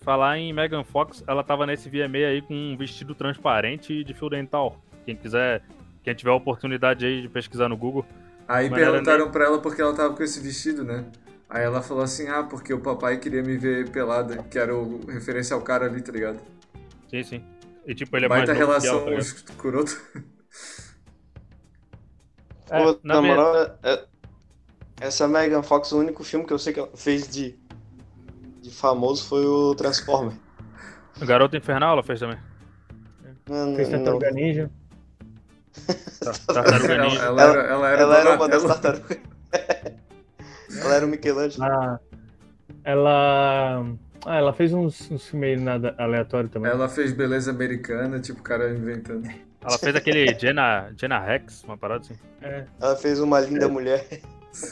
[0.00, 4.30] Falar em Megan Fox, ela tava nesse VMA aí com um vestido transparente de fio
[4.30, 4.80] dental.
[5.04, 5.62] Quem quiser,
[6.02, 8.06] quem tiver a oportunidade aí de pesquisar no Google.
[8.46, 11.04] Aí perguntaram pra ela porque ela tava com esse vestido, né?
[11.50, 15.00] Aí ela falou assim, ah, porque o papai queria me ver pelada, que era o
[15.06, 16.38] referência ao cara ali, tá ligado?
[17.10, 17.44] Sim, sim.
[17.86, 19.22] E tipo, ele é Baita mais ela, relação tá ligado?
[19.24, 20.00] escroto.
[22.70, 24.04] É, Pô, na na ver- moral, é-
[25.00, 27.58] essa Megan Fox, o único filme que eu sei que ela fez de,
[28.60, 30.36] de famoso foi o Transformer.
[31.20, 32.38] Garota Infernal ela fez também.
[33.48, 34.70] Não, Fez Tartaruga Ninja.
[36.20, 37.22] Tá- Tartaruga Ela, Ninja.
[37.22, 39.18] ela era, ela era, ela era uma das tartarugas.
[40.82, 41.64] ela era o Michelangelo.
[41.64, 41.98] Ah,
[42.84, 43.86] ela.
[44.26, 46.70] Ah, ela fez uns, uns filmes meio nada aleatório também.
[46.70, 49.28] Ela fez beleza americana, tipo, o cara inventando.
[49.60, 52.14] Ela fez aquele Jenna, Jenna Rex, uma parada assim.
[52.42, 52.64] É.
[52.80, 54.06] Ela fez uma linda mulher.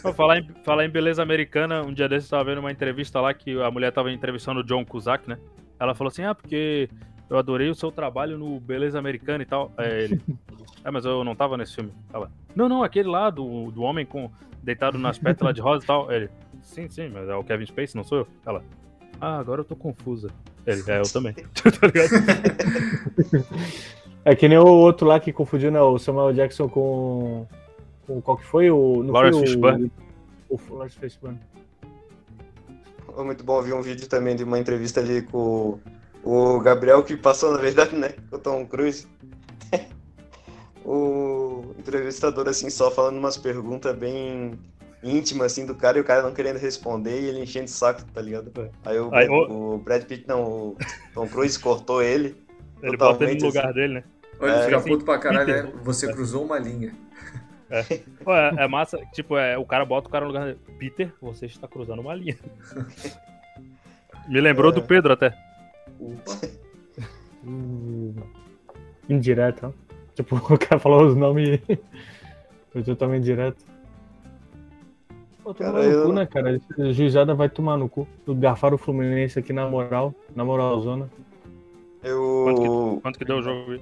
[0.03, 3.21] Pô, falar, em, falar em beleza americana, um dia desses eu tava vendo uma entrevista
[3.21, 5.39] lá que a mulher tava entrevistando o John Cusack, né?
[5.79, 6.89] Ela falou assim, ah, porque
[7.29, 9.73] eu adorei o seu trabalho no Beleza Americana e tal.
[9.77, 10.21] Aí ele,
[10.85, 11.93] é, mas eu não tava nesse filme.
[12.13, 14.31] Ela, não, não, aquele lá do, do homem com
[14.63, 16.11] deitado nas pétalas de rosa e tal.
[16.11, 16.31] Ele,
[16.63, 18.29] sim, sim, mas é o Kevin Space, não sou eu?
[18.45, 18.65] Ela,
[19.21, 20.31] ah, agora eu tô confusa.
[20.67, 21.33] Ele, é, eu também.
[21.55, 22.11] tá ligado?
[24.25, 27.47] É que nem o outro lá que confundiu né, o Samuel Jackson com.
[28.07, 28.69] com qual que foi?
[28.71, 29.93] O, não Lawrence Fishburne.
[30.49, 31.39] O, o Lawrence Fishburne.
[33.15, 35.79] Foi muito bom ver um vídeo também de uma entrevista ali com
[36.25, 38.15] o Gabriel, que passou, na verdade, né?
[38.29, 39.07] Com o Tom Cruise.
[40.85, 44.59] o entrevistador, assim, só falando umas perguntas bem
[45.07, 48.03] íntimas, assim, do cara, e o cara não querendo responder, e ele enchendo o saco,
[48.13, 48.53] tá ligado?
[48.85, 50.77] Aí o, Aí, Brad, o Brad Pitt, não, o
[51.15, 52.37] Tom Cruise cortou ele.
[52.83, 54.05] Ele bota ele no lugar dele, né?
[54.39, 55.65] Olha, É, fica assim, puto pra caralho, Peter.
[55.65, 55.73] né?
[55.83, 56.95] Você cruzou uma linha.
[58.23, 60.59] Pô, é, é massa, tipo, é, o cara bota o cara no lugar dele.
[60.79, 62.37] Peter, você está cruzando uma linha.
[64.29, 64.75] Me lembrou É.
[64.75, 65.35] do Pedro até.
[66.01, 66.49] Opa.
[67.45, 68.15] Hum,
[69.09, 69.87] Indireto, ó.
[70.15, 71.61] Tipo, o cara falou os nomes.
[72.73, 73.65] Foi totalmente direto.
[75.47, 76.57] Pô, tomar Cara, no eu- cu, né, cara?
[76.57, 78.05] Esse Juizada vai tomar no cu.
[78.27, 80.13] Garfaram o Fluminense aqui na moral.
[80.35, 81.09] Na moral, zona.
[82.03, 82.99] Eu.
[83.01, 83.71] Quanto que deu o jogo?
[83.71, 83.81] aí?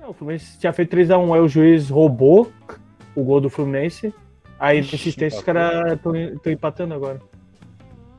[0.00, 2.52] Não, o Fluminense tinha feito 3x1, aí o juiz roubou
[3.16, 4.14] o gol do Fluminense.
[4.60, 6.12] Aí, Ixi, textos, os caras estão
[6.52, 7.20] empatando agora.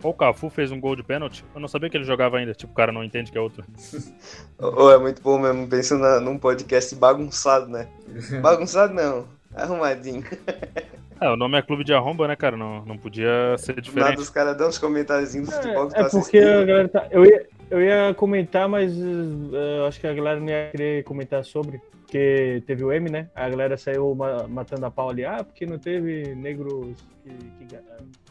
[0.03, 1.45] O Cafu fez um gol de pênalti.
[1.55, 2.53] Eu não sabia que ele jogava ainda.
[2.53, 3.63] Tipo, o cara não entende que é outro.
[4.61, 7.87] Oh, é muito bom mesmo, pensa na- num podcast bagunçado, né?
[8.41, 10.21] Bagunçado não, arrumadinho.
[11.21, 12.55] É, o nome é Clube de Arromba, né, cara?
[12.55, 14.17] Não, não podia ser Do nada diferente.
[14.19, 16.47] os caras dão uns comentários do futebol que É, tá é porque assistindo.
[16.47, 17.07] a galera tá.
[17.11, 21.43] Eu ia, eu ia comentar, mas eu acho que a galera não ia querer comentar
[21.43, 21.81] sobre.
[22.01, 23.29] Porque teve o M, né?
[23.35, 25.25] A galera saiu ma- matando a pau ali.
[25.25, 27.65] Ah, porque não teve negros que.
[27.67, 27.81] que eh,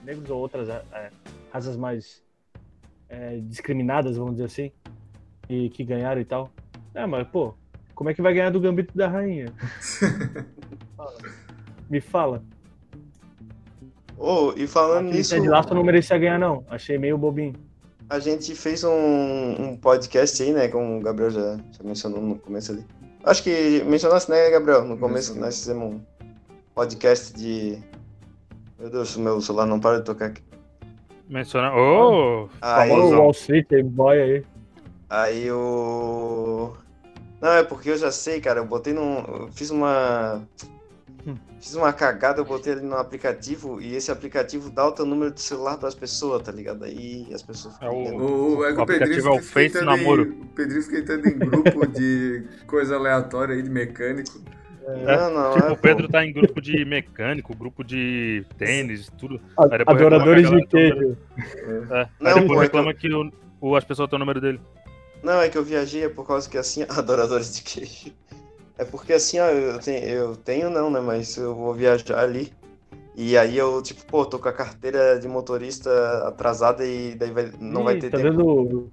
[0.03, 1.11] negros ou outras eh,
[1.53, 2.23] raças mais
[3.45, 4.73] discriminadas, vamos dizer assim.
[5.49, 6.51] E que ganharam e tal.
[6.95, 7.55] É, mas, pô,
[7.95, 9.47] como é que vai ganhar do Gambito da Rainha?
[11.89, 12.43] Me fala.
[14.19, 16.65] Ô, e falando nisso, Ted Lasso não merecia ganhar, não.
[16.69, 17.55] Achei meio bobinho.
[18.11, 20.69] a gente fez um, um podcast aí, né?
[20.69, 22.85] Como o Gabriel já, já mencionou no começo ali.
[23.25, 24.85] Acho que mencionasse, né, Gabriel?
[24.85, 26.01] No começo nós fizemos um
[26.75, 27.79] podcast de.
[28.79, 30.43] Meu Deus, o meu celular não para de tocar aqui.
[31.29, 31.77] Mencionar.
[31.77, 32.49] Ô!
[32.61, 34.45] Aí, Falou o Wall Street, aí, boy aí.
[35.11, 36.75] aí o.
[37.41, 38.61] Não, é porque eu já sei, cara.
[38.61, 39.19] Eu botei num.
[39.19, 40.43] Eu fiz uma.
[41.61, 45.33] Fiz uma cagada, eu botei ali no aplicativo e esse aplicativo dá o teu número
[45.33, 46.85] de celular pras pessoas, tá ligado?
[46.85, 48.59] Aí as pessoas ficam É o-.
[48.59, 50.23] O, é O o Pedrinho aplicativo é o fica Face entrando Namoro.
[50.23, 54.41] Em, o Pedrinho fica entrando em grupo de coisa aleatória aí, de mecânico.
[54.89, 59.39] Não, não, Tipo, é, o Pedro tá em grupo de mecânico, grupo de tênis, tudo.
[59.59, 61.17] A- Adoradores de queijo.
[61.37, 62.09] É.
[62.19, 64.59] Não, Aí pô, depois é reclama que o, o- as pessoas têm o número dele.
[65.23, 68.13] Não, é que eu viajei é por causa que assim, adoradores de queijo.
[68.79, 71.01] É porque assim, ó, eu tenho, eu tenho não, né?
[71.01, 72.53] Mas eu vou viajar ali.
[73.17, 75.91] E aí eu, tipo, pô, tô com a carteira de motorista
[76.29, 78.31] atrasada e daí vai, não vai Ih, ter tá tempo.
[78.37, 78.93] dando.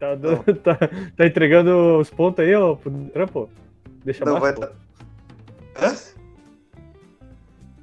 [0.00, 0.76] Tá, dando, tá,
[1.16, 3.48] tá entregando os pontos aí, ó, pro trampo.
[4.04, 4.60] Deixa Não vai baixo, pô.
[4.62, 4.72] dar.
[5.80, 5.96] Hã?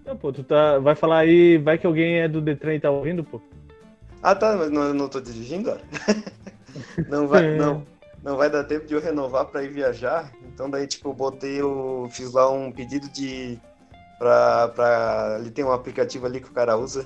[0.06, 2.92] Não, pô, tu tá, vai falar aí, vai que alguém é do Detran e tá
[2.92, 3.40] ouvindo, pô.
[4.22, 5.78] Ah, tá, mas não, eu não tô dirigindo, ó.
[7.08, 7.84] não vai, não,
[8.24, 10.32] não vai dar tempo de eu renovar pra ir viajar.
[10.44, 13.60] Então daí, tipo, eu botei, eu fiz lá um pedido de.
[14.18, 15.36] Pra, pra.
[15.36, 17.06] Ali tem um aplicativo ali que o cara usa.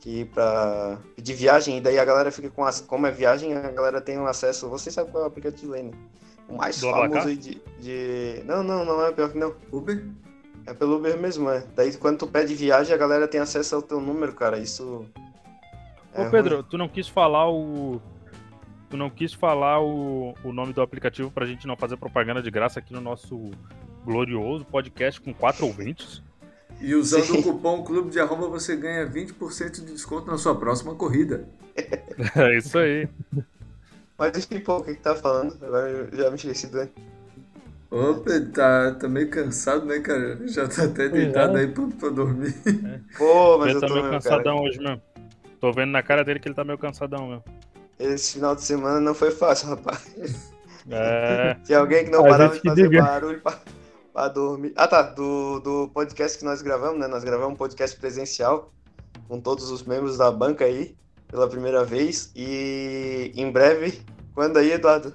[0.00, 2.64] Que pra pedir viagem, e daí a galera fica com.
[2.64, 4.68] As, como é viagem, a galera tem um acesso.
[4.68, 5.92] Vocês sabem qual é o aplicativo aí, né?
[6.48, 8.42] O mais Do famoso de, de.
[8.44, 9.54] Não, não, não é pior que não.
[9.70, 10.04] Uber?
[10.66, 11.64] É pelo Uber mesmo, é.
[11.76, 14.58] Daí quando tu pede viagem, a galera tem acesso ao teu número, cara.
[14.58, 15.06] Isso.
[16.12, 16.30] é Ô, ruim.
[16.32, 18.00] Pedro, tu não quis falar o.
[18.92, 22.50] Tu não quis falar o, o nome do aplicativo pra gente não fazer propaganda de
[22.50, 23.50] graça aqui no nosso
[24.04, 26.22] glorioso podcast com quatro ouvintes?
[26.78, 27.38] E usando Sim.
[27.38, 31.48] o cupom Clube de Arroba você ganha 20% de desconto na sua próxima corrida.
[32.36, 33.08] É isso aí.
[34.18, 35.56] Mas enfim, pô, o que que tá falando?
[35.64, 36.86] Agora eu já me esqueci do.
[38.22, 40.46] Pedro, tá, tá meio cansado, né, cara?
[40.46, 41.62] Já tá até deitado é.
[41.62, 42.54] aí pronto pra dormir.
[43.16, 44.68] Pô, mas ele eu tá tô meio cansadão cara.
[44.68, 45.02] hoje mesmo.
[45.58, 47.44] Tô vendo na cara dele que ele tá meio cansadão mesmo.
[47.98, 50.50] Esse final de semana não foi fácil, rapaz.
[50.90, 51.54] É.
[51.64, 53.02] Tinha alguém que não A parava de fazer diga.
[53.02, 53.58] barulho pra,
[54.12, 54.72] pra dormir.
[54.76, 55.02] Ah, tá.
[55.02, 57.06] Do, do podcast que nós gravamos, né?
[57.06, 58.72] Nós gravamos um podcast presencial
[59.28, 60.96] com todos os membros da banca aí,
[61.28, 62.32] pela primeira vez.
[62.34, 64.00] E em breve,
[64.34, 65.14] quando aí, Eduardo?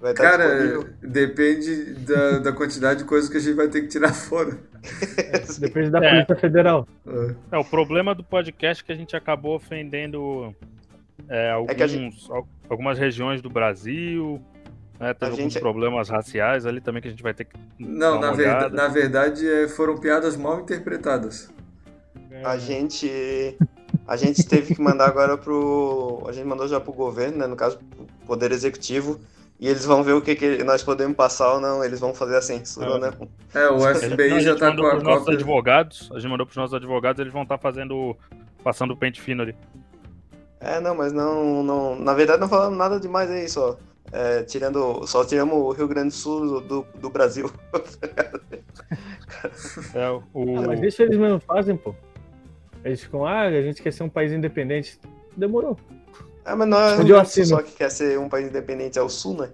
[0.00, 0.94] Vai estar Cara, disponível.
[1.02, 4.58] depende da, da quantidade de coisas que a gente vai ter que tirar fora.
[5.58, 6.10] Depende da É.
[6.10, 6.86] Polícia Federal.
[7.06, 7.34] É.
[7.52, 10.54] É, o problema do podcast é que a gente acabou ofendendo
[11.28, 14.40] é, alguns, que a gente- al- algumas regiões do Brasil.
[15.00, 17.56] Né, teve A alguns gente- problemas raciais ali também que a gente vai ter que.
[17.80, 18.68] Não, na, olhada.
[18.68, 21.50] na verdade é, foram piadas mal interpretadas.
[22.44, 23.56] A gente.
[24.06, 26.24] A gente teve que mandar agora pro.
[26.28, 27.46] A gente mandou já pro governo, né?
[27.46, 29.18] No caso, pro Poder Executivo.
[29.58, 31.82] E eles vão ver o que, que nós podemos passar ou não.
[31.84, 32.98] Eles vão fazer a censura, É.
[32.98, 33.12] né?
[33.54, 36.10] É, o gente, FBI já tá com a nossos advogados.
[36.12, 38.16] A gente mandou pros nossos advogados, eles vão estar fazendo.
[38.62, 39.54] passando o pente fino ali.
[40.64, 41.94] É, não, mas não, não.
[41.94, 43.76] Na verdade, não falamos nada demais aí, só.
[44.10, 45.06] É, tirando.
[45.06, 47.50] Só tiramos o Rio Grande do Sul do, do Brasil.
[49.94, 51.94] É, o, Ah, mas deixa eles mesmo fazem, pô.
[52.82, 54.98] Eles ficam, ah, a gente quer ser um país independente.
[55.36, 55.76] Demorou.
[56.46, 59.08] É, mas não é Onde eu só que quer ser um país independente, é o
[59.08, 59.50] Sul, né?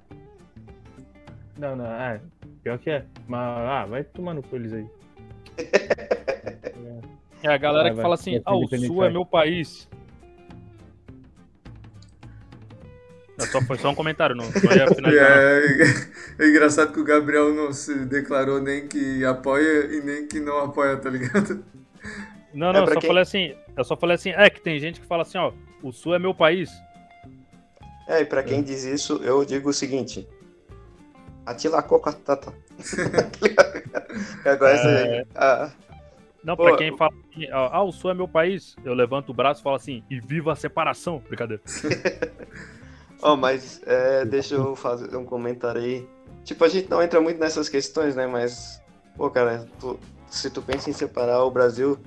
[1.58, 2.20] Não, não, ah,
[2.62, 3.04] pior que é.
[3.26, 4.86] Mas, ah, vai tomar no cu eles aí.
[7.42, 9.88] é a galera Vai, que vai, fala assim: ah, o Sul vai." é meu país.
[13.46, 15.30] Só, foi só um comentário, não, não ia finalizar.
[15.30, 15.36] não.
[15.36, 15.64] É,
[16.38, 20.58] é engraçado que o Gabriel não se declarou nem que apoia e nem que não
[20.64, 21.64] apoia, tá ligado?
[22.54, 23.54] Não, É não, eu pra só quem- falei assim.
[23.76, 26.18] Eu só falei assim, é que tem gente que fala assim, ó, o Sul é
[26.18, 26.70] meu país.
[28.08, 30.26] É, e pra quem diz isso, eu digo o seguinte.
[31.46, 32.52] Atila coca tata.
[34.44, 35.26] Agora essa aí.
[35.34, 35.70] Ah,
[36.42, 39.30] Não, Pô, pra quem fala assim, ó, ah, o Sul é meu país, eu levanto
[39.30, 41.22] o braço e falo assim, e viva a separação.
[41.28, 41.62] Brincadeira.
[43.22, 46.08] Ó, mas é, deixa eu fazer um comentário aí.
[46.44, 48.26] Tipo, a gente não entra muito nessas questões, né?
[48.26, 48.80] Mas,
[49.16, 49.98] pô, cara, tu-
[50.30, 51.98] se tu pensa em separar o Brasil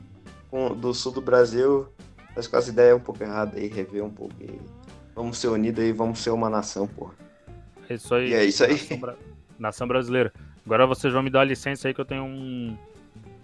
[0.50, 1.88] com- do sul do Brasil,
[2.36, 4.34] acho que essa ideia é um pouco errada aí, rever um pouco.
[4.42, 4.60] E
[5.16, 7.12] vamos ser unidos aí, vamos ser uma nação, pô.
[7.90, 8.30] É isso aí.
[8.30, 8.72] E é isso aí.
[8.74, 9.16] Nação, bra-
[9.60, 10.34] Nação brasileira.
[10.66, 12.76] Agora vocês vão me dar licença aí que eu tenho um,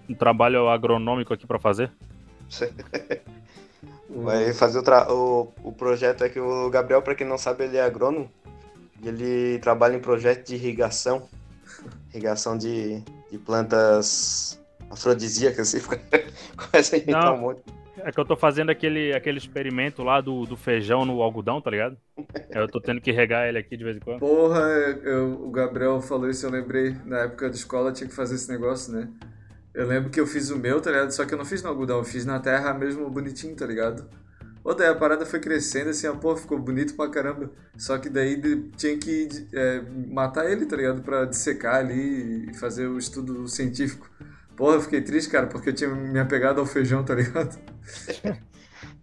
[0.09, 1.91] um trabalho agronômico aqui pra fazer.
[4.09, 7.63] Vai fazer o, tra- o, o projeto é que o Gabriel, pra quem não sabe,
[7.65, 8.29] ele é agrônomo.
[9.01, 11.29] E ele trabalha em projeto de irrigação.
[12.11, 13.01] Irrigação de,
[13.31, 15.85] de plantas afrodisíacas, assim,
[16.57, 17.35] começa a inventar Não.
[17.35, 17.61] um monte.
[18.01, 21.69] É que eu tô fazendo aquele, aquele experimento lá do, do feijão no algodão, tá
[21.69, 21.97] ligado?
[22.49, 24.19] Eu tô tendo que regar ele aqui de vez em quando.
[24.19, 24.61] Porra,
[25.03, 26.95] eu- o Gabriel falou isso, eu lembrei.
[27.05, 29.09] Na época da escola tinha que fazer esse negócio, né?
[29.73, 31.11] Eu lembro que eu fiz o meu, tá ligado?
[31.11, 34.09] Só que eu não fiz no algodão, eu fiz na terra mesmo bonitinho, tá ligado?
[34.63, 37.49] Ou daí a parada foi crescendo assim, a porra, ficou bonito pra caramba.
[37.77, 41.01] Só que daí de- tinha que é, matar ele, tá ligado?
[41.01, 44.09] Pra dissecar ali e fazer o estudo científico.
[44.57, 47.57] Porra, eu fiquei triste, cara, porque eu tinha me apegado ao feijão, tá ligado?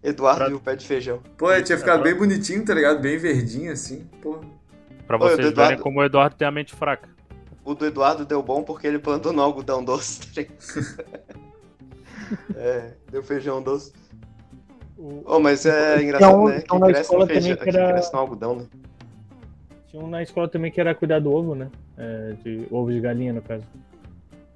[0.03, 1.21] Eduardo Pra- e o pé de feijão.
[1.37, 2.99] Pô, tinha ficado É, bem bonitinho, tá ligado?
[3.01, 4.41] Bem verdinho assim, porra.
[5.07, 5.69] Pra Ô, vocês Eduardo.
[5.69, 7.09] verem como o Eduardo tem a mente fraca.
[7.67, 10.21] O do Eduardo deu bom porque ele plantou no algodão doce.
[10.33, 10.41] tá
[12.55, 13.91] é, deu feijão doce.
[14.97, 16.61] O- Oh, mas é engraçado, Então- né?
[16.63, 18.65] então que na cresce escola no feijão, também que que era- cresce no algodão, né?
[19.87, 21.69] Tinha um na escola também que era cuidar do ovo, né?
[21.97, 23.65] É, de ovo de galinha, no caso.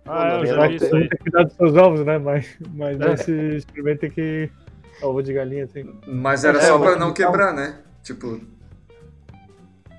[0.06, 0.88] Ah, não, eu já não vi tem.
[0.88, 1.02] isso aí.
[1.02, 2.18] Tem que cuidar dos seus ovos, né?
[2.18, 3.14] Mas, mas É.
[3.14, 4.50] esse experimento tem que.
[5.02, 5.84] Ovo de galinha, assim.
[6.08, 7.80] Mas era É, só mas- pra não quebrar, né?
[8.04, 8.40] Tipo,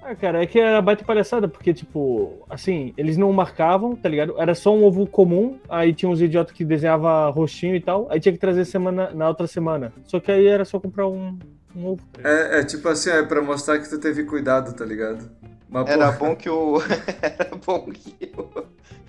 [0.04, 4.34] Ah, cara, é que era baita palhaçada, porque, tipo, assim, eles não marcavam, tá ligado?
[4.36, 8.18] Era só um ovo comum, aí tinha uns idiotas que desenhava rostinho e tal, aí
[8.18, 9.92] tinha que trazer semana, na outra semana.
[10.04, 11.38] Só que aí era só comprar um,
[11.76, 12.02] um ovo.
[12.12, 15.30] tá é, é tipo assim, é pra mostrar que tu teve cuidado, tá ligado?
[15.70, 16.78] Mas, Era porra, bom que o.
[17.22, 18.64] Era bom que o.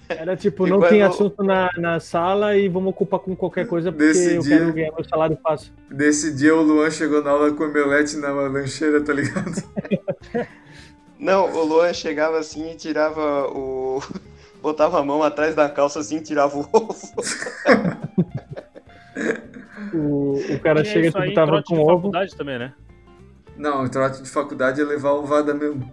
[0.08, 4.06] Era tipo, não tem assunto na, na sala e vamos ocupar com qualquer coisa porque
[4.06, 5.74] Desse eu dia- quero ganhar meu salário fácil.
[5.90, 9.52] Nesse dia o Luan chegou na aula com omelete na lancheira, tá ligado?
[11.24, 14.02] Não, o Luan chegava assim e tirava o.
[14.62, 16.96] Botava a mão atrás da calça assim e tirava o ovo.
[19.94, 21.96] O, o cara Tinha chega, isso aí tipo, tava trote com de ovo.
[21.98, 22.74] faculdade também, né?
[23.56, 25.92] Não, o trote de faculdade é levar ovada mesmo.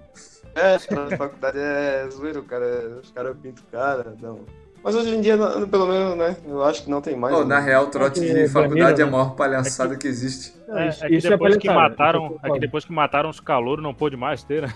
[0.55, 2.99] É, na faculdade é zoeiro, cara.
[3.03, 4.41] Os caras pintam o cara, não.
[4.83, 5.37] Mas hoje em dia,
[5.71, 6.37] pelo menos, né?
[6.47, 7.35] Eu acho que não tem mais.
[7.35, 7.49] Pô, né?
[7.57, 10.55] na real, trote É de que faculdade maneiro, é a maior palhaçada que existe.
[10.69, 13.29] É, isso- é que isso é depois que mataram, eu é que depois que mataram
[13.29, 14.73] os calouros não pôde mais ter, né?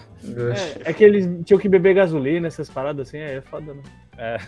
[0.84, 4.38] É, é que eles tinham que beber gasolina, essas paradas assim, aí é foda, né?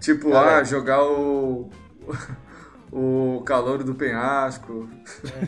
[0.00, 0.58] Tipo, Cara.
[0.58, 1.70] ah, jogar o.
[2.96, 4.88] O calor do penhasco.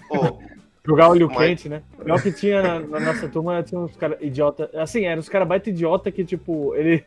[0.09, 0.37] Pô,
[0.85, 1.81] Jogar óleo Mas- quente, né?
[2.05, 4.68] Pior que tinha na, na nossa turma, tinha uns caras idiota.
[4.74, 7.05] Assim, eram uns caras baita idiota que, tipo, ele.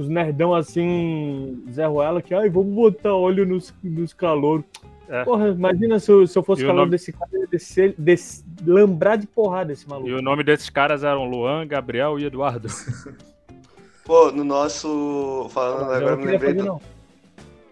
[0.00, 4.64] Os nerdão assim, Zé Ruela, que, ai, vamos botar óleo nos, nos calouros.
[5.08, 5.24] É.
[5.24, 7.46] Porra, imagina se eu, se eu fosse E o calor nome- desse cara, eu ia
[7.48, 10.08] descer, des- lembrar de porrada esse maluco.
[10.08, 12.68] E o nome desses caras eram Luan, Gabriel e Eduardo.
[14.04, 15.48] pô, no nosso.
[15.50, 16.66] Falando agora, não me queria lembrei fazer, do.
[16.66, 16.80] não.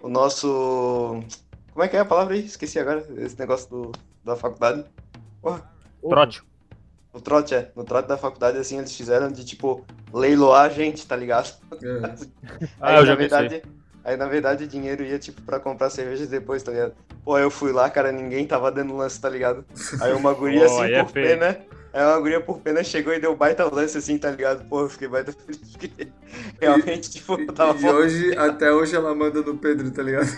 [0.03, 1.22] O nosso.
[1.72, 2.45] Como é que é a palavra aí?
[2.45, 3.07] Esqueci agora.
[3.18, 3.93] Esse negócio do,
[4.24, 4.85] da faculdade.
[5.41, 5.62] Porra,
[6.09, 6.43] Trote.
[7.13, 7.71] O trote é.
[7.77, 11.53] No trote da faculdade, assim, eles fizeram de tipo leiloar a gente, tá ligado?
[11.83, 12.29] É.
[12.81, 13.49] Ah, aí, eu na já vi isso aí.
[13.49, 13.63] verdade,
[14.05, 16.95] aí, na verdade, o dinheiro ia, tipo, pra comprar cerveja depois, tá ligado?
[17.25, 19.65] Pô, eu fui lá, cara, ninguém tava dando lance, tá ligado?
[20.01, 21.39] Aí uma guria, Pô, assim, é por feio.
[21.39, 21.67] pena...
[21.93, 24.67] Aí uma guria por pena chegou e deu baita lance, assim, tá ligado?
[24.69, 26.13] Pô, eu fiquei baita feliz, porque
[26.61, 27.79] realmente, tipo, eu tava...
[27.81, 30.29] e hoje, até hoje ela manda no Pedro, tá ligado?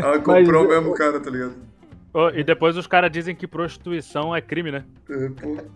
[0.00, 1.56] ela comprou o Mas, mesmo cara, tá ligado?
[2.14, 4.84] Ô, e depois os caras dizem que prostituição é crime, né?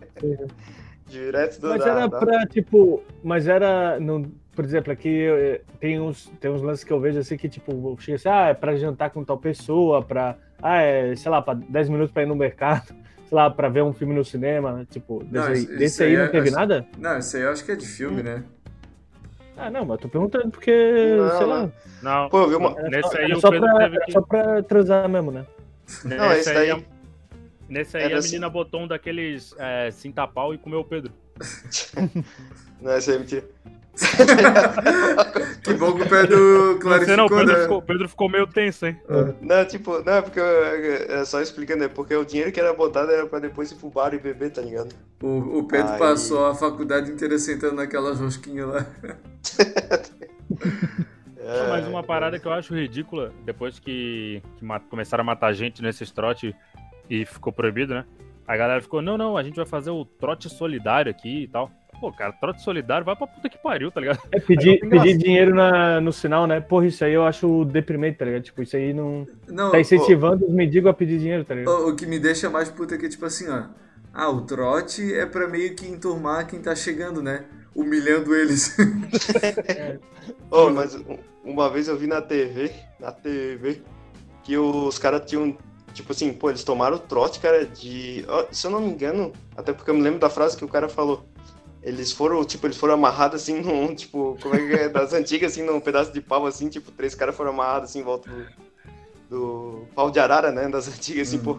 [1.07, 1.69] Direto do...
[1.69, 6.51] Mas era da- pra, tipo, mas era, no, por exemplo, aqui eh, tem uns, tem
[6.51, 9.23] uns lances que eu vejo assim que, tipo, chega assim, ah, é pra jantar com
[9.23, 12.85] tal pessoa, pra, ah, é, sei lá, pra 10 minutos pra ir no mercado,
[13.27, 16.03] sei lá, pra ver um filme no cinema, tipo, desse, Não, aí, isso- desse isso
[16.03, 16.87] aí aí não teve acho- nada?
[16.99, 18.43] Não, isso aí eu acho que é de filme, né?
[19.57, 21.69] Ah, não, mas eu tô perguntando porque, Não, sei lá,
[22.03, 22.29] Não.
[22.29, 22.69] Pô, eu vi uma...
[22.83, 25.43] Nesse só, aí o só Pedro pra, teve que- só pra transar mesmo, né?
[26.05, 26.71] Não, Nesse esse aí, daí...
[26.71, 26.81] a-
[27.67, 28.27] nesse aí a assim.
[28.29, 31.11] menina botou um daqueles é, cinta-pau e comeu o Pedro.
[32.81, 33.43] Não, isso aí é mentira.
[35.63, 37.61] Que bom que o Pedro clarificou, não, o Pedro, né?
[37.63, 38.97] ficou, Pedro ficou meio tenso, hein?
[39.41, 42.73] Não, tipo, não, é porque, eu- é só explicando, é porque o dinheiro que era
[42.73, 44.95] botado era pra depois ir pro bar e beber, tá ligado?
[45.21, 45.99] O, o Pedro Aí.
[45.99, 48.85] passou a faculdade inteira sentando naquelas rosquinhas lá.
[51.49, 55.81] É, Mas uma parada que eu acho ridícula, depois que, que começaram a matar gente
[55.81, 56.55] nesses trote
[57.09, 58.05] e ficou proibido, né?
[58.47, 61.71] A galera ficou, não, não, a gente vai fazer o trote solidário aqui e tal.
[61.99, 64.19] Pô, cara, trote solidário vai pra puta que pariu, tá ligado?
[64.31, 65.17] É pedir, pedir graça.
[65.17, 66.61] dinheiro na, no sinal, né?
[66.61, 68.43] Porra, isso aí eu acho deprimente, tá ligado?
[68.43, 69.27] Tipo, isso aí não.
[69.47, 71.71] Não, Tá incentivando os mendigos a pedir dinheiro, tá ligado?
[71.71, 73.63] o, o que me deixa mais puta é que, tipo assim, ó.
[74.13, 77.45] Ah, o trote é pra meio que enturmar quem tá chegando, né?
[77.79, 78.75] Humilhando eles.
[80.51, 83.81] Ô, mas um- uma vez eu vi na TV, na TV,
[84.43, 85.57] que os caras tinham,
[85.93, 88.25] tipo assim, pô, eles tomaram o trote, cara, de.
[88.51, 90.89] se eu não me engano, até porque eu me lembro da frase que o cara
[90.89, 91.25] falou.
[91.81, 94.89] Eles foram, tipo, eles foram amarrados assim num, tipo, como é que é?
[94.89, 98.03] Das antigas, assim, num pedaço de pau, assim, tipo, três caras foram amarrados assim em
[98.03, 98.45] volta do,
[99.29, 100.67] do pau de arara, né?
[100.67, 101.57] Das antigas, assim, pô.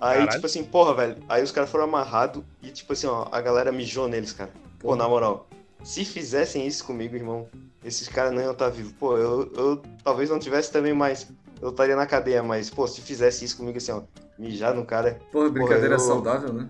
[0.00, 0.30] Aí, Caralho.
[0.30, 1.16] tipo assim, porra, velho.
[1.28, 4.50] Aí os caras foram amarrados e, tipo assim, ó, a galera mijou neles, cara.
[4.78, 5.46] Pô, na moral,
[5.84, 7.48] se fizessem isso comigo, irmão,
[7.84, 8.92] esses caras não iam estar vivos.
[8.92, 11.30] Pô, eu, eu talvez não tivesse também mais.
[11.60, 14.00] Eu estaria na cadeia, mas, pô, se fizesse isso comigo, assim, ó,
[14.38, 16.66] mijar no cara, Porra, brincadeira eu- saudável, né?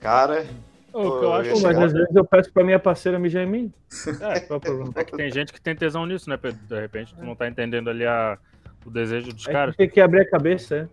[0.00, 0.46] cara.
[0.92, 2.78] O que eu Pô, acho eu Pô, ia mas às vezes eu peço pra minha
[2.78, 3.72] parceira mijar em mim.
[4.20, 4.92] é, Qual é o problema?
[4.94, 6.58] é que tem gente que tem tesão nisso, né, Pedro?
[6.66, 8.38] De repente tu não tá entendendo ali a,
[8.84, 9.72] o desejo dos É caras.
[9.74, 10.88] que tem que abrir a cabeça,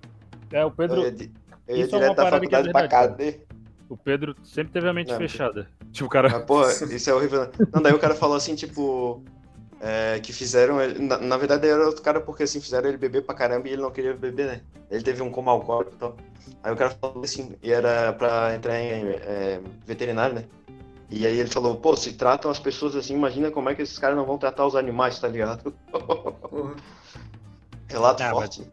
[0.52, 0.58] é.
[0.60, 1.32] É, o Eu Pedro, ia, di-
[1.68, 3.42] eu ia isso é uma direto da parada que é faculdade pra verdade, cadeia.
[3.90, 5.68] o Pedro sempre teve a mente Não, fechada.
[5.92, 6.30] Tipo, o cara.
[6.30, 7.42] Mas, porra, isso é horrível.
[7.42, 7.50] né?
[7.74, 9.24] Não, daí o cara falou assim, tipo.
[9.80, 10.82] é, que fizeram.
[10.82, 13.74] ele- Na, na verdade era outro cara porque assim, fizeram ele beber pra caramba e
[13.74, 14.62] ele não queria beber, né?
[14.90, 16.16] Ele teve um coma alcoólico e tal.
[16.64, 20.46] Aí o cara falou assim, e era pra entrar em é, veterinário, né?
[21.10, 23.98] E aí ele falou, pô, se tratam as pessoas assim, imagina como é que esses
[24.00, 25.72] caras não vão tratar os animais, tá ligado?
[27.88, 28.68] Relato Ah, mas- forte.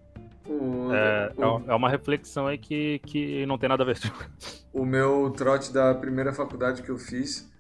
[0.46, 3.98] O, É, o- é é uma reflexão aí que, que não tem nada a ver.
[4.72, 7.50] o meu trote da primeira faculdade que eu fiz,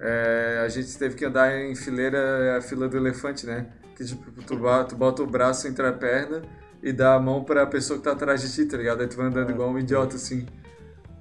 [0.00, 3.66] é, a gente teve que andar em fileira, é a fila do elefante, né?
[3.96, 4.56] Que tipo, tu,
[4.88, 6.42] tu bota o braço entre a perna
[6.82, 9.00] e dá a mão pra pessoa que tá atrás de ti, tá ligado?
[9.00, 10.46] Aí tu vai andando igual um idiota, assim.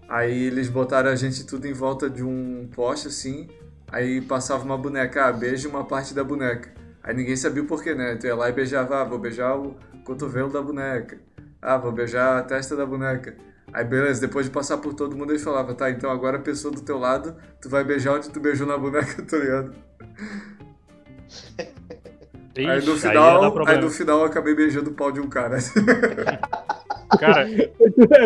[0.07, 3.47] Aí eles botaram a gente tudo em volta de um poste, assim,
[3.91, 6.71] aí passava uma boneca, ah, beija uma parte da boneca.
[7.03, 8.15] Aí ninguém sabia o porquê, né?
[8.15, 9.75] Tu ia lá e beijava, ah, vou beijar o
[10.07, 11.19] cotovelo da boneca.
[11.61, 13.35] Ah, vou beijar a testa da boneca.
[13.73, 16.73] Aí beleza, depois de passar por todo mundo, ele falava, tá, então agora a pessoa
[16.73, 19.75] do teu lado, tu vai beijar onde tu beijou na boneca, tá ligado?
[22.55, 23.81] aí no Ixi, ia dar final, aí, problema.
[23.81, 25.57] no final eu acabei beijando o pau de um cara.
[27.19, 27.47] Cara,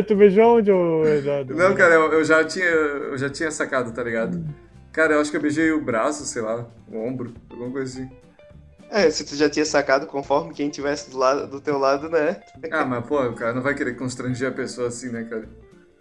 [0.05, 1.53] tu beijou onde, ô Eduardo?
[1.53, 4.43] Não, cara, eu, eu já tinha, eu já tinha sacado, tá ligado?
[4.91, 8.09] Cara, eu acho que eu beijei o braço, sei lá, o ombro, alguma coisa assim.
[8.91, 12.41] É, se tu já tinha sacado, conforme quem tivesse do, lado, do teu lado, né?
[12.71, 15.47] Ah, mas pô, o cara não vai querer constranger a pessoa assim, né, cara?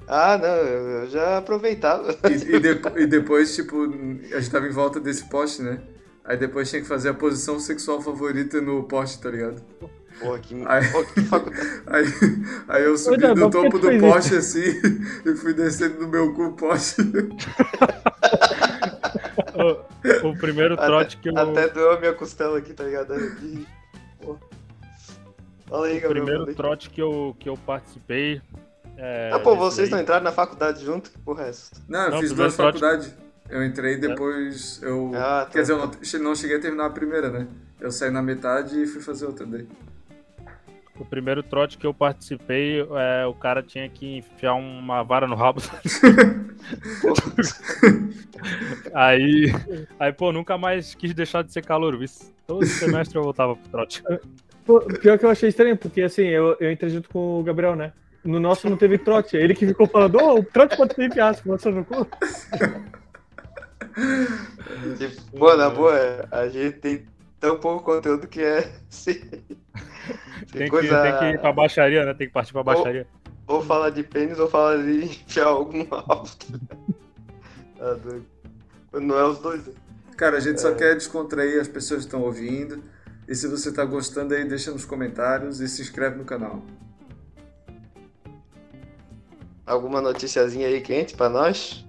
[0.08, 2.12] Ah, não, eu já aproveitava.
[2.28, 5.80] E, e depo- e depois, tipo, a gente tava em volta desse poste, né?
[6.24, 9.62] Aí depois tinha que fazer a posição sexual favorita no poste, tá ligado?
[10.18, 11.20] Pô, que, pô, que.
[11.86, 12.04] Aí,
[12.68, 14.60] aí eu subi que topo do poste assim
[15.24, 16.96] e fui descendo no meu cu o poste.
[19.62, 21.36] o, o primeiro trote que eu.
[21.38, 23.14] Até doeu a minha costela aqui, tá ligado?
[25.68, 26.10] Fala aí, O Gabriel.
[26.24, 26.54] primeiro aí.
[26.54, 28.40] trote que eu, que eu participei.
[28.96, 31.10] É, Ah, pô, vocês daí- não entraram na faculdade junto?
[31.10, 31.70] Que porra é essa?
[31.88, 32.80] Não, eu Não, fiz duas trote.
[32.80, 33.14] faculdades.
[33.48, 34.80] Eu entrei depois.
[34.82, 35.10] Eu.
[35.14, 35.50] Ah, tá.
[35.52, 35.90] Quer dizer, eu não,
[36.24, 37.46] não cheguei a terminar a primeira, né?
[37.80, 39.66] Eu saí na metade e fui fazer outra daí.
[41.00, 45.34] O primeiro trote que eu participei, é, o cara tinha que enfiar uma vara no
[45.34, 45.62] rabo.
[48.92, 49.50] aí,
[49.98, 51.98] aí, pô, nunca mais quis deixar de ser calor.
[52.46, 54.02] Todo semestre eu voltava pro trote.
[54.66, 57.74] Pô, Pior que eu achei estranho, porque assim, eu, eu entrei junto com o Gabriel,
[57.74, 57.94] né?
[58.22, 59.38] No nosso não teve trote.
[59.38, 62.06] Ele que ficou falando, ô, o trote pode ter fiasco, você no cu.
[64.98, 67.06] Tipo, pô, na boa, a gente tem
[67.40, 68.70] tão pouco conteúdo que é.
[70.52, 71.02] Tem que, coisa.
[71.02, 72.14] tem que ir pra baixaria, né?
[72.14, 73.06] Tem que partir pra baixaria.
[73.46, 76.30] Ou fala de pênis ou fala de enfiar algum alvo.
[77.78, 78.26] Tá doido.
[78.92, 79.66] Não é os dois.
[79.66, 79.72] né?
[80.16, 80.58] Cara, a gente É.
[80.58, 82.82] só quer descontrair, as pessoas estão ouvindo.
[83.28, 86.62] E se você tá gostando aí, deixa nos comentários e se inscreve no canal.
[89.66, 91.84] Alguma noticiazinha aí quente pra nós?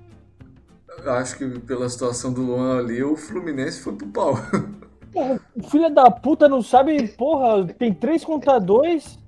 [1.05, 4.33] Acho que pela situação do Luan ali, o Fluminense foi pro pau.
[5.11, 9.19] Porra, o filho da puta não sabe, porra, tem três contra dois.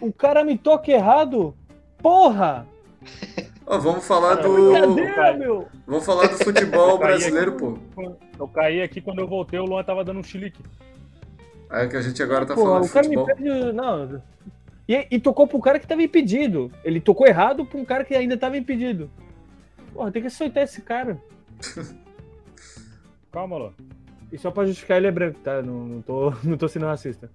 [0.00, 1.54] O cara me toca errado.
[1.98, 2.66] Porra!
[3.66, 4.48] Ó, vamos falar Cara,
[5.38, 5.66] do.
[5.86, 7.60] Vamos falar do futebol brasileiro, aqui.
[7.94, 8.12] pô.
[8.38, 10.62] Eu caí aqui quando eu voltei, o Luan tava dando um chilique.
[11.70, 13.36] É que a gente agora tá Porra, falando de o cara me futebol.
[13.36, 13.72] pede.
[13.72, 14.22] Não.
[14.88, 16.70] E, e tocou pro cara que tava impedido.
[16.84, 19.10] Ele tocou errado pra um cara que ainda tava impedido.
[19.92, 21.20] Porra, tem que aceitar esse cara.
[23.32, 23.72] Calma, Luan.
[24.36, 25.62] E só pra justificar ele é branco, tá?
[25.62, 27.30] Não, não, tô, não tô sendo racista.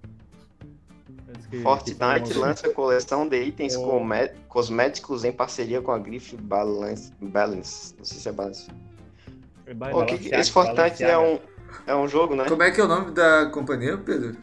[1.50, 4.00] Que- Fortnite que- lança coleção de itens Oh.
[4.48, 7.12] cosméticos em parceria com a grife Balance.
[7.20, 7.92] Balance.
[7.98, 8.68] Não sei se é Balance.
[9.76, 11.40] Vai que esse Fortnite é um,
[11.88, 12.44] é um jogo, né?
[12.48, 14.36] Como é que é o nome da companhia, Pedro?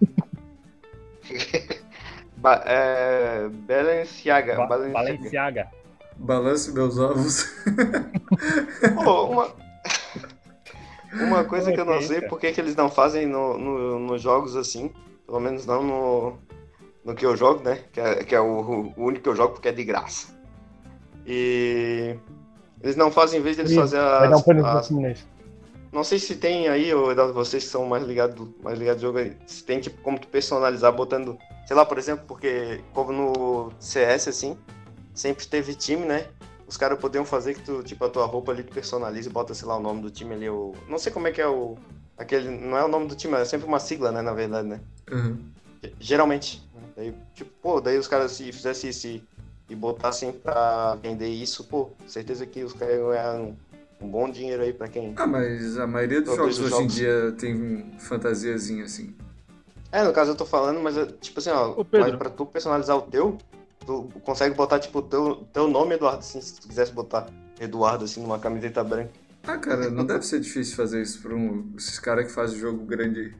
[2.38, 4.56] Ba é, Balenciaga.
[4.56, 5.68] Ba- Balenciaga.
[6.16, 7.44] Balance meus ovos.
[9.04, 9.65] Pô, uma...
[11.24, 14.20] uma coisa que eu não sei por que, que eles não fazem no, no- nos
[14.22, 14.90] jogos assim,
[15.26, 16.38] pelo menos não no,
[17.04, 17.80] no que eu jogo, né?
[17.92, 20.34] Que é, que é o, o único que eu jogo porque é de graça.
[21.26, 22.16] E
[22.82, 25.26] Eles não fazem, em vez deles Ih, fazer Vai dar um as.
[25.92, 29.18] Não sei se tem aí, ou vocês que são mais ligados mais ligados ao jogo
[29.18, 33.72] aí, se tem tipo como tu personalizar botando, sei lá, por exemplo, porque como no
[33.80, 34.58] CS assim,
[35.14, 36.26] sempre teve time, né?
[36.66, 39.54] Os caras podiam fazer que tu, tipo, a tua roupa ali tu personaliza e bota,
[39.54, 40.72] sei lá, o nome do time ali, o.
[40.88, 41.76] Não sei como é que é o.
[42.18, 42.48] Aquele.
[42.48, 44.80] Não é o nome do time, é sempre uma sigla, né, na verdade, né?
[45.10, 45.38] Uhum.
[46.00, 46.62] Geralmente.
[46.96, 49.22] Daí, tipo, pô, daí os caras se fizessem isso e-
[49.68, 53.54] e botassem pra vender isso, pô, certeza que os caras iam ganhar um,
[54.00, 55.12] um bom dinheiro aí pra quem.
[55.16, 56.94] Ah, mas a maioria dos jogos os hoje em jogos.
[56.94, 59.14] dia tem fantasiazinha assim.
[59.92, 62.08] É, no caso eu tô falando, mas é, tipo assim, ó, Ô, Pedro.
[62.08, 63.36] mas pra tu personalizar o teu,
[63.86, 67.26] tu consegue botar, tipo, teu, teu nome, Eduardo, assim, se tu quisesse botar
[67.60, 69.10] Eduardo, assim, numa camiseta branca.
[69.46, 72.84] Ah, cara, não deve ser difícil fazer isso pra um, esses caras que fazem jogo
[72.84, 73.34] grande.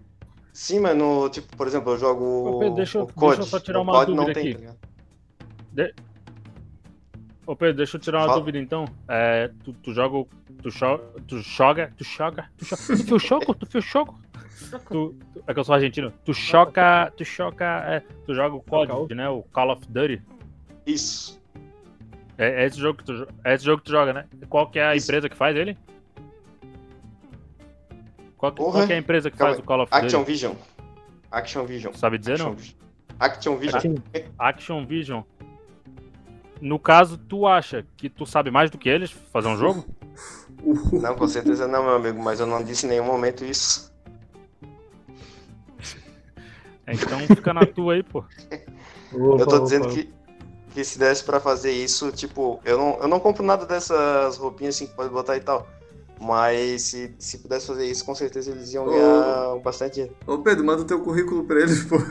[0.52, 3.36] Sim, mas no, tipo, por exemplo, eu jogo Ô, Pedro, deixa eu- o COD.
[3.36, 4.54] deixa eu só tirar uma COD dúvida tem, aqui.
[4.54, 5.94] tá ligado?
[7.46, 8.38] Ô Pedro, deixa eu tirar uma Fala.
[8.40, 8.86] dúvida então.
[9.08, 10.16] É, tu, tu joga.
[10.16, 10.28] o-
[10.62, 11.92] Tu, cho, tu joga.
[11.96, 12.48] Tu joga.
[12.56, 13.54] Tu, cho, tu fez choco?
[13.54, 14.18] Tu fez choco?
[14.70, 15.16] Tu, tu-
[15.46, 16.12] é que eu sou argentino.
[16.24, 17.12] Tu choca.
[17.16, 17.64] Tu choca.
[17.86, 19.28] É, tu joga o COD, né?
[19.28, 20.20] O Call of Duty.
[20.86, 21.40] Isso.
[22.38, 24.26] É, é esse jogo que tu, é esse jogo que tu joga, né?
[24.48, 25.06] Qual que é a Isso.
[25.06, 25.76] empresa que faz ele?
[28.36, 30.30] Qual, que- qual que é a empresa que Calma faz o Call of Action Duty?
[30.32, 30.54] Vision.
[31.30, 31.92] Action Vision.
[31.94, 32.54] Sabe dizer Action não?
[32.56, 32.76] Vision.
[33.18, 33.80] Action Vision.
[33.80, 33.94] Sim.
[34.38, 35.22] Action Vision.
[36.60, 39.84] No caso, tu acha que tu sabe mais do que eles fazer um jogo?
[40.92, 43.92] Não, com certeza não, meu amigo, mas eu não disse em nenhum momento isso.
[46.88, 48.24] Então fica na tua aí, pô.
[49.12, 50.10] Eu tô dizendo que,
[50.76, 54.74] que se desse pra fazer isso, tipo, eu não, eu não compro nada dessas roupinhas
[54.74, 55.66] assim que pode botar e tal.
[56.20, 58.90] Mas se, se pudesse fazer isso, com certeza eles iam Ô.
[58.90, 60.14] ganhar bastante dinheiro.
[60.26, 61.96] Ô Pedro, manda o teu currículo pra eles, pô.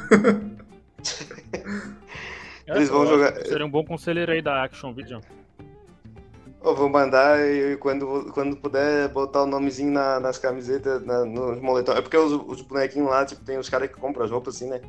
[2.66, 5.22] Eles vão jogar- Seria um bom conselheiro aí da Action Vision.
[6.64, 11.62] Eu vou mandar e quando, quando puder botar o nomezinho na- nas camisetas, na, nos
[11.62, 11.92] moletom.
[11.92, 14.68] É porque os, os bonequinhos lá, tipo, tem os caras que compram as roupas assim,
[14.68, 14.82] né?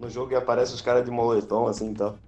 [0.00, 2.18] No jogo e aparece os caras de moletom, assim e tal.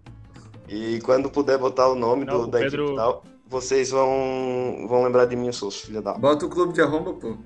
[0.72, 4.86] E quando puder botar o nome Não, do, o da Pedro- equipe tal, vocês vão,
[4.88, 6.14] vão lembrar de mim, seus filha da.
[6.14, 7.36] Bota o clube de arromba, pô.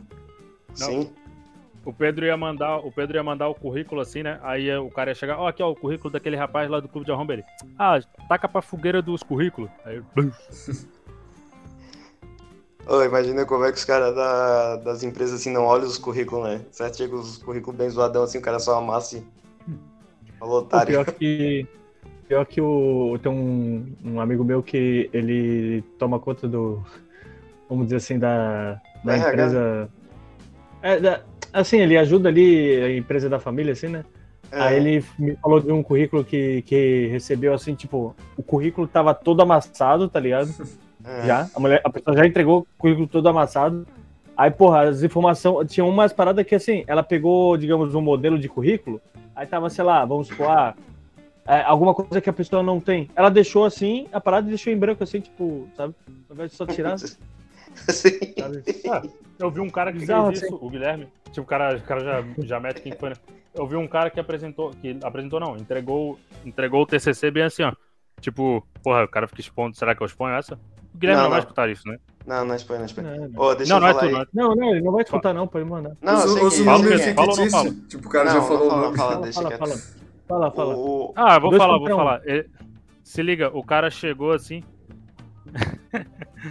[0.74, 1.10] Sim.
[1.86, 4.38] O Pedro ia mandar, o Pedro ia mandar o currículo assim, né?
[4.42, 7.06] Aí o cara ia chegar, ó, aqui ó, o currículo daquele rapaz lá do clube
[7.06, 7.44] de arromba ele.
[7.78, 7.98] Ah,
[8.28, 9.70] taca pra fogueira dos currículos.
[9.84, 10.02] Aí.
[12.86, 16.44] Ô, imagina como é que os caras da- das empresas assim não olham os currículos,
[16.44, 16.60] né?
[16.70, 16.98] Certo?
[16.98, 19.24] Chega os currículos bem zoadão assim, o cara só amassa e.
[20.38, 20.88] Falou, otário.
[20.88, 21.66] pior que.
[22.28, 23.18] Pior que o.
[23.22, 26.82] Tem um, um amigo meu que ele toma conta do.
[27.68, 29.28] Vamos dizer assim, da, da RH.
[29.30, 29.88] empresa.
[30.82, 31.20] É, da-
[31.52, 34.04] assim, ele ajuda ali a empresa da família, assim, né?
[34.50, 38.86] É, Aí ele me falou de um currículo que, que recebeu, assim, tipo, o currículo
[38.86, 40.48] tava todo amassado, tá ligado?
[41.04, 41.26] é.
[41.26, 41.48] Já.
[41.54, 43.86] A, mulher, a pessoa já entregou o currículo todo amassado.
[44.36, 45.70] Aí, porra, as informações.
[45.72, 49.00] Tinha umas paradas que, assim, ela pegou, digamos, um modelo de currículo.
[49.34, 50.74] Aí tava, sei lá, vamos supor, ah,
[51.46, 53.10] é, alguma coisa que a pessoa não tem.
[53.14, 55.94] Ela deixou assim, a parada deixou em branco, assim, tipo, sabe?
[56.28, 58.10] Ao invés de só tirar, Sim.
[58.38, 58.64] sabe?
[58.90, 59.02] Ah,
[59.38, 61.08] eu vi um cara que Bizarro, fez isso, o Guilherme.
[61.26, 63.16] Tipo, o cara, o cara já, já mete quem foi, né?
[63.54, 67.62] Eu vi um cara que apresentou, que apresentou não, entregou, entregou o TCC bem assim,
[67.62, 67.72] ó.
[68.20, 70.54] Tipo, porra, o cara fica expondo, será que eu exponho essa?
[70.94, 71.44] O Guilherme Não, não, vai não.
[71.44, 71.98] escutar isso, né?
[72.26, 73.04] Não, não expõe, não expõe.
[73.04, 73.40] Não, não.
[73.42, 74.12] Ô, deixa Não, não eu é falar tu, aí.
[74.12, 75.92] não é Não, não, ele não vai escutar, não, pode mandar.
[76.00, 77.02] Não, eu usa sei usa que- o Fala nome o quê?
[77.14, 77.50] Fala ou não fictício.
[77.50, 77.74] fala?
[77.88, 79.58] Tipo, o cara Não, já não falou o fala, deixa fala, quieto.
[79.58, 80.03] fala.
[80.26, 80.74] Fala, fala.
[80.76, 81.96] O, Ah, vou Dois falar, vou um.
[81.96, 82.20] falar.
[82.24, 82.48] Ele-
[83.02, 84.62] se liga, o cara chegou assim.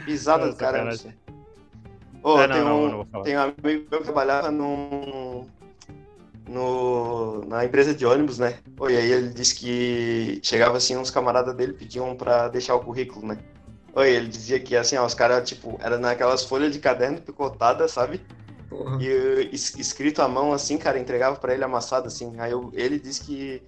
[0.05, 0.89] Pisada do caramba.
[0.89, 1.11] assim.
[2.21, 5.45] Ô, É, não, tem, não, um, eu não tem um amigo meu que trabalhava num,
[6.47, 8.59] no, na empresa de ônibus, né?
[8.75, 12.79] Pô, e aí ele disse que chegava assim, uns camaradas dele pediam pra deixar o
[12.79, 13.37] currículo, né?
[13.95, 17.91] Oi, ele dizia que assim, ó, os caras, tipo, era naquelas folhas de caderno picotadas,
[17.91, 18.21] sabe?
[18.73, 18.97] Porra.
[19.01, 22.33] E es- escrito à mão, assim, cara, entregava pra ele amassado, assim.
[22.39, 23.61] Aí eu- ele disse que,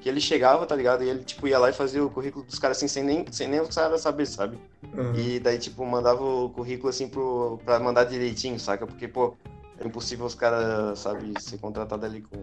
[0.00, 1.02] que ele chegava, tá ligado?
[1.02, 3.48] E ele, tipo, ia lá e fazia o currículo dos caras, assim, sem nem, sem
[3.48, 4.58] nem os caras saber, sabe?
[4.96, 5.14] Aham.
[5.14, 8.86] E daí, tipo, mandava o currículo, assim, pro, pra mandar direitinho, saca?
[8.86, 9.36] Porque, pô,
[9.78, 12.36] é impossível os caras, sabe, ser contratado ali com...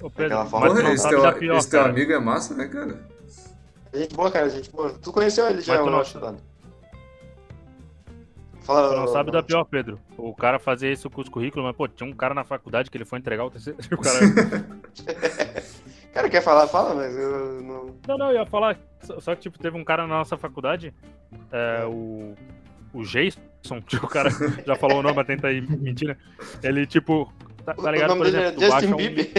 [0.00, 3.06] Ô, Pedro, Daquela forma Porra, esse teu, pior, esse teu amigo é massa, né, cara?
[3.92, 4.90] Gente boa, cara, gente boa.
[4.90, 6.42] Tu conheceu ele já, eu não- não estudando.
[8.68, 9.98] Fala, não sabe da pior, Pedro.
[10.18, 12.98] O cara fazia isso com os currículos, mas, pô, tinha um cara na faculdade que
[12.98, 13.74] ele foi entregar o TCC.
[13.90, 14.18] O cara...
[16.12, 17.94] cara quer falar, fala, mas eu não...
[18.06, 18.78] Não, não, eu ia falar.
[19.00, 20.92] Só que, tipo, teve um cara na nossa faculdade,
[21.50, 22.34] é, o.
[22.92, 23.40] O Jason,
[23.88, 24.28] que o cara
[24.66, 26.16] já falou o nome, mas tenta aí mentir, né?
[26.62, 27.32] Ele, tipo.
[27.64, 29.32] Tá, tá o ligado, nome por dele exemplo, é tu Justin baixa um- Bieber.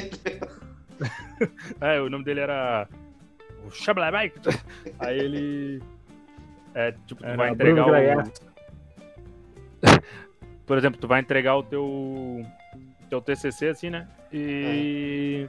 [1.82, 2.88] É, o nome dele era.
[3.68, 4.32] O Shablabai.
[4.98, 5.84] Aí ele.
[6.74, 8.49] É, tipo, Era vai Bruno entregar o.
[10.66, 12.46] Por exemplo, tu vai entregar o teu,
[13.10, 14.08] teu TCC assim, né?
[14.32, 15.48] E.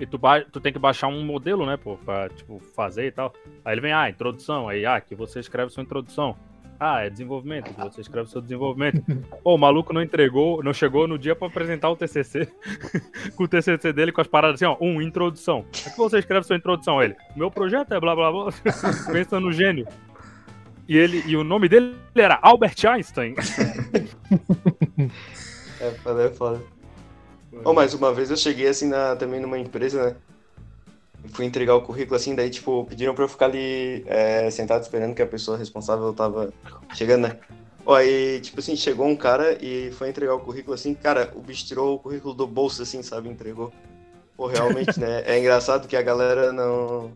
[0.00, 3.12] E tu, ba- tu tem que baixar um modelo, né, pô, pra, tipo, fazer e
[3.12, 3.32] tal.
[3.64, 4.68] Aí ele vem, ah, introdução.
[4.68, 6.36] Aí, ah, que você escreve sua introdução.
[6.80, 9.00] Ah, é desenvolvimento, que você escreve seu desenvolvimento.
[9.44, 12.48] Pô, o maluco não entregou, não chegou no dia pra apresentar o TCC.
[13.36, 15.62] com o TCC dele, com as paradas assim, ó, um, introdução.
[15.62, 17.00] Como é que você escreve sua introdução?
[17.00, 18.48] Ele, meu projeto é blá blá blá.
[19.12, 19.86] Pensa no gênio.
[20.92, 23.34] E, ele, e o nome dele era Albert Einstein.
[25.80, 26.62] É foda, é foda.
[27.64, 30.16] Oh, mas uma vez eu cheguei assim na, também numa empresa, né?
[31.32, 35.14] Fui entregar o currículo assim, daí tipo, pediram pra eu ficar ali é, sentado esperando
[35.14, 36.52] que a pessoa responsável tava
[36.94, 37.38] chegando, né?
[37.86, 41.40] Ó, aí, tipo assim, chegou um cara e foi entregar o currículo assim, cara, o
[41.40, 43.30] bicho tirou o currículo do bolso assim, sabe?
[43.30, 43.72] Entregou.
[44.36, 45.22] Pô, realmente, né?
[45.24, 47.12] É engraçado que a galera não.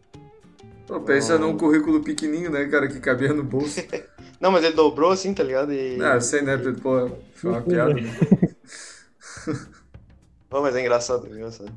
[0.86, 3.80] Pô, pensa num currículo pequenininho, né, cara, que cabia no bolso.
[4.40, 5.72] Não, mas ele dobrou assim, tá ligado?
[5.72, 6.00] E.
[6.02, 7.94] Ah, sei, né, pô, foi uma piada.
[7.94, 8.00] né?
[10.48, 11.72] Pô, mas é engraçado, é engraçado.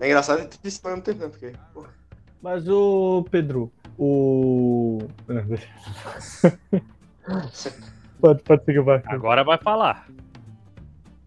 [0.00, 1.28] É engraçado e triste ao mesmo tempo, né?
[1.28, 1.86] Porque, pô,
[2.42, 4.98] Mas o Pedro, o.
[8.20, 9.00] pode, pode seguir vai.
[9.06, 10.08] Agora vai falar.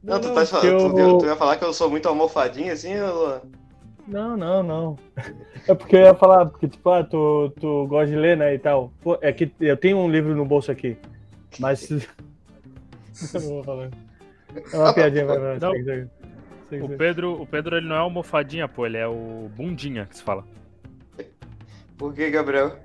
[0.03, 2.99] Não, tu, Não, tá tu, eu- tu ia falar que eu sou muito almofadinho assim,
[2.99, 3.41] ou...
[4.07, 4.99] Não, não, não.
[5.67, 8.59] É porque eu ia falar, porque, tipo, ah, tu, tu gosta de ler, né, e
[8.59, 8.91] tal.
[9.01, 10.97] Pô, é que eu tenho um livro no bolso aqui,
[11.59, 11.89] mas...
[11.89, 11.99] eu
[13.41, 13.89] não vou falar.
[14.71, 15.59] É uma piadinha, vai, vai.
[15.59, 15.71] Não.
[15.71, 16.09] segue, segue.
[16.69, 16.97] Segue, O.
[16.97, 20.43] Pedro, o Pedro ele não é almofadinha, pô, ele é o bundinha que se fala.
[21.97, 22.77] Por que, Gabriel?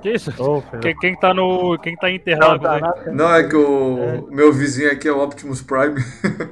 [0.00, 0.30] Que isso?
[0.32, 0.80] Pedro.
[0.80, 1.78] Quem, quem tá no.
[1.78, 3.04] Quem tá enterrado Não, tá.
[3.12, 5.96] Não, é que o meu vizinho aqui é o Optimus Prime.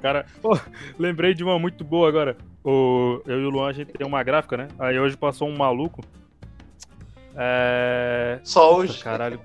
[0.00, 0.58] Cara, pô,
[0.98, 2.36] lembrei de uma muito boa agora.
[2.64, 4.68] O, eu e o Luan, a gente tem uma gráfica, né?
[4.78, 6.02] Aí hoje passou um maluco.
[7.36, 8.40] É.
[8.44, 9.02] Só hoje.
[9.02, 9.40] Caralho.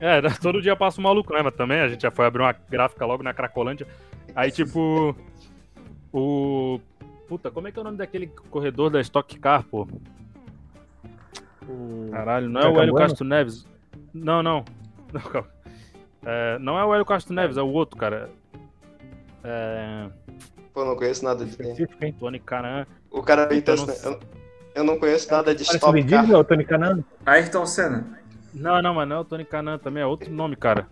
[0.00, 1.42] É, todo dia passa um maluco, né?
[1.42, 3.86] Mas também a gente já foi abrir uma gráfica logo na Cracolândia.
[4.34, 5.14] Aí, tipo.
[6.12, 6.80] O.
[7.28, 9.88] Puta, como é que é o nome daquele corredor da Stock Car, pô?
[11.66, 12.94] O- Caralho, não é o Hélio?
[12.94, 13.66] Castro Neves.
[14.12, 14.64] Não, não.
[15.12, 15.48] Não, calma.
[16.26, 18.28] É, não é o Hélio Castro Neves, é o outro, cara.
[19.44, 20.08] É.
[20.72, 22.16] Pô, não conheço nada de Específico, hein?
[22.18, 22.86] Tony Canan.
[23.10, 24.20] O cara bem Eu não eu,
[24.74, 26.30] eu, não conheço nada de Stop Car.
[26.34, 27.04] O Tony Canan?
[27.24, 28.18] Ayrton Senna.
[28.52, 30.88] Não, não, mas não é o Tony Canan também, é outro nome, cara.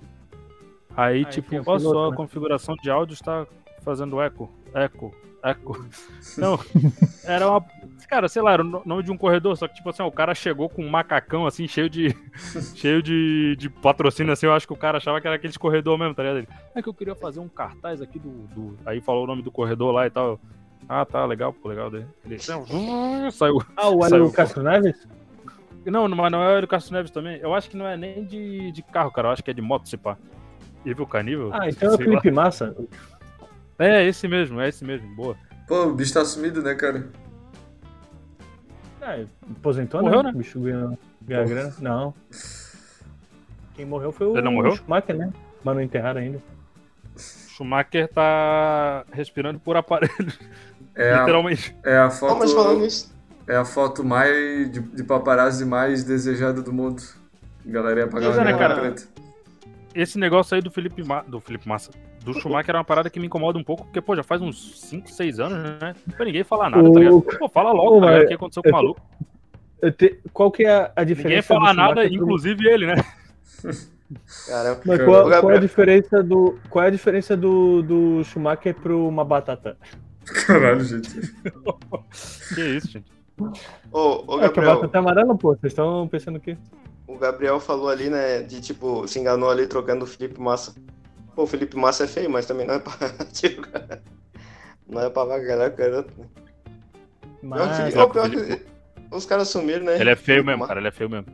[0.97, 3.47] Aí, Ah, tipo, enfim, é olha só, a configuração de áudio está
[3.83, 5.87] fazendo eco, eco, eco.
[6.39, 6.59] Não,
[7.25, 7.65] era uma.
[8.09, 10.07] Cara, sei lá, era o no- nome de um corredor, só que, tipo assim, ó,
[10.07, 12.15] o cara chegou com um macacão, assim, cheio de.
[12.77, 15.99] cheio de, de patrocínio, assim, eu acho que o cara achava que era aquele corredor
[15.99, 16.39] mesmo, tá ligado?
[16.39, 18.29] Ele, é que eu queria fazer um cartaz aqui do.
[18.55, 18.77] do...
[18.85, 20.39] Aí falou o nome do corredor lá e tal.
[20.89, 21.91] Ah, tá, legal, pô, legal.
[21.91, 22.39] Daí Ele
[23.33, 23.63] saiu.
[23.77, 24.05] Ah, o.
[24.05, 25.07] Hélio Castro Neves?
[25.87, 27.39] Não, mas não é o Hélio Castro Neves também.
[27.41, 29.29] Eu acho que não é nem de, de carro, cara.
[29.29, 30.17] Eu acho que é de moto, se pá.
[30.85, 31.51] Evil Canível?
[31.53, 32.13] Ah, então é o Sei lá.
[32.21, 32.77] Felipe Massa.
[33.83, 35.09] É, esse mesmo, é esse mesmo.
[35.15, 35.37] Boa.
[35.67, 37.09] Pô, o bicho tá sumido, né, cara?
[39.01, 40.29] Ah, aposentou, Morreu, né?
[40.31, 40.35] né?
[40.35, 41.75] O bicho ganhou, ganhou grana.
[41.81, 42.15] Não.
[43.75, 44.77] Quem morreu foi o Ele não morreu?
[44.77, 45.33] Schumacher, né?
[45.65, 46.41] Mas não enterraram ainda.
[47.17, 50.33] Schumacher tá respirando por aparelho,
[50.95, 51.77] É a, literalmente.
[51.85, 52.39] é a Pô, foto.
[52.39, 53.13] mas falando nisso,
[53.47, 57.03] É a foto mais de, de paparazzi mais desejada do mundo.
[57.67, 58.81] A galera ia pagar Pois é, uma né, cara?
[58.81, 59.03] preta.
[59.95, 61.23] Esse negócio aí do Felipe, Ma...
[61.23, 61.91] do Felipe Massa,
[62.25, 64.81] do Schumacher era uma parada que me incomoda um pouco, porque, pô, já faz uns
[64.81, 65.95] 5, 6 anos, né?
[66.07, 67.23] Não foi ninguém falar nada, tá ligado?
[67.23, 69.01] Pô, fala logo, tá mas- O que aconteceu com o maluco?
[69.99, 71.29] Te- Qual que é a, a diferença?
[71.29, 72.95] Ninguém fala nada, pro- inclusive ele, né?
[74.47, 74.81] caramba.
[74.85, 75.57] Mas qual, qual é Gabriel.
[75.57, 79.77] a diferença do qual é a diferença do, do Schumacher pro uma batata?
[80.47, 81.11] Caralho, gente.
[82.55, 83.11] Que isso, gente.
[83.91, 85.51] Ô, ô É que a Gabriel, batata é amarela, pô.
[85.57, 86.57] Vocês estão pensando o quê?
[87.07, 90.75] o Gabriel falou ali, né, de tipo, se enganou ali trocando o Felipe Massa.
[91.35, 92.93] Pô, o Felipe Massa é feio, mas também não é pra.
[93.33, 93.67] tipo,
[94.89, 96.13] não é pra vagar o garoto.
[96.21, 96.27] né?
[97.41, 98.63] Pior Mas que, ô, pior que
[99.11, 100.01] os caras sumiram, né?
[100.01, 101.27] Ele é feio Felipe mesmo, cara, ele é feio mesmo.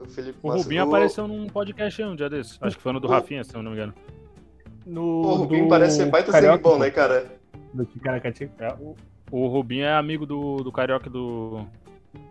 [0.00, 0.62] O Felipe O Massa.
[0.62, 2.58] Rubinho o- apareceu num podcast aí um dia desses.
[2.60, 3.94] Acho que foi no do O- Rafinha, se eu não me engano.
[4.86, 7.26] no Pô, o Rubinho do parece ser baita sangue Carioca, bom, né, cara?
[7.74, 8.50] Do Ticaracati.
[8.58, 8.96] É, o,
[9.30, 11.64] o Rubinho é amigo do, do Carioca e do,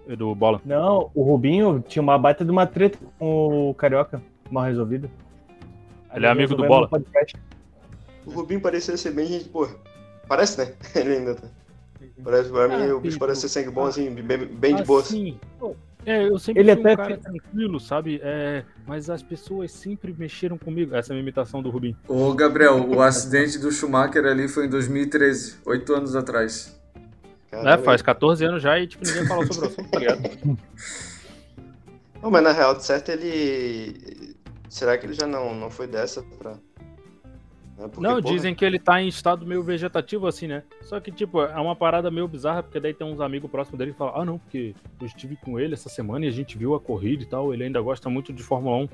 [0.07, 0.61] e do Bola.
[0.65, 5.09] Não, o Rubinho tinha uma baita de uma treta com o Carioca, mal resolvida.
[6.18, 7.03] Ele é amigo do resolveram Bola.
[8.26, 9.68] O Rubinho parecia ser bem gente, pô.
[10.28, 10.74] Parece, né?
[10.95, 11.47] Ele ainda tá.
[12.24, 14.84] Parece, pra mim, Ah, o bicho sim, parece ser sangue bom, assim, bem, bem de
[14.84, 15.01] boa.
[15.01, 18.20] Assim, pô, é, eu sempre Ele fui um até cara fe- tranquilo, sabe?
[18.24, 20.95] É, mas as pessoas sempre mexeram comigo.
[20.95, 21.95] Essa é a minha imitação do Rubinho.
[22.07, 26.76] Ô, Gabriel, o acidente do Schumacher ali foi em 2013, oito anos atrás.
[27.51, 27.84] É, Caramba.
[27.84, 30.22] faz 14 anos já e tipo, ninguém falou sobre o assunto, tá ligado?
[32.22, 34.16] Não, mas na real, de certo, ele.
[34.70, 36.51] Será que ele já não, não foi dessa pra.
[36.51, 36.57] né?
[37.78, 40.63] Porque, Não, porra, dizem que ele tá em estado meio vegetativo assim, né?
[40.82, 43.91] Só que, tipo, é uma parada meio bizarra, porque daí tem uns amigos próximos dele
[43.91, 46.76] que falam, ah, não, porque eu estive com ele essa semana e a gente viu
[46.76, 48.89] a corrida e tal, ele ainda gosta muito de Fórmula 1.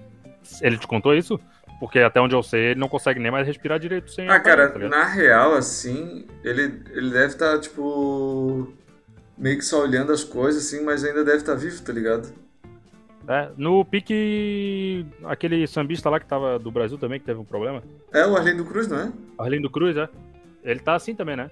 [0.62, 1.40] Ele te contou isso?
[1.80, 4.70] Porque até onde eu sei, ele não consegue nem mais respirar direito sem Ah, cara,
[4.70, 8.72] tá na real, assim, ele, ele deve estar, tipo.
[9.38, 12.43] meio que só olhando as coisas, assim, mas ainda deve estar vivo, tá ligado?
[13.28, 17.82] É, no pique, aquele sambista lá que tava do Brasil também, que teve um problema,
[18.12, 19.12] É o Arlindo Cruz, não é?
[19.38, 20.10] Arlindo Cruz, é?
[20.64, 21.50] Ele tá assim também, né?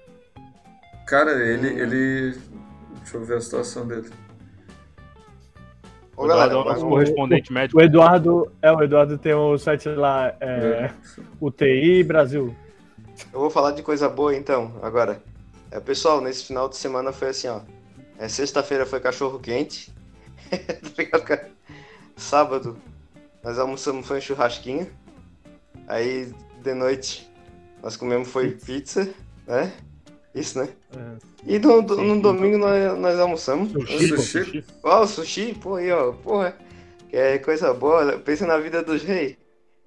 [1.06, 1.68] Cara, ele.
[1.70, 1.78] Hum.
[1.78, 2.38] ele...
[3.00, 4.08] Deixa eu ver a situação dele.
[6.16, 7.78] Ô, O galera, Eduardo é o nosso o- correspondente médico.
[7.80, 10.90] O Eduardo, é, o Eduardo tem o site lá, é, É.
[11.40, 12.54] UTI Brasil.
[13.32, 15.22] eu vou falar de coisa boa então, agora.
[15.70, 17.60] É, pessoal, nesse final de semana foi assim, ó.
[18.18, 19.90] É, Sexta-feira foi cachorro quente.
[20.52, 21.48] Tá ligado, cara?
[22.16, 22.76] Sábado,
[23.42, 24.86] nós almoçamos foi um churrasquinho.
[25.88, 26.32] Aí,
[26.62, 27.30] de noite,
[27.82, 29.08] nós comemos foi pizza,
[29.46, 29.72] né?
[30.34, 30.68] Isso, né?
[30.96, 31.32] É.
[31.46, 33.72] E no, do- no domingo nós, nós almoçamos.
[33.72, 34.64] Sushi, Sushi?
[34.82, 36.56] Ó, o sushi, pô, aí, ó, porra.
[37.10, 38.18] Que é coisa boa.
[38.18, 39.36] Pensa na vida dos reis.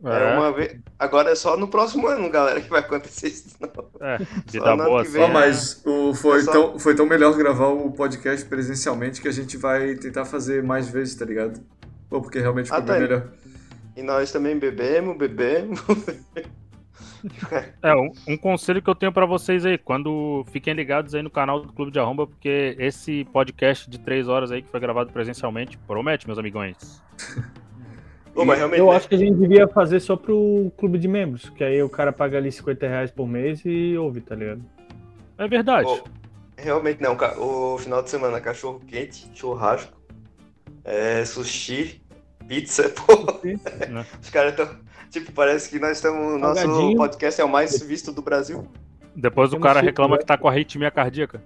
[0.03, 0.33] É.
[0.33, 0.77] É, uma vez.
[0.99, 3.55] Agora é só no próximo ano, galera, que vai acontecer isso.
[3.59, 3.69] Não.
[4.05, 5.11] é, Só vida no boa ano que assim.
[5.17, 5.33] vem, é.
[5.33, 9.31] mas o, foi, É só- tão, foi tão melhor gravar o podcast presencialmente que a
[9.31, 11.59] gente vai tentar fazer mais vezes, tá ligado?
[12.09, 12.99] Pô, porque realmente ficou Ah, tá.
[12.99, 13.31] melhor.
[13.95, 15.79] E nós também bebemos, bebemos.
[17.81, 21.29] É, um, um conselho que eu tenho pra vocês aí, quando fiquem ligados aí no
[21.29, 25.11] canal do Clube de Arromba, porque esse podcast de três horas aí que foi gravado
[25.11, 27.01] presencialmente promete, meus amigões.
[28.33, 28.79] Pô, mas realmente.
[28.79, 28.95] Eu né?
[28.95, 32.11] acho que a gente devia fazer só pro clube de membros, que aí o cara
[32.11, 34.61] paga ali 50 reais por mês e ouve, tá ligado?
[35.37, 35.87] É verdade.
[35.87, 36.03] Pô,
[36.57, 39.94] realmente não, o final de semana, cachorro quente, churrasco,
[40.85, 42.01] é, sushi,
[42.47, 43.41] pizza, pô.
[43.43, 44.05] Né?
[44.21, 44.69] Os caras estão.
[45.09, 46.39] Tipo, parece que nós estamos.
[46.39, 48.67] Nosso podcast é o mais visto do Brasil.
[49.15, 51.41] Depois o cara reclama que tá com a arritmia cardíaca.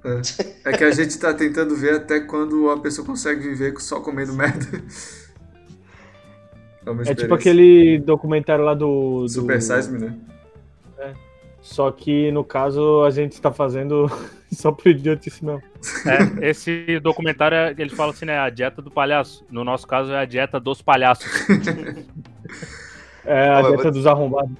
[0.65, 4.33] É que a gente tá tentando ver até quando a pessoa consegue viver só comendo
[4.33, 4.65] merda.
[7.05, 9.21] É, É tipo aquele documentário lá do.
[9.21, 9.29] do...
[9.29, 10.17] Super Size Me, né?
[11.69, 14.07] Só que no caso a gente tá fazendo
[14.51, 15.61] só pro idiotice mesmo.
[16.41, 19.45] É, esse documentário, é- ele fala assim, né, a dieta do palhaço.
[19.51, 21.29] No nosso caso, é a dieta dos palhaços.
[23.23, 24.51] É a Pô, dieta vou- dos arrombados.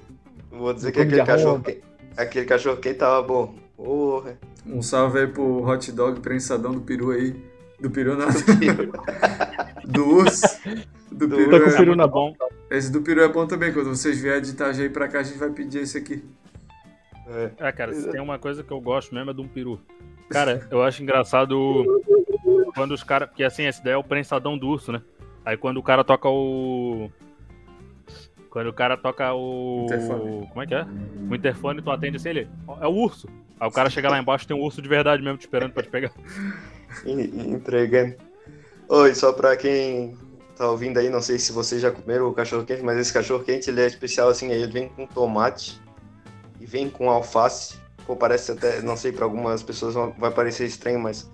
[0.50, 1.80] Vou dizer Do que aquele cachorro, quente,
[2.16, 3.54] aquele cachorro quente tava bom.
[3.76, 4.38] Porra.
[4.66, 7.34] Um salve aí pro hot dog prensadão do peru aí.
[7.80, 8.28] Do peru não,
[9.84, 10.46] do urso.
[11.10, 12.48] Do Do peru Tô com o é- peru na muito bom.
[12.70, 13.72] Esse do peru é bom também.
[13.72, 16.22] Quando vocês vierem de Itajaí pra cá, a gente vai pedir esse aqui.
[17.30, 17.68] É.
[17.68, 19.80] É, cara, se tem uma coisa que eu gosto mesmo é de um peru.
[20.28, 21.84] Cara, eu acho engraçado
[22.74, 23.28] quando os caras.
[23.28, 25.00] Porque assim, esse daí é o prensadão do urso, né?
[25.44, 27.10] Aí quando o cara toca o.
[28.50, 29.84] Quando o cara toca o.
[29.84, 30.48] Interfone.
[30.48, 30.84] Como é que é?
[31.30, 32.48] O interfone, tu atende assim, ele.
[32.80, 33.28] É o urso.
[33.60, 35.82] Aí o cara chega lá embaixo tem um urso de verdade mesmo te esperando pra
[35.82, 36.12] te pegar.
[37.06, 38.16] Entregando.
[38.88, 40.16] Oi, só pra quem
[40.56, 43.44] tá ouvindo aí, não sei se vocês já comeram o cachorro quente, mas esse cachorro
[43.44, 45.80] quente ele é especial assim, aí ele vem com tomate
[46.60, 47.76] e vem com alface.
[48.06, 51.30] Pô, parece até, não sei, pra algumas pessoas vai parecer estranho, mas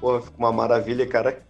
[0.00, 1.42] porra, fica uma maravilha, cara.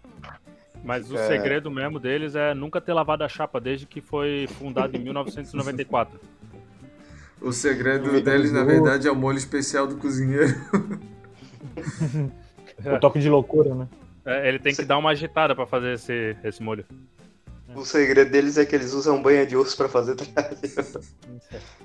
[0.83, 1.27] Mas o É.
[1.27, 6.19] segredo mesmo deles é nunca ter lavado a chapa desde que foi fundado em 1994.
[7.43, 10.55] O segredo Me- deles, na verdade, é o molho especial do cozinheiro.
[12.85, 13.89] O toque de loucura, né?
[14.27, 16.85] É, ele tem que dar uma agitada pra fazer esse, esse molho.
[17.75, 20.57] O segredo deles é que eles usam banha de urso pra fazer trabalho.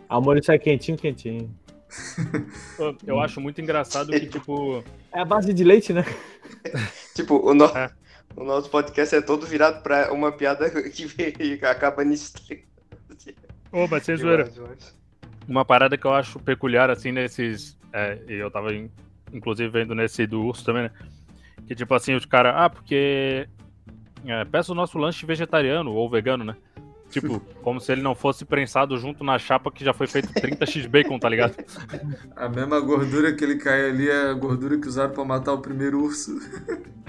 [0.10, 1.53] A molho sai quentinho, quentinho.
[3.07, 4.84] Eu- acho muito engraçado que, tipo,
[5.14, 6.03] É a base de leite, né?
[7.15, 7.90] tipo, o, no- É.
[8.36, 12.34] o nosso podcast é todo virado pra uma piada que, acaba nisso.
[13.72, 14.49] Ô, mas sem zoeira.
[15.48, 17.77] Uma parada que eu acho peculiar, assim, nesses.
[17.94, 18.90] É, e eu tava, in-
[19.32, 20.91] inclusive, vendo nesse do urso também, né?
[21.68, 22.53] Que, tipo assim, os caras.
[22.56, 23.48] Ah, porque.
[24.26, 26.56] É, peça o nosso lanche vegetariano ou vegano, né?
[27.10, 30.88] Tipo, como se ele não fosse prensado junto na chapa que já foi feito 30x
[30.88, 31.56] bacon, tá ligado?
[32.36, 35.60] A mesma gordura que ele cai ali é a gordura que usaram pra matar o
[35.60, 36.38] primeiro urso.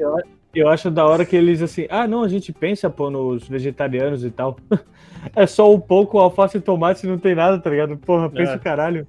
[0.00, 0.16] Eu,
[0.54, 4.24] eu acho da hora que eles assim, ah não, a gente pensa pô nos vegetarianos
[4.24, 4.56] e tal.
[5.34, 7.98] É só um pouco alface e tomate não tem nada, tá ligado?
[7.98, 8.56] Porra, pensa É.
[8.56, 9.06] o caralho.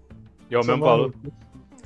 [0.50, 1.14] E é o mesmo valor.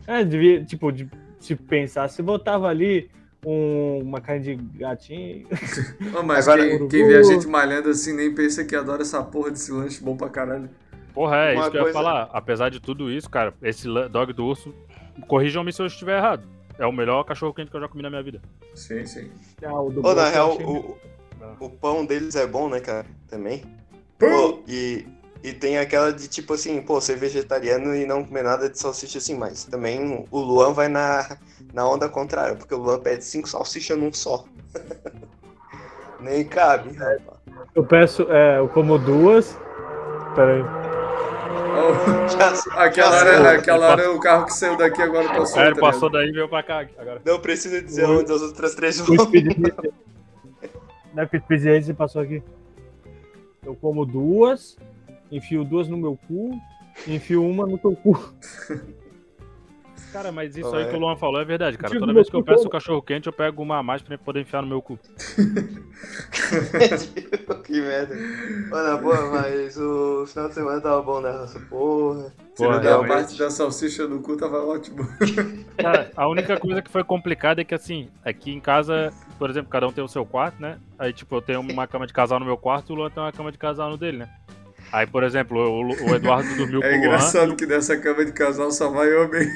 [0.07, 3.11] É, devia, tipo, de, se pensar, se botava ali
[3.45, 5.48] um- uma carne de gatinho.
[6.26, 9.52] Mas Agora- quem, quem vê a gente malhando assim nem pensa que adora essa porra
[9.52, 10.70] desse lanche bom pra caralho.
[11.14, 12.30] Porra, é Uma isso que eu ia coisa- falar.
[12.34, 14.74] Apesar de tudo isso, cara, esse dog do urso,
[15.28, 16.44] corrijam-me se eu estiver errado.
[16.80, 18.41] É o melhor cachorro quente que eu já comi na minha vida.
[18.74, 19.30] Sim, sim.
[19.64, 20.98] Ah, o do Ou na real, achei- o,
[21.60, 23.06] o pão deles é bom, né, cara?
[23.28, 23.64] Também.
[24.18, 25.06] Pô, e,
[25.44, 29.18] e tem aquela de tipo assim, pô, ser vegetariano e não comer nada de salsicha
[29.18, 31.38] assim, mas também o Luan vai na,
[31.74, 34.45] na onda contrária, porque o Luan pede cinco salsichas num só.
[36.22, 37.40] Nem cabe, rapaz.
[37.76, 39.60] Eu peço, é, eu como duas.
[40.34, 40.64] Pera aí.
[41.76, 45.60] Oh, Já- aquela hora, aquela hora o carro que saiu daqui agora passou.
[45.60, 47.22] Aí ele tá passou daí e veio pra cá agora.
[47.26, 49.18] Não precisa dizer onde as outras três vão.
[51.14, 52.41] Não é que o Racer passou aqui.
[53.64, 54.78] Eu como duas,
[55.35, 56.51] enfio duas no meu cu,
[57.07, 58.18] enfio uma no teu cu.
[60.14, 60.89] Cara, mas isso aí é.
[60.89, 61.99] que o Luan falou é verdade, cara.
[61.99, 64.41] Toda vez que eu peço o cachorro quente, eu pego uma a mais pra poder
[64.41, 64.99] enfiar no meu cu.
[67.65, 68.15] que merda.
[68.69, 71.60] Mano, porra, mas o final de semana tava bom, né, Raça?
[71.61, 72.31] Porra.
[72.53, 74.99] Se Porra, der a parte da salsicha no cu, tava ótimo.
[75.81, 79.72] Cara, a única coisa que foi complicada é que, assim, aqui em casa, por exemplo,
[79.72, 80.77] cada um tem o seu quarto, né?
[80.99, 83.23] Aí, tipo, eu tenho uma cama de casal no meu quarto e o Luan tem
[83.23, 84.30] uma cama de casal no dele, né?
[84.91, 86.97] Aí, por exemplo, o, o Eduardo dormiu com É o Luan.
[87.05, 89.47] engraçado que nessa cama de casal só vai homem.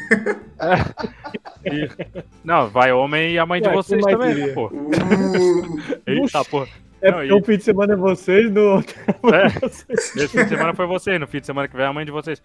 [1.65, 4.67] e- Não, vai homem e a mãe de Ué, quem vocês também, né, pô?
[4.67, 6.67] Uh, Eita, porra.
[6.99, 8.95] É Não, porque e- um fim de semana é vocês, no outro
[9.31, 9.49] É.
[9.59, 10.15] vocês.
[10.15, 12.03] Esse fim de semana foi você, no fim de semana que vem é a mãe
[12.05, 12.41] de vocês.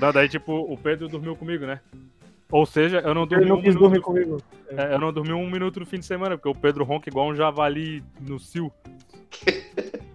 [0.00, 1.80] Não, daí, tipo, o Pedro dormiu comigo, né?
[2.52, 3.82] Ou seja, eu não dormi Ele não um quis minuto.
[3.82, 4.40] dormir comigo.
[4.70, 7.26] É, eu não dormi um minuto no fim de semana, porque o Pedro ronca igual
[7.28, 8.70] um javali no cio.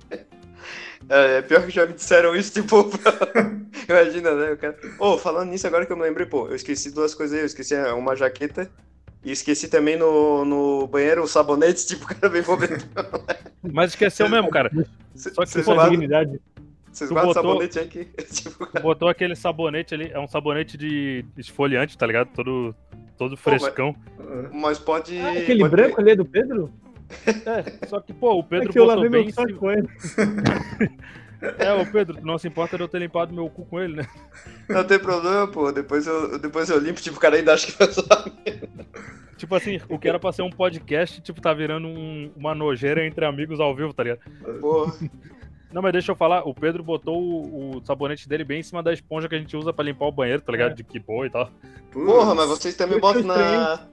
[1.12, 2.90] É, é pior que já me disseram isso, tipo,
[3.90, 4.52] imagina, né?
[4.54, 4.78] O cara...
[4.98, 7.44] Ô, falando nisso, agora que eu me lembrei, pô, eu esqueci duas coisas aí.
[7.44, 8.72] Eu esqueci uma jaqueta
[9.22, 12.86] e esqueci também no, no banheiro o sabonete, tipo, o cara vem vomitando.
[13.62, 14.72] Mas esqueceu mesmo, cara.
[15.14, 16.40] Só que pô, guardam, dignidade.
[16.90, 18.06] vocês tu guardam botou- sabonete aqui?
[18.32, 22.30] tipo, botou aquele sabonete ali, é um sabonete de esfoliante, tá ligado?
[22.34, 22.74] Todo,
[23.18, 23.94] todo frescão.
[24.54, 25.20] mas pode.
[25.20, 26.72] Ah, aquele pode- branco ali é do Pedro?
[27.82, 29.58] É, só que, pô, o É Pedro que eu botou bem meu cima.
[29.58, 29.88] com ele.
[31.58, 34.08] É, o Pedro, não se importa de eu ter limpado meu cu com ele, né?
[34.70, 35.72] Não tem problema, pô.
[35.72, 38.04] Depois eu, depois eu limpo, tipo, o cara ainda acha que eu sou
[39.38, 43.04] Tipo assim, o que era pra ser um podcast, tipo, tá virando um- uma nojeira
[43.08, 44.20] entre amigos ao vivo, tá ligado?
[44.60, 44.94] Porra.
[45.74, 48.84] Não, mas deixa eu falar, o Pedro botou o, o sabonete dele bem em cima
[48.84, 50.74] da esponja que a gente usa pra limpar o banheiro, tá ligado?
[50.74, 50.76] É.
[50.76, 51.50] De que boa e tal.
[51.92, 53.60] Porra, mas vocês também botam estranho.
[53.62, 53.88] na.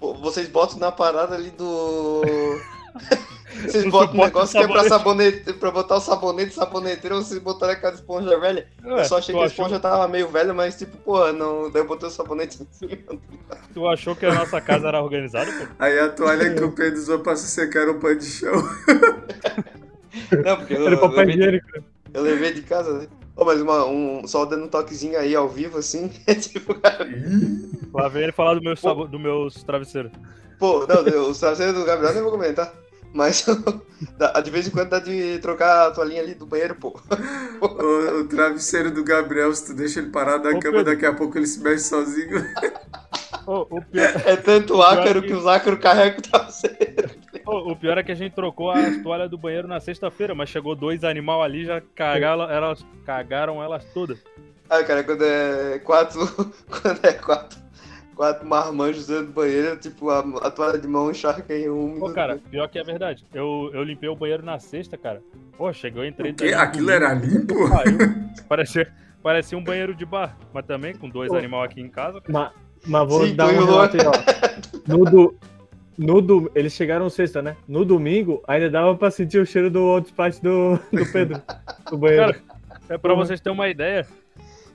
[0.00, 2.22] Vocês botam na parada ali do.
[3.62, 7.72] Vocês botam um negócio que é pra sabonete, pra botar o sabonete, saboneteiro, vocês botaram
[7.74, 8.66] aquela esponja velha.
[8.84, 11.68] Ué, eu só achei que a achou- esponja tava meio velha, mas tipo, porra, não.
[11.70, 12.96] Daí eu botei o sabonete em cima.
[13.74, 15.66] Tu achou que a nossa casa era organizada, pô?
[15.78, 18.52] Aí a toalha que o Pedro usou pra se secar era um pano de chão.
[20.44, 21.66] Não, porque eu, Era eu, papel levei, higiênico.
[22.14, 23.06] eu levei de casa, né?
[23.36, 27.06] Ô, mas uma, um, só dando um toquezinho aí ao vivo, assim, é tipo, cara,
[27.92, 29.06] Lá vem ele falar do meu sabo...
[29.06, 30.12] do meus travesseiros.
[30.58, 32.72] pô, não, os travesseiros do Gabriel nem vou comentar.
[33.12, 33.44] Mas
[34.16, 36.98] dá- de vez em quando dá de trocar a toalhinha ali do banheiro, pô.
[37.60, 40.84] O, o travesseiro do Gabriel, se tu deixa ele parado na Ô, cama, Pedro.
[40.84, 42.42] daqui a pouco ele se mexe sozinho.
[43.46, 43.66] Ô.
[44.24, 46.76] É tanto ácaro que- que os ácaros carregam o travesseiro.
[47.50, 50.74] O pior é que a gente trocou as toalhas do banheiro na sexta-feira, mas chegou
[50.74, 54.18] dois animal ali já cagaram elas, cagaram elas todas.
[54.68, 56.20] Ah, cara, quando é quatro.
[56.70, 57.58] Quando é quatro.
[58.14, 62.12] Quatro marmanjos dentro do banheiro, tipo, a, a toalha de mão encharca em um Pô,
[62.12, 63.24] cara, pior que é verdade.
[63.32, 65.22] Eu, eu limpei o banheiro na sexta, cara.
[65.56, 66.32] Pô, chegou, eu entrei.
[66.38, 67.68] No Aquilo era limpo?
[67.68, 67.98] pariu.
[68.46, 71.36] Parecia, parecia um banheiro de bar, mas também com dois Pô.
[71.36, 72.22] animal aqui em casa.
[72.28, 72.52] Mas,
[72.86, 74.12] mas vou Sim, dar um relato aí, ó.
[74.86, 75.34] No, do,
[76.00, 77.56] no do, eles chegaram sexta, né?
[77.68, 81.42] No domingo, ainda dava pra sentir o cheiro do outro parte do, do Pedro.
[81.90, 82.32] Do banheiro.
[82.32, 82.42] Cara,
[82.88, 84.06] É pra vocês terem uma ideia,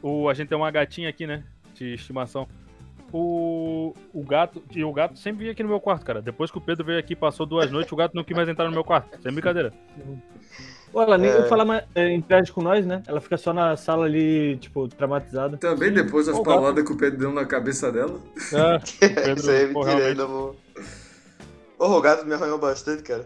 [0.04, 1.44] o, a gente tem uma gatinha aqui, né?
[1.74, 2.48] De estimação.
[3.12, 4.62] O, o gato.
[4.76, 6.22] E o gato sempre vinha aqui no meu quarto, cara.
[6.22, 8.66] Depois que o Pedro veio aqui passou duas noites, o gato não quis mais entrar
[8.66, 9.20] no meu quarto.
[9.22, 9.74] Sem brincadeira.
[10.94, 11.44] Ela nem É.
[11.44, 13.04] fala mais, é, interage com nós, né?
[13.08, 15.58] Ela fica só na sala ali, tipo, traumatizada.
[15.58, 18.20] Também depois das paladas que o Pedro deu na cabeça dela.
[18.96, 19.86] O Pedro, Isso aí é pô,
[21.80, 23.26] o gato me arranhou bastante, cara.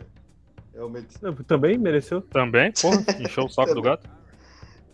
[0.74, 1.18] Realmente.
[1.22, 2.22] Não, Também mereceu.
[2.22, 4.08] Também, porra, encheu o saco do gato.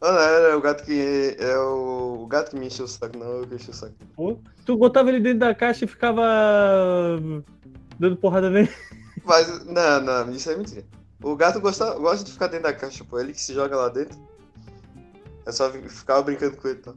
[0.01, 1.35] Ah, não, era o gato que.
[1.39, 3.93] É o, o gato que me encheu o saco, não eu que enchi o saco.
[4.15, 6.21] Pô, tu botava ele dentro da caixa e ficava
[7.99, 8.69] dando porrada nele.
[9.23, 10.83] Mas, não, não, isso é mentira.
[11.23, 13.19] O gato gosta, gosta de ficar dentro da caixa, pô.
[13.19, 14.17] Ele que se joga lá dentro.
[15.45, 16.93] É só fi- ficar brincando com ele, tá?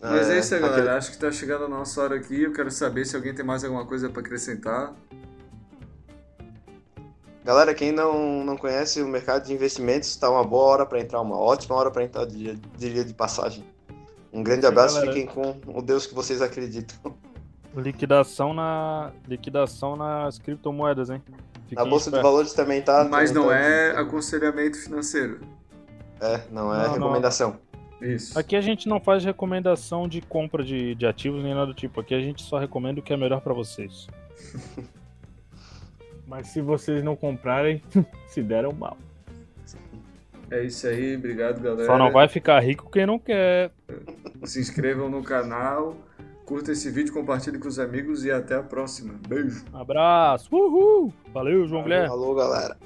[0.00, 0.96] Mas é isso aí, aquele- galera.
[0.96, 2.42] Acho que tá chegando a nossa hora aqui.
[2.42, 4.94] Eu quero saber se alguém tem mais alguma coisa pra acrescentar.
[7.44, 11.20] Galera, quem não, não conhece o mercado de investimentos, tá uma boa hora para entrar,
[11.20, 13.64] uma ótima hora para entrar, diria, diria de passagem.
[14.32, 15.12] Um grande abraço, galera.
[15.14, 17.14] fiquem com o Deus que vocês acreditam.
[17.74, 19.12] Liquidação na.
[19.26, 21.22] Liquidação nas criptomoedas, hein?
[21.28, 21.38] Na
[21.68, 22.22] Fiquem Bolsa de espertos.
[22.30, 23.04] Valores também tá.
[23.08, 25.40] Mas também não tá- é aconselhamento financeiro.
[26.20, 27.20] É, não é Não, não.
[28.00, 28.38] Isso.
[28.38, 32.00] Aqui a gente não faz recomendação de compra de, de ativos nem nada do tipo.
[32.00, 34.06] Aqui a gente só recomenda o que é melhor pra vocês.
[36.26, 37.82] Mas se vocês não comprarem,
[38.28, 38.96] se deram mal.
[40.50, 41.86] É isso aí, obrigado galera.
[41.86, 43.70] Só não vai ficar rico quem não quer.
[44.44, 45.96] Se inscrevam no canal,
[46.46, 49.14] curta esse vídeo, compartilhe com os amigos e até a próxima.
[49.28, 49.64] Beijo.
[49.72, 50.48] Abraço.
[50.54, 51.12] Uhul.
[51.34, 52.08] Valeu, João Guilherme.
[52.08, 52.76] Falou, galera.